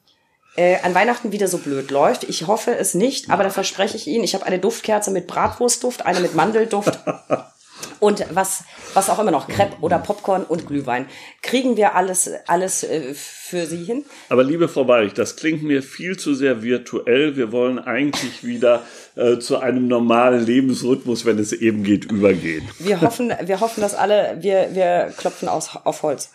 äh, 0.55 0.77
an 0.81 0.95
Weihnachten 0.95 1.33
wieder 1.33 1.49
so 1.49 1.57
blöd 1.57 1.91
läuft, 1.91 2.23
ich 2.23 2.47
hoffe 2.47 2.75
es 2.75 2.93
nicht, 2.93 3.29
aber 3.29 3.43
da 3.43 3.49
verspreche 3.49 3.97
ich 3.97 4.07
Ihnen, 4.07 4.23
ich 4.23 4.33
habe 4.33 4.45
eine 4.45 4.59
Duftkerze 4.59 5.11
mit 5.11 5.27
Bratwurstduft, 5.27 6.05
eine 6.05 6.21
mit 6.21 6.35
Mandelduft 6.35 6.99
und 7.99 8.25
was, 8.31 8.63
was 8.93 9.09
auch 9.09 9.19
immer 9.19 9.31
noch, 9.31 9.47
Crepe 9.47 9.75
oder 9.81 9.99
Popcorn 9.99 10.43
und 10.43 10.67
Glühwein. 10.67 11.05
Kriegen 11.41 11.77
wir 11.77 11.95
alles, 11.95 12.29
alles 12.47 12.83
äh, 12.83 13.13
für 13.13 13.65
Sie 13.65 13.83
hin? 13.83 14.05
Aber 14.29 14.43
liebe 14.43 14.67
Frau 14.67 14.85
Balich, 14.85 15.13
das 15.13 15.35
klingt 15.35 15.63
mir 15.63 15.83
viel 15.83 16.17
zu 16.17 16.33
sehr 16.33 16.63
virtuell. 16.63 17.35
Wir 17.35 17.51
wollen 17.51 17.79
eigentlich 17.79 18.43
wieder 18.43 18.83
äh, 19.15 19.39
zu 19.39 19.59
einem 19.59 19.87
normalen 19.87 20.45
Lebensrhythmus, 20.45 21.25
wenn 21.25 21.39
es 21.39 21.53
eben 21.53 21.83
geht, 21.83 22.05
übergehen. 22.05 22.67
Wir 22.79 23.01
hoffen, 23.01 23.33
wir 23.43 23.59
hoffen, 23.59 23.81
dass 23.81 23.93
alle, 23.93 24.37
wir, 24.41 24.69
wir 24.73 25.13
klopfen 25.17 25.47
aus, 25.47 25.69
auf 25.83 26.03
Holz. 26.03 26.31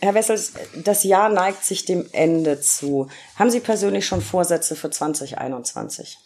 Herr 0.00 0.14
Wessels, 0.14 0.52
das 0.74 1.04
Jahr 1.04 1.30
neigt 1.30 1.64
sich 1.64 1.86
dem 1.86 2.04
Ende 2.12 2.60
zu. 2.60 3.08
Haben 3.36 3.50
Sie 3.50 3.60
persönlich 3.60 4.06
schon 4.06 4.20
Vorsätze 4.20 4.76
für 4.76 4.90
2021? 4.90 6.18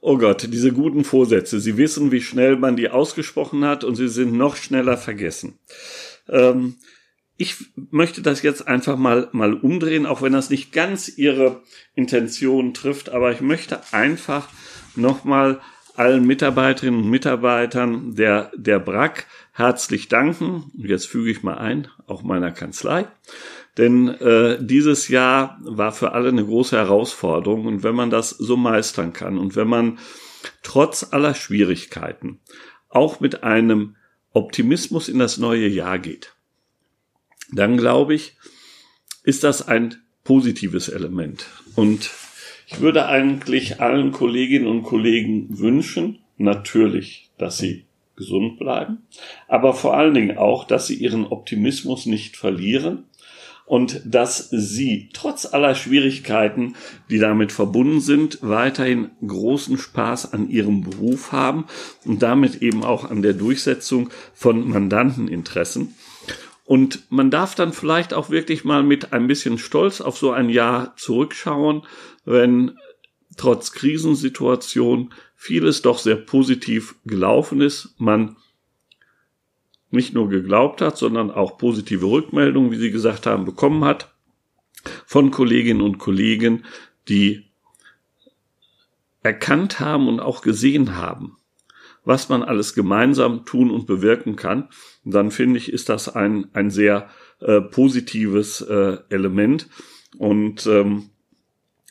Oh 0.00 0.16
Gott, 0.16 0.46
diese 0.52 0.72
guten 0.72 1.04
Vorsätze. 1.04 1.58
Sie 1.58 1.76
wissen, 1.76 2.12
wie 2.12 2.20
schnell 2.20 2.56
man 2.56 2.76
die 2.76 2.88
ausgesprochen 2.88 3.64
hat 3.64 3.82
und 3.82 3.96
sie 3.96 4.08
sind 4.08 4.32
noch 4.32 4.56
schneller 4.56 4.96
vergessen. 4.96 5.58
Ähm, 6.28 6.76
ich 7.36 7.56
möchte 7.74 8.22
das 8.22 8.42
jetzt 8.42 8.66
einfach 8.66 8.96
mal, 8.96 9.28
mal 9.32 9.54
umdrehen, 9.54 10.06
auch 10.06 10.22
wenn 10.22 10.32
das 10.32 10.50
nicht 10.50 10.72
ganz 10.72 11.08
Ihre 11.08 11.62
Intention 11.94 12.74
trifft, 12.74 13.10
aber 13.10 13.32
ich 13.32 13.40
möchte 13.40 13.80
einfach 13.92 14.48
nochmal 14.96 15.60
allen 15.94 16.26
Mitarbeiterinnen 16.26 17.02
und 17.02 17.10
Mitarbeitern 17.10 18.14
der, 18.14 18.52
der 18.56 18.78
BRAC 18.78 19.26
herzlich 19.52 20.08
danken. 20.08 20.70
Jetzt 20.76 21.06
füge 21.06 21.30
ich 21.30 21.42
mal 21.42 21.58
ein, 21.58 21.88
auch 22.06 22.22
meiner 22.22 22.52
Kanzlei. 22.52 23.06
Denn 23.78 24.08
äh, 24.08 24.58
dieses 24.60 25.06
Jahr 25.08 25.58
war 25.62 25.92
für 25.92 26.12
alle 26.12 26.30
eine 26.30 26.44
große 26.44 26.76
Herausforderung. 26.76 27.66
Und 27.66 27.84
wenn 27.84 27.94
man 27.94 28.10
das 28.10 28.30
so 28.30 28.56
meistern 28.56 29.12
kann 29.12 29.38
und 29.38 29.54
wenn 29.54 29.68
man 29.68 29.98
trotz 30.62 31.12
aller 31.12 31.34
Schwierigkeiten 31.34 32.40
auch 32.88 33.20
mit 33.20 33.44
einem 33.44 33.94
Optimismus 34.32 35.08
in 35.08 35.20
das 35.20 35.38
neue 35.38 35.68
Jahr 35.68 36.00
geht, 36.00 36.34
dann 37.52 37.76
glaube 37.76 38.14
ich, 38.14 38.36
ist 39.22 39.44
das 39.44 39.68
ein 39.68 39.94
positives 40.24 40.88
Element. 40.88 41.46
Und 41.76 42.10
ich 42.66 42.80
würde 42.80 43.06
eigentlich 43.06 43.80
allen 43.80 44.10
Kolleginnen 44.10 44.66
und 44.66 44.82
Kollegen 44.82 45.58
wünschen, 45.58 46.18
natürlich, 46.36 47.30
dass 47.38 47.58
sie 47.58 47.86
gesund 48.16 48.58
bleiben, 48.58 49.06
aber 49.46 49.72
vor 49.72 49.96
allen 49.96 50.12
Dingen 50.12 50.36
auch, 50.36 50.64
dass 50.64 50.88
sie 50.88 50.96
ihren 50.96 51.24
Optimismus 51.24 52.04
nicht 52.04 52.36
verlieren 52.36 53.04
und 53.68 54.00
dass 54.06 54.48
sie 54.50 55.10
trotz 55.12 55.44
aller 55.44 55.74
Schwierigkeiten, 55.74 56.74
die 57.10 57.18
damit 57.18 57.52
verbunden 57.52 58.00
sind, 58.00 58.38
weiterhin 58.40 59.10
großen 59.26 59.76
Spaß 59.76 60.32
an 60.32 60.48
ihrem 60.48 60.82
Beruf 60.82 61.32
haben 61.32 61.66
und 62.06 62.22
damit 62.22 62.62
eben 62.62 62.82
auch 62.82 63.10
an 63.10 63.20
der 63.20 63.34
Durchsetzung 63.34 64.08
von 64.32 64.66
Mandanteninteressen. 64.66 65.94
Und 66.64 67.10
man 67.10 67.30
darf 67.30 67.54
dann 67.54 67.74
vielleicht 67.74 68.14
auch 68.14 68.30
wirklich 68.30 68.64
mal 68.64 68.82
mit 68.82 69.12
ein 69.12 69.26
bisschen 69.26 69.58
Stolz 69.58 70.00
auf 70.00 70.16
so 70.16 70.30
ein 70.30 70.48
Jahr 70.48 70.96
zurückschauen, 70.96 71.82
wenn 72.24 72.72
trotz 73.36 73.72
Krisensituation 73.72 75.12
vieles 75.36 75.82
doch 75.82 75.98
sehr 75.98 76.16
positiv 76.16 76.94
gelaufen 77.04 77.60
ist, 77.60 77.94
man 77.98 78.36
nicht 79.90 80.14
nur 80.14 80.28
geglaubt 80.28 80.80
hat, 80.80 80.98
sondern 80.98 81.30
auch 81.30 81.58
positive 81.58 82.06
Rückmeldungen, 82.06 82.70
wie 82.70 82.76
Sie 82.76 82.90
gesagt 82.90 83.26
haben, 83.26 83.44
bekommen 83.44 83.84
hat 83.84 84.14
von 85.06 85.30
Kolleginnen 85.30 85.80
und 85.80 85.98
Kollegen, 85.98 86.64
die 87.08 87.44
erkannt 89.22 89.80
haben 89.80 90.08
und 90.08 90.20
auch 90.20 90.42
gesehen 90.42 90.96
haben, 90.96 91.36
was 92.04 92.28
man 92.28 92.42
alles 92.42 92.74
gemeinsam 92.74 93.44
tun 93.44 93.70
und 93.70 93.86
bewirken 93.86 94.36
kann. 94.36 94.68
Dann 95.04 95.30
finde 95.30 95.58
ich, 95.58 95.72
ist 95.72 95.88
das 95.88 96.08
ein, 96.08 96.48
ein 96.52 96.70
sehr 96.70 97.08
äh, 97.40 97.60
positives 97.60 98.60
äh, 98.60 98.98
Element. 99.08 99.68
Und 100.16 100.66
ähm, 100.66 101.10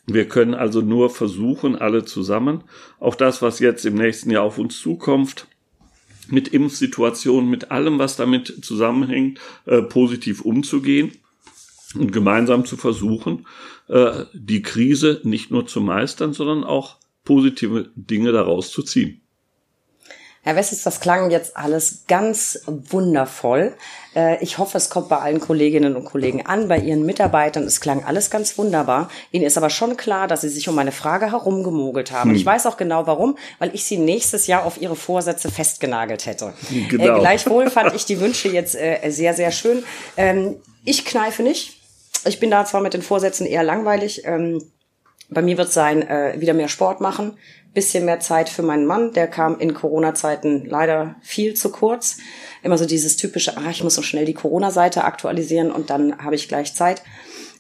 wir 0.06 0.28
können 0.28 0.54
also 0.54 0.82
nur 0.82 1.10
versuchen, 1.10 1.76
alle 1.76 2.06
zusammen, 2.06 2.64
auch 3.00 3.16
das, 3.16 3.42
was 3.42 3.60
jetzt 3.60 3.86
im 3.86 3.96
nächsten 3.96 4.32
Jahr 4.32 4.44
auf 4.44 4.58
uns 4.58 4.80
zukommt, 4.80 5.48
mit 6.32 6.48
Impfsituationen, 6.50 7.50
mit 7.50 7.72
allem, 7.72 8.00
was 8.00 8.16
damit 8.16 8.64
zusammenhängt, 8.64 9.40
äh, 9.66 9.82
positiv 9.82 10.42
umzugehen 10.42 11.12
und 11.96 12.12
gemeinsam 12.12 12.66
zu 12.66 12.78
versuchen, 12.78 13.48
äh, 13.88 14.26
die 14.34 14.62
Krise 14.62 15.22
nicht 15.24 15.52
nur 15.52 15.68
zu 15.68 15.82
meistern, 15.82 16.34
sondern 16.34 16.64
auch 16.64 16.98
positive 17.24 17.90
Dinge 17.96 18.32
daraus 18.32 18.72
zu 18.72 18.84
ziehen. 18.84 19.22
Herr 20.44 20.56
Wessels, 20.56 20.84
das 20.84 21.00
klang 21.00 21.30
jetzt 21.30 21.58
alles 21.58 22.04
ganz 22.08 22.62
wundervoll. 22.66 23.76
Äh, 24.16 24.42
ich 24.44 24.58
hoffe, 24.58 24.78
es 24.78 24.90
kommt 24.90 25.10
bei 25.10 25.18
allen 25.18 25.40
Kolleginnen 25.40 25.96
und 25.96 26.06
Kollegen 26.06 26.46
an, 26.46 26.68
bei 26.68 26.80
Ihren 26.80 27.06
Mitarbeitern. 27.06 27.64
Es 27.64 27.82
klang 27.82 28.04
alles 28.06 28.30
ganz 28.30 28.58
wunderbar. 28.58 29.10
Ihnen 29.32 29.46
ist 29.46 29.58
aber 29.58 29.70
schon 29.70 29.98
klar, 29.98 30.28
dass 30.28 30.42
Sie 30.42 30.50
sich 30.50 30.70
um 30.70 30.76
meine 30.76 30.92
Frage 30.92 31.32
herumgemogelt 31.32 32.12
haben. 32.12 32.30
Hm. 32.30 32.38
Ich 32.38 32.46
weiß 32.46 32.66
auch 32.66 32.78
genau 32.78 33.08
warum, 33.08 33.38
weil 33.60 33.74
ich 33.74 33.84
Sie 33.86 33.98
nächstes 33.98 34.48
Jahr 34.48 34.66
auf 34.66 34.82
Ihre 34.82 34.96
Vorsätze 34.96 35.52
festgenagelt 35.52 36.26
hätte. 36.26 36.54
Genau. 36.90 37.18
Äh, 37.18 37.20
gleichwohl 37.20 37.70
fand 37.70 37.94
ich 37.94 38.06
die 38.06 38.20
Wünsche 38.22 38.50
jetzt 38.50 38.76
äh, 38.76 39.10
sehr, 39.10 39.34
sehr 39.34 39.52
schön. 39.52 39.84
Ähm, 40.16 40.56
ich 40.86 41.06
kneife 41.06 41.44
nicht. 41.44 41.82
Ich 42.26 42.40
bin 42.40 42.52
da 42.52 42.66
zwar 42.66 42.82
mit 42.82 42.94
den 42.94 43.02
Vorsätzen 43.02 43.46
eher 43.46 43.64
langweilig. 43.64 44.24
Ähm, 44.26 44.62
bei 45.30 45.42
mir 45.42 45.58
wird 45.58 45.72
sein, 45.72 46.08
äh, 46.08 46.36
wieder 46.40 46.54
mehr 46.54 46.68
Sport 46.68 47.02
machen, 47.02 47.38
bisschen 47.74 48.06
mehr 48.06 48.20
Zeit 48.20 48.50
für 48.50 48.64
meinen 48.64 48.86
Mann. 48.86 49.14
Der 49.14 49.28
kam 49.28 49.60
in 49.60 49.74
Corona-Zeiten 49.74 50.66
leider 50.66 51.16
viel 51.22 51.54
zu 51.54 51.72
kurz. 51.72 52.18
Immer 52.64 52.78
so 52.78 52.86
dieses 52.86 53.18
typische, 53.18 53.58
ah, 53.58 53.70
ich 53.70 53.84
muss 53.84 53.96
so 53.96 54.02
schnell 54.02 54.26
die 54.26 54.34
Corona-Seite 54.34 55.04
aktualisieren 55.04 55.72
und 55.72 55.90
dann 55.90 56.18
habe 56.24 56.36
ich 56.36 56.48
gleich 56.48 56.74
Zeit. 56.74 57.04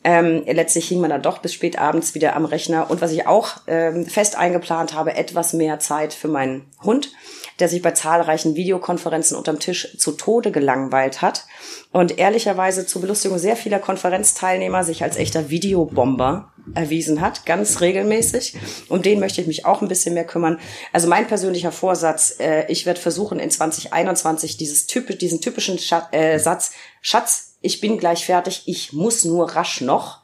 Ähm, 0.03 0.43
letztlich 0.45 0.87
hing 0.87 1.01
man 1.01 1.09
dann 1.09 1.21
doch 1.21 1.39
bis 1.39 1.53
spät 1.53 1.77
abends 1.77 2.15
wieder 2.15 2.35
am 2.35 2.45
Rechner. 2.45 2.89
Und 2.89 3.01
was 3.01 3.11
ich 3.11 3.27
auch 3.27 3.57
ähm, 3.67 4.05
fest 4.05 4.37
eingeplant 4.37 4.93
habe, 4.93 5.15
etwas 5.15 5.53
mehr 5.53 5.79
Zeit 5.79 6.13
für 6.13 6.29
meinen 6.29 6.65
Hund 6.81 7.11
der 7.59 7.69
sich 7.69 7.81
bei 7.81 7.91
zahlreichen 7.91 8.55
Videokonferenzen 8.55 9.37
unterm 9.37 9.59
Tisch 9.59 9.97
zu 9.97 10.11
Tode 10.11 10.51
gelangweilt 10.51 11.21
hat 11.21 11.45
und 11.91 12.17
ehrlicherweise 12.17 12.85
zur 12.85 13.01
Belustigung 13.01 13.37
sehr 13.37 13.55
vieler 13.55 13.79
Konferenzteilnehmer 13.79 14.83
sich 14.83 15.03
als 15.03 15.17
echter 15.17 15.49
Videobomber 15.49 16.51
erwiesen 16.73 17.21
hat, 17.21 17.45
ganz 17.45 17.81
regelmäßig. 17.81 18.55
Um 18.89 19.01
den 19.01 19.19
möchte 19.19 19.41
ich 19.41 19.47
mich 19.47 19.65
auch 19.65 19.81
ein 19.81 19.87
bisschen 19.87 20.13
mehr 20.13 20.25
kümmern. 20.25 20.59
Also 20.91 21.07
mein 21.07 21.27
persönlicher 21.27 21.71
Vorsatz, 21.71 22.35
äh, 22.39 22.69
ich 22.71 22.85
werde 22.85 22.99
versuchen 22.99 23.39
in 23.39 23.49
2021 23.49 24.57
dieses 24.57 24.85
typisch, 24.87 25.17
diesen 25.17 25.41
typischen 25.41 25.79
Schatz, 25.79 26.07
äh, 26.11 26.37
Satz, 26.37 26.71
Schatz, 27.01 27.55
ich 27.61 27.81
bin 27.81 27.97
gleich 27.97 28.25
fertig, 28.25 28.63
ich 28.65 28.93
muss 28.93 29.25
nur 29.25 29.51
rasch 29.51 29.81
noch, 29.81 30.21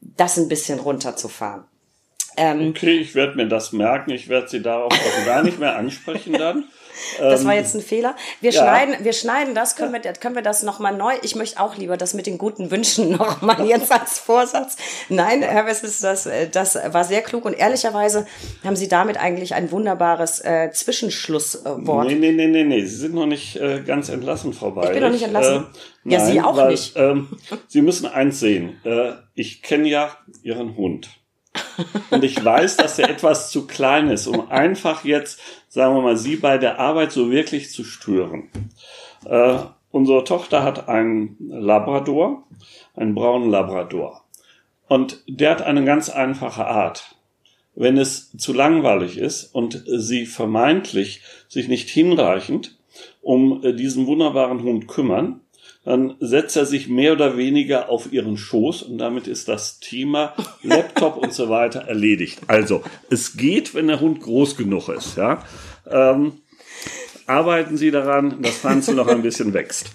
das 0.00 0.36
ein 0.36 0.48
bisschen 0.48 0.78
runterzufahren. 0.78 1.64
Ähm, 2.38 2.68
okay, 2.70 2.98
ich 2.98 3.14
werde 3.14 3.36
mir 3.36 3.48
das 3.48 3.72
merken. 3.72 4.10
Ich 4.10 4.28
werde 4.28 4.48
Sie 4.48 4.62
darauf 4.62 4.92
auch 4.92 5.26
gar 5.26 5.42
nicht 5.42 5.58
mehr 5.58 5.76
ansprechen 5.76 6.32
dann. 6.34 6.64
Das 7.18 7.44
war 7.44 7.52
ähm, 7.52 7.58
jetzt 7.58 7.74
ein 7.74 7.80
Fehler. 7.80 8.16
Wir 8.40 8.50
ja. 8.50 8.62
schneiden, 8.62 9.04
wir 9.04 9.12
schneiden 9.12 9.54
das. 9.54 9.76
Können 9.76 9.92
wir, 9.92 10.00
können 10.00 10.34
wir 10.34 10.42
das 10.42 10.62
nochmal 10.62 10.96
neu? 10.96 11.12
Ich 11.22 11.36
möchte 11.36 11.60
auch 11.60 11.76
lieber 11.76 11.96
das 11.96 12.14
mit 12.14 12.26
den 12.26 12.38
guten 12.38 12.70
Wünschen 12.70 13.10
nochmal 13.16 13.66
jetzt 13.66 13.92
als 13.92 14.18
Vorsatz. 14.18 14.76
Nein, 15.08 15.42
Herr 15.42 15.66
Wessels, 15.66 16.00
das, 16.00 16.26
äh, 16.26 16.48
das 16.48 16.74
war 16.74 17.04
sehr 17.04 17.22
klug 17.22 17.44
und 17.44 17.54
ehrlicherweise 17.54 18.26
haben 18.64 18.76
Sie 18.76 18.88
damit 18.88 19.16
eigentlich 19.18 19.54
ein 19.54 19.70
wunderbares 19.70 20.40
äh, 20.40 20.70
Zwischenschlusswort. 20.72 22.08
Nee, 22.08 22.14
nee, 22.14 22.32
nee, 22.32 22.46
nee, 22.46 22.64
nee. 22.64 22.80
Sie 22.84 22.96
sind 22.96 23.14
noch 23.14 23.26
nicht 23.26 23.56
äh, 23.56 23.82
ganz 23.86 24.08
entlassen, 24.08 24.52
Frau 24.52 24.70
Bayerich. 24.70 24.90
Ich 24.90 24.94
bin 24.94 25.04
noch 25.04 25.12
nicht 25.12 25.24
entlassen. 25.24 25.66
Äh, 26.04 26.10
ja, 26.10 26.18
nein, 26.18 26.32
Sie 26.32 26.40
auch 26.40 26.56
weil, 26.56 26.70
nicht. 26.70 26.96
Ähm, 26.96 27.28
Sie 27.66 27.82
müssen 27.82 28.06
eins 28.06 28.40
sehen. 28.40 28.80
Äh, 28.84 29.12
ich 29.34 29.62
kenne 29.62 29.88
ja 29.88 30.16
Ihren 30.42 30.76
Hund. 30.76 31.08
Und 32.10 32.24
ich 32.24 32.42
weiß, 32.44 32.76
dass 32.76 32.98
er 32.98 33.10
etwas 33.10 33.50
zu 33.50 33.66
klein 33.66 34.10
ist, 34.10 34.26
um 34.26 34.50
einfach 34.50 35.04
jetzt, 35.04 35.40
sagen 35.68 35.94
wir 35.94 36.02
mal, 36.02 36.16
Sie 36.16 36.36
bei 36.36 36.58
der 36.58 36.78
Arbeit 36.78 37.12
so 37.12 37.30
wirklich 37.30 37.70
zu 37.70 37.84
stören. 37.84 38.48
Äh, 39.24 39.58
unsere 39.90 40.24
Tochter 40.24 40.62
hat 40.62 40.88
einen 40.88 41.36
Labrador, 41.38 42.44
einen 42.94 43.14
braunen 43.14 43.50
Labrador. 43.50 44.24
Und 44.88 45.22
der 45.26 45.50
hat 45.50 45.62
eine 45.62 45.84
ganz 45.84 46.08
einfache 46.08 46.66
Art. 46.66 47.14
Wenn 47.74 47.96
es 47.96 48.36
zu 48.36 48.52
langweilig 48.52 49.18
ist 49.18 49.54
und 49.54 49.84
sie 49.86 50.26
vermeintlich 50.26 51.22
sich 51.46 51.68
nicht 51.68 51.88
hinreichend 51.88 52.76
um 53.22 53.62
diesen 53.76 54.06
wunderbaren 54.06 54.62
Hund 54.62 54.88
kümmern, 54.88 55.40
dann 55.84 56.16
setzt 56.20 56.56
er 56.56 56.66
sich 56.66 56.88
mehr 56.88 57.12
oder 57.12 57.36
weniger 57.36 57.88
auf 57.88 58.12
ihren 58.12 58.36
Schoß 58.36 58.82
und 58.82 58.98
damit 58.98 59.26
ist 59.26 59.48
das 59.48 59.80
Thema 59.80 60.34
Laptop 60.62 61.16
und 61.16 61.32
so 61.32 61.48
weiter 61.48 61.80
erledigt. 61.80 62.40
Also, 62.46 62.82
es 63.10 63.36
geht, 63.36 63.74
wenn 63.74 63.88
der 63.88 64.00
Hund 64.00 64.20
groß 64.20 64.56
genug 64.56 64.88
ist, 64.88 65.16
ja. 65.16 65.42
Ähm, 65.90 66.40
arbeiten 67.28 67.76
Sie 67.76 67.90
daran, 67.90 68.42
dass 68.42 68.56
Franzel 68.56 68.94
noch 68.94 69.06
ein 69.06 69.22
bisschen 69.22 69.52
wächst. 69.52 69.86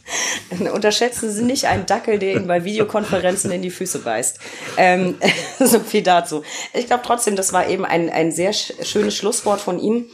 Unterschätzen 0.73 1.31
Sie 1.31 1.43
nicht 1.43 1.65
einen 1.65 1.85
Dackel, 1.85 2.19
der 2.19 2.35
Ihnen 2.35 2.47
bei 2.47 2.63
Videokonferenzen 2.63 3.51
in 3.51 3.61
die 3.61 3.71
Füße 3.71 3.99
beißt. 3.99 4.39
Ähm, 4.77 5.15
so 5.59 5.79
viel 5.79 6.03
dazu. 6.03 6.43
Ich 6.73 6.87
glaube 6.87 7.03
trotzdem, 7.05 7.35
das 7.35 7.51
war 7.51 7.67
eben 7.67 7.85
ein, 7.85 8.09
ein 8.09 8.31
sehr 8.31 8.53
schönes 8.53 9.15
Schlusswort 9.15 9.61
von 9.61 9.79
Ihnen. 9.79 10.05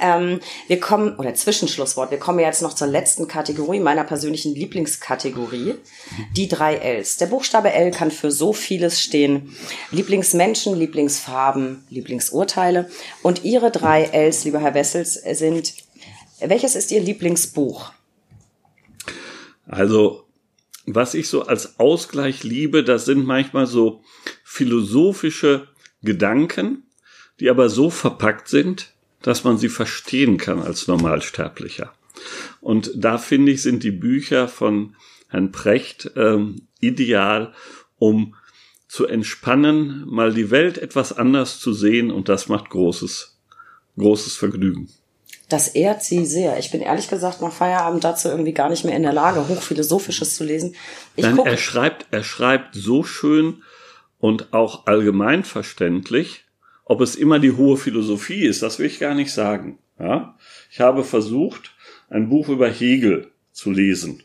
Ähm, 0.00 0.40
wir 0.66 0.80
kommen, 0.80 1.16
oder 1.16 1.34
Zwischenschlusswort, 1.34 2.10
wir 2.10 2.18
kommen 2.18 2.40
jetzt 2.40 2.62
noch 2.62 2.74
zur 2.74 2.88
letzten 2.88 3.26
Kategorie, 3.26 3.80
meiner 3.80 4.04
persönlichen 4.04 4.54
Lieblingskategorie, 4.54 5.74
die 6.36 6.48
drei 6.48 6.76
Ls. 6.76 7.16
Der 7.16 7.26
Buchstabe 7.26 7.72
L 7.72 7.90
kann 7.90 8.10
für 8.10 8.30
so 8.30 8.52
vieles 8.52 9.00
stehen. 9.00 9.56
Lieblingsmenschen, 9.90 10.76
Lieblingsfarben, 10.78 11.84
Lieblingsurteile. 11.88 12.90
Und 13.22 13.44
Ihre 13.44 13.70
drei 13.70 14.04
Ls, 14.12 14.44
lieber 14.44 14.60
Herr 14.60 14.74
Wessels, 14.74 15.14
sind, 15.14 15.74
welches 16.40 16.74
ist 16.74 16.90
Ihr 16.92 17.00
Lieblingsbuch? 17.00 17.92
Also, 19.66 20.24
was 20.86 21.14
ich 21.14 21.28
so 21.28 21.42
als 21.42 21.78
Ausgleich 21.78 22.44
liebe, 22.44 22.84
das 22.84 23.04
sind 23.04 23.24
manchmal 23.24 23.66
so 23.66 24.02
philosophische 24.44 25.68
Gedanken, 26.02 26.84
die 27.40 27.50
aber 27.50 27.68
so 27.68 27.90
verpackt 27.90 28.48
sind, 28.48 28.94
dass 29.22 29.44
man 29.44 29.58
sie 29.58 29.68
verstehen 29.68 30.36
kann 30.38 30.60
als 30.62 30.86
Normalsterblicher. 30.86 31.92
Und 32.60 32.90
da 32.94 33.18
finde 33.18 33.52
ich, 33.52 33.62
sind 33.62 33.82
die 33.82 33.90
Bücher 33.90 34.48
von 34.48 34.96
Herrn 35.28 35.52
Precht 35.52 36.10
ähm, 36.16 36.62
ideal, 36.80 37.52
um 37.98 38.34
zu 38.88 39.06
entspannen, 39.06 40.04
mal 40.06 40.32
die 40.32 40.50
Welt 40.50 40.78
etwas 40.78 41.12
anders 41.12 41.60
zu 41.60 41.72
sehen 41.72 42.10
und 42.10 42.28
das 42.28 42.48
macht 42.48 42.70
großes, 42.70 43.38
großes 43.98 44.36
Vergnügen. 44.36 44.88
Das 45.48 45.68
ehrt 45.68 46.02
sie 46.02 46.26
sehr. 46.26 46.58
Ich 46.58 46.70
bin 46.70 46.80
ehrlich 46.80 47.08
gesagt 47.08 47.40
nach 47.40 47.52
Feierabend 47.52 48.04
dazu 48.04 48.28
irgendwie 48.28 48.52
gar 48.52 48.68
nicht 48.68 48.84
mehr 48.84 48.96
in 48.96 49.02
der 49.02 49.12
Lage, 49.12 49.48
hochphilosophisches 49.48 50.34
zu 50.34 50.44
lesen. 50.44 50.74
Ich 51.16 51.24
Nein, 51.24 51.38
er 51.38 51.56
schreibt, 51.56 52.06
er 52.10 52.22
schreibt 52.22 52.74
so 52.74 53.02
schön 53.02 53.62
und 54.18 54.52
auch 54.52 54.86
allgemeinverständlich, 54.86 56.44
ob 56.88 57.02
es 57.02 57.14
immer 57.14 57.38
die 57.38 57.52
hohe 57.52 57.76
Philosophie 57.76 58.46
ist, 58.46 58.62
das 58.62 58.78
will 58.78 58.86
ich 58.86 58.98
gar 58.98 59.14
nicht 59.14 59.32
sagen. 59.32 59.78
Ja? 59.98 60.36
Ich 60.70 60.80
habe 60.80 61.04
versucht, 61.04 61.76
ein 62.08 62.28
Buch 62.28 62.48
über 62.48 62.68
Hegel 62.68 63.30
zu 63.52 63.70
lesen. 63.70 64.22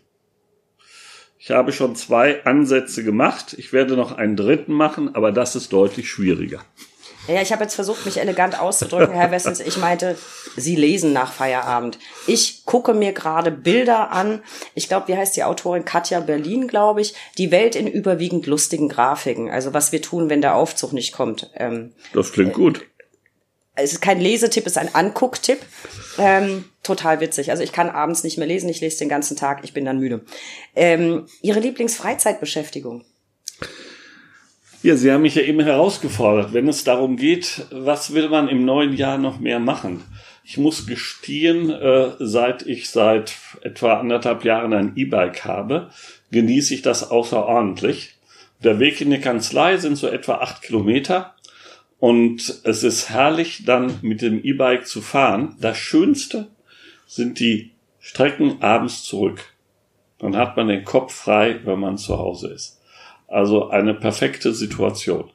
Ich 1.38 1.52
habe 1.52 1.74
schon 1.74 1.98
zwei 1.98 2.46
Ansätze 2.46 3.04
gemacht. 3.04 3.54
Ich 3.58 3.74
werde 3.74 3.98
noch 3.98 4.14
einen 4.14 4.38
dritten 4.38 4.72
machen, 4.72 5.14
aber 5.14 5.34
das 5.34 5.58
ist 5.58 5.74
deutlich 5.74 6.10
schwieriger. 6.10 6.64
Ja, 7.28 7.42
ich 7.42 7.54
habe 7.54 7.64
jetzt 7.64 7.76
versucht, 7.76 8.06
mich 8.06 8.18
elegant 8.18 8.60
auszudrücken, 8.60 9.16
Herr 9.16 9.32
Wessels. 9.32 9.62
Ich 9.62 9.78
meinte, 9.78 10.18
Sie 10.58 10.76
lesen 10.76 11.14
nach 11.14 11.32
Feierabend. 11.32 11.98
Ich 12.28 12.66
gucke 12.66 12.94
mir 12.94 13.14
gerade 13.14 13.50
Bilder 13.50 14.12
an. 14.12 14.44
Ich 14.76 14.90
glaube, 14.90 15.08
wie 15.08 15.16
heißt 15.16 15.36
die 15.38 15.46
Autorin? 15.46 15.86
Katja 15.86 16.20
Berlin, 16.20 16.68
glaube 16.68 17.00
ich. 17.00 17.14
Die 17.38 17.50
Welt 17.50 17.76
in 17.76 17.88
überwiegend 17.88 18.46
lustigen 18.46 18.90
Grafiken. 18.90 19.50
Also 19.50 19.74
was 19.74 19.94
wir 19.94 20.02
tun, 20.02 20.30
wenn 20.30 20.42
der 20.42 20.56
Aufzug 20.56 20.92
nicht 20.92 21.14
kommt. 21.14 21.50
Ähm, 21.56 21.94
das 22.14 22.34
klingt 22.34 22.54
gut. 22.54 22.86
Äh, 23.76 23.84
es 23.84 23.94
ist 23.94 24.02
kein 24.02 24.20
Lesetipp, 24.20 24.66
es 24.66 24.74
ist 24.74 24.78
ein 24.78 24.94
Angucktipp. 24.94 25.60
Ähm, 26.18 26.66
total 26.84 27.22
witzig. 27.22 27.52
Also 27.52 27.64
ich 27.64 27.72
kann 27.72 27.90
abends 27.90 28.24
nicht 28.24 28.38
mehr 28.38 28.48
lesen, 28.48 28.70
ich 28.70 28.82
lese 28.82 29.00
den 29.00 29.10
ganzen 29.10 29.38
Tag, 29.38 29.62
ich 29.64 29.74
bin 29.74 29.86
dann 29.86 30.00
müde. 30.00 30.26
Ähm, 30.76 31.28
Ihre 31.42 31.62
Lieblingsfreizeitbeschäftigung? 31.62 33.06
Ja, 34.84 34.98
Sie 34.98 35.10
haben 35.14 35.22
mich 35.22 35.36
ja 35.36 35.44
eben 35.44 35.62
herausgefordert, 35.62 36.52
wenn 36.52 36.68
es 36.68 36.84
darum 36.84 37.16
geht, 37.16 37.66
was 37.72 38.14
will 38.14 38.28
man 38.28 38.50
im 38.50 38.66
neuen 38.66 38.92
Jahr 38.92 39.18
noch 39.18 39.40
mehr 39.40 39.62
machen. 39.62 40.04
Ich 40.44 40.58
muss 40.58 40.86
gestehen, 40.86 41.70
äh, 41.70 42.10
seit 42.20 42.68
ich 42.68 42.90
seit 42.90 43.34
etwa 43.62 43.94
anderthalb 43.94 44.44
Jahren 44.44 44.74
ein 44.74 44.92
E-Bike 44.98 45.46
habe, 45.46 45.90
genieße 46.32 46.74
ich 46.74 46.82
das 46.82 47.10
außerordentlich. 47.10 48.16
Der 48.62 48.80
Weg 48.80 49.00
in 49.00 49.12
die 49.12 49.22
Kanzlei 49.22 49.78
sind 49.78 49.96
so 49.96 50.08
etwa 50.08 50.40
acht 50.40 50.62
Kilometer 50.62 51.34
und 52.00 52.60
es 52.66 52.84
ist 52.84 53.10
herrlich, 53.10 53.64
dann 53.66 54.00
mit 54.02 54.22
dem 54.22 54.44
E-Bike 54.44 54.86
zu 54.86 55.02
fahren. 55.02 55.56
Das 55.62 55.78
Schönste 55.78 56.48
sind 57.08 57.40
die 57.40 57.72
Strecken 58.02 58.62
abends 58.62 59.04
zurück. 59.04 59.46
Dann 60.20 60.36
hat 60.36 60.58
man 60.58 60.68
den 60.68 60.84
Kopf 60.84 61.14
frei, 61.14 61.62
wenn 61.64 61.80
man 61.80 61.98
zu 61.98 62.18
Hause 62.18 62.50
ist. 62.50 62.73
Also 63.34 63.70
eine 63.70 63.96
perfekte 63.96 64.54
Situation. 64.54 65.32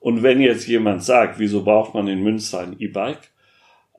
Und 0.00 0.22
wenn 0.22 0.40
jetzt 0.40 0.66
jemand 0.66 1.04
sagt, 1.04 1.38
wieso 1.38 1.62
braucht 1.62 1.94
man 1.94 2.08
in 2.08 2.22
Münster 2.22 2.60
ein 2.60 2.76
E-Bike? 2.78 3.30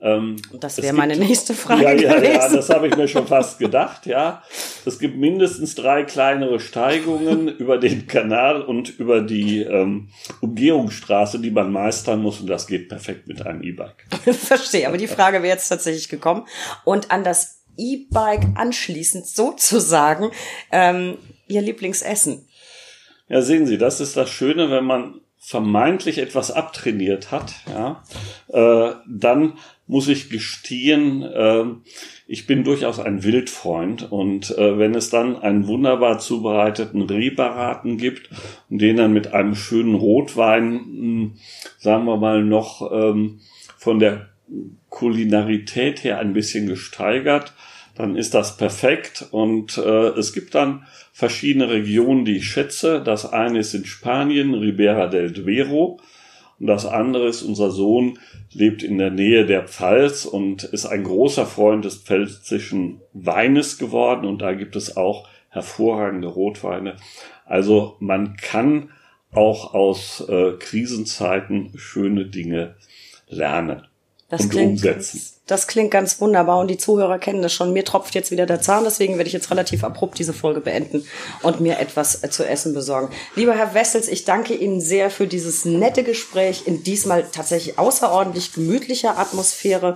Ähm, 0.02 0.36
das 0.52 0.82
wäre 0.82 0.92
meine 0.92 1.16
nächste 1.16 1.54
Frage. 1.54 1.82
Ja, 1.82 1.92
ja, 1.92 2.14
gewesen. 2.16 2.34
ja, 2.34 2.48
das 2.48 2.68
habe 2.68 2.88
ich 2.88 2.96
mir 2.96 3.06
schon 3.06 3.28
fast 3.28 3.60
gedacht, 3.60 4.06
ja. 4.06 4.42
Es 4.84 4.98
gibt 4.98 5.16
mindestens 5.16 5.76
drei 5.76 6.02
kleinere 6.02 6.58
Steigungen 6.58 7.48
über 7.58 7.78
den 7.78 8.08
Kanal 8.08 8.60
und 8.60 8.98
über 8.98 9.22
die 9.22 9.62
ähm, 9.62 10.08
Umgehungsstraße, 10.40 11.38
die 11.38 11.52
man 11.52 11.72
meistern 11.72 12.20
muss. 12.20 12.40
Und 12.40 12.48
das 12.48 12.66
geht 12.66 12.88
perfekt 12.88 13.28
mit 13.28 13.46
einem 13.46 13.62
E-Bike. 13.62 14.04
Verstehe, 14.34 14.88
aber 14.88 14.98
die 14.98 15.06
Frage 15.06 15.42
wäre 15.42 15.54
jetzt 15.54 15.68
tatsächlich 15.68 16.08
gekommen. 16.08 16.44
Und 16.84 17.12
an 17.12 17.22
das 17.22 17.62
E-Bike 17.78 18.46
anschließend 18.56 19.26
sozusagen 19.26 20.32
ähm, 20.72 21.18
Ihr 21.46 21.62
Lieblingsessen. 21.62 22.46
Ja, 23.28 23.40
sehen 23.40 23.66
Sie, 23.66 23.78
das 23.78 24.00
ist 24.00 24.16
das 24.16 24.30
Schöne, 24.30 24.70
wenn 24.70 24.84
man 24.84 25.20
vermeintlich 25.38 26.18
etwas 26.18 26.50
abtrainiert 26.50 27.30
hat, 27.30 27.54
ja, 27.68 28.02
äh, 28.48 28.94
dann 29.06 29.54
muss 29.86 30.08
ich 30.08 30.30
gestehen, 30.30 31.22
äh, 31.22 31.64
ich 32.26 32.46
bin 32.46 32.64
durchaus 32.64 32.98
ein 32.98 33.22
Wildfreund 33.22 34.10
und 34.10 34.56
äh, 34.56 34.78
wenn 34.78 34.94
es 34.94 35.10
dann 35.10 35.36
einen 35.36 35.66
wunderbar 35.66 36.18
zubereiteten 36.18 37.02
Rebaraten 37.02 37.98
gibt 37.98 38.30
und 38.70 38.80
den 38.80 38.96
dann 38.96 39.12
mit 39.12 39.34
einem 39.34 39.54
schönen 39.54 39.94
Rotwein, 39.94 40.72
mh, 40.72 40.80
hm, 40.80 41.32
sagen 41.78 42.06
wir 42.06 42.16
mal 42.16 42.42
noch 42.42 42.90
ähm, 42.90 43.40
von 43.76 43.98
der 43.98 44.30
Kulinarität 44.88 46.04
her 46.04 46.20
ein 46.20 46.32
bisschen 46.32 46.66
gesteigert, 46.66 47.52
dann 47.94 48.16
ist 48.16 48.32
das 48.32 48.56
perfekt 48.56 49.26
und 49.30 49.76
äh, 49.76 50.08
es 50.18 50.32
gibt 50.32 50.54
dann 50.54 50.86
verschiedene 51.14 51.70
Regionen, 51.70 52.24
die 52.24 52.38
ich 52.38 52.48
schätze. 52.48 53.00
Das 53.00 53.32
eine 53.32 53.60
ist 53.60 53.72
in 53.72 53.84
Spanien, 53.84 54.52
Ribera 54.52 55.06
del 55.06 55.30
Duero. 55.30 56.00
Und 56.58 56.66
das 56.66 56.86
andere 56.86 57.28
ist, 57.28 57.42
unser 57.42 57.70
Sohn 57.70 58.18
lebt 58.52 58.82
in 58.82 58.98
der 58.98 59.10
Nähe 59.10 59.46
der 59.46 59.62
Pfalz 59.62 60.24
und 60.24 60.64
ist 60.64 60.86
ein 60.86 61.04
großer 61.04 61.46
Freund 61.46 61.84
des 61.84 61.98
pfälzischen 61.98 63.00
Weines 63.12 63.78
geworden. 63.78 64.26
Und 64.26 64.42
da 64.42 64.54
gibt 64.54 64.74
es 64.74 64.96
auch 64.96 65.28
hervorragende 65.50 66.26
Rotweine. 66.26 66.96
Also 67.46 67.96
man 68.00 68.36
kann 68.36 68.90
auch 69.30 69.72
aus 69.72 70.24
äh, 70.28 70.54
Krisenzeiten 70.58 71.70
schöne 71.76 72.26
Dinge 72.26 72.74
lernen 73.28 73.86
das 74.38 74.48
klingt, 74.48 74.72
umsetzen. 74.72 75.22
Das 75.46 75.66
klingt 75.66 75.90
ganz 75.90 76.20
wunderbar 76.20 76.58
und 76.58 76.68
die 76.68 76.78
Zuhörer 76.78 77.18
kennen 77.18 77.42
das 77.42 77.52
schon. 77.52 77.74
Mir 77.74 77.84
tropft 77.84 78.14
jetzt 78.14 78.30
wieder 78.30 78.46
der 78.46 78.62
Zahn, 78.62 78.84
deswegen 78.84 79.18
werde 79.18 79.28
ich 79.28 79.34
jetzt 79.34 79.50
relativ 79.50 79.84
abrupt 79.84 80.18
diese 80.18 80.32
Folge 80.32 80.60
beenden 80.60 81.06
und 81.42 81.60
mir 81.60 81.78
etwas 81.78 82.22
äh, 82.22 82.30
zu 82.30 82.48
essen 82.48 82.72
besorgen. 82.72 83.10
Lieber 83.36 83.54
Herr 83.54 83.74
Wessels, 83.74 84.08
ich 84.08 84.24
danke 84.24 84.54
Ihnen 84.54 84.80
sehr 84.80 85.10
für 85.10 85.26
dieses 85.26 85.66
nette 85.66 86.02
Gespräch 86.02 86.62
in 86.66 86.82
diesmal 86.82 87.26
tatsächlich 87.30 87.78
außerordentlich 87.78 88.54
gemütlicher 88.54 89.18
Atmosphäre. 89.18 89.94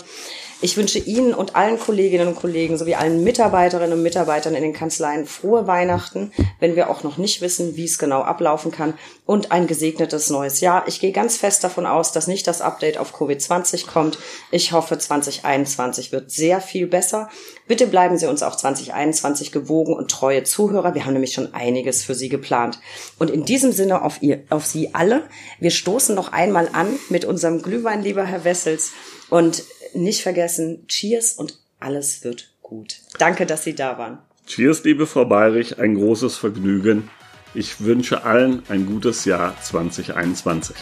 Ich 0.61 0.77
wünsche 0.77 0.99
Ihnen 0.99 1.35
und 1.35 1.55
allen 1.55 1.79
Kolleginnen 1.79 2.27
und 2.27 2.35
Kollegen 2.35 2.77
sowie 2.77 2.97
allen 2.97 3.23
Mitarbeiterinnen 3.23 3.93
und 3.93 4.03
Mitarbeitern 4.03 4.57
in 4.57 4.63
den 4.63 4.73
Kanzleien 4.73 5.25
frohe 5.25 5.69
Weihnachten, 5.69 6.33
wenn 6.59 6.75
wir 6.75 6.91
auch 6.91 7.05
noch 7.05 7.17
nicht 7.17 7.41
wissen, 7.41 7.77
wie 7.77 7.85
es 7.85 7.97
genau 7.97 8.23
ablaufen 8.23 8.73
kann, 8.73 8.95
und 9.25 9.53
ein 9.53 9.69
gesegnetes 9.69 10.31
neues 10.31 10.61
Jahr. 10.61 10.89
Ich 10.89 10.99
gehe 10.99 11.13
ganz 11.13 11.37
fest 11.37 11.63
davon 11.63 11.87
aus, 11.87 12.11
dass 12.11 12.27
nicht 12.27 12.49
das 12.49 12.61
Update 12.61 12.99
auf 12.99 13.15
Covid-20 13.15 13.87
kommt. 13.87 14.19
Ich 14.51 14.73
hoffe, 14.73 14.99
2021 14.99 16.11
wird 16.11 16.33
sehr 16.33 16.61
viel 16.61 16.89
besser. 16.89 17.31
Bitte 17.69 17.87
bleiben 17.87 18.19
Sie 18.19 18.27
uns 18.27 18.43
auch 18.43 18.57
2021 18.57 19.53
gewogen 19.53 19.95
und 19.95 20.11
treue 20.11 20.43
Zuhörer. 20.43 20.93
Wir 20.95 21.05
haben 21.05 21.13
nämlich 21.13 21.35
schon 21.35 21.55
einiges 21.55 22.03
für 22.03 22.17
Sie 22.17 22.29
geplant. 22.29 22.81
Und 23.17 23.31
in 23.31 23.45
diesem 23.45 23.71
Sinne 23.71 24.03
auf, 24.03 24.23
ihr, 24.23 24.43
auf 24.51 24.67
Sie 24.67 24.93
alle. 24.93 25.23
Wir 25.61 25.71
stoßen 25.71 26.17
noch 26.17 26.33
einmal 26.33 26.71
an 26.73 26.99
mit 27.11 27.25
unserem 27.25 27.63
Glühwein, 27.63 28.03
lieber 28.03 28.25
Herr 28.25 28.43
Wessels. 28.43 28.91
Und 29.31 29.63
nicht 29.95 30.23
vergessen, 30.23 30.87
Cheers 30.89 31.33
und 31.35 31.59
alles 31.81 32.25
wird 32.25 32.53
gut. 32.63 33.01
Danke, 33.19 33.47
dass 33.47 33.65
Sie 33.65 33.75
da 33.75 33.99
waren. 33.99 34.19
Cheers, 34.47 34.85
liebe 34.85 35.07
Frau 35.07 35.25
Bayrich, 35.25 35.79
ein 35.79 35.95
großes 35.95 36.37
Vergnügen. 36.37 37.11
Ich 37.55 37.81
wünsche 37.81 38.25
allen 38.25 38.63
ein 38.69 38.87
gutes 38.87 39.25
Jahr 39.25 39.55
2021. 39.61 40.77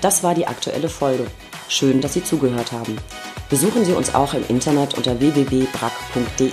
Das 0.00 0.22
war 0.22 0.34
die 0.34 0.46
aktuelle 0.46 0.88
Folge. 0.88 1.26
Schön, 1.68 2.00
dass 2.00 2.14
Sie 2.14 2.24
zugehört 2.24 2.72
haben. 2.72 2.96
Besuchen 3.48 3.84
Sie 3.84 3.92
uns 3.92 4.14
auch 4.14 4.34
im 4.34 4.44
Internet 4.48 4.94
unter 4.94 5.20
www.brack.de. 5.20 6.50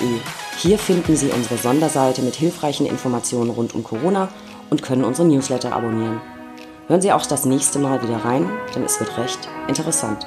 Hier 0.58 0.78
finden 0.78 1.16
Sie 1.16 1.30
unsere 1.30 1.58
Sonderseite 1.58 2.22
mit 2.22 2.36
hilfreichen 2.36 2.86
Informationen 2.86 3.50
rund 3.50 3.74
um 3.74 3.84
Corona 3.84 4.30
und 4.70 4.84
können 4.84 5.04
unsere 5.04 5.28
Newsletter 5.28 5.74
abonnieren. 5.74 6.22
Hören 6.88 7.02
Sie 7.02 7.12
auch 7.12 7.26
das 7.26 7.45
nächste 7.45 7.80
Mal 7.80 8.04
wieder 8.04 8.18
rein, 8.18 8.50
denn 8.76 8.84
es 8.84 9.00
wird 9.00 9.18
recht 9.18 9.47
interessant. 9.68 10.26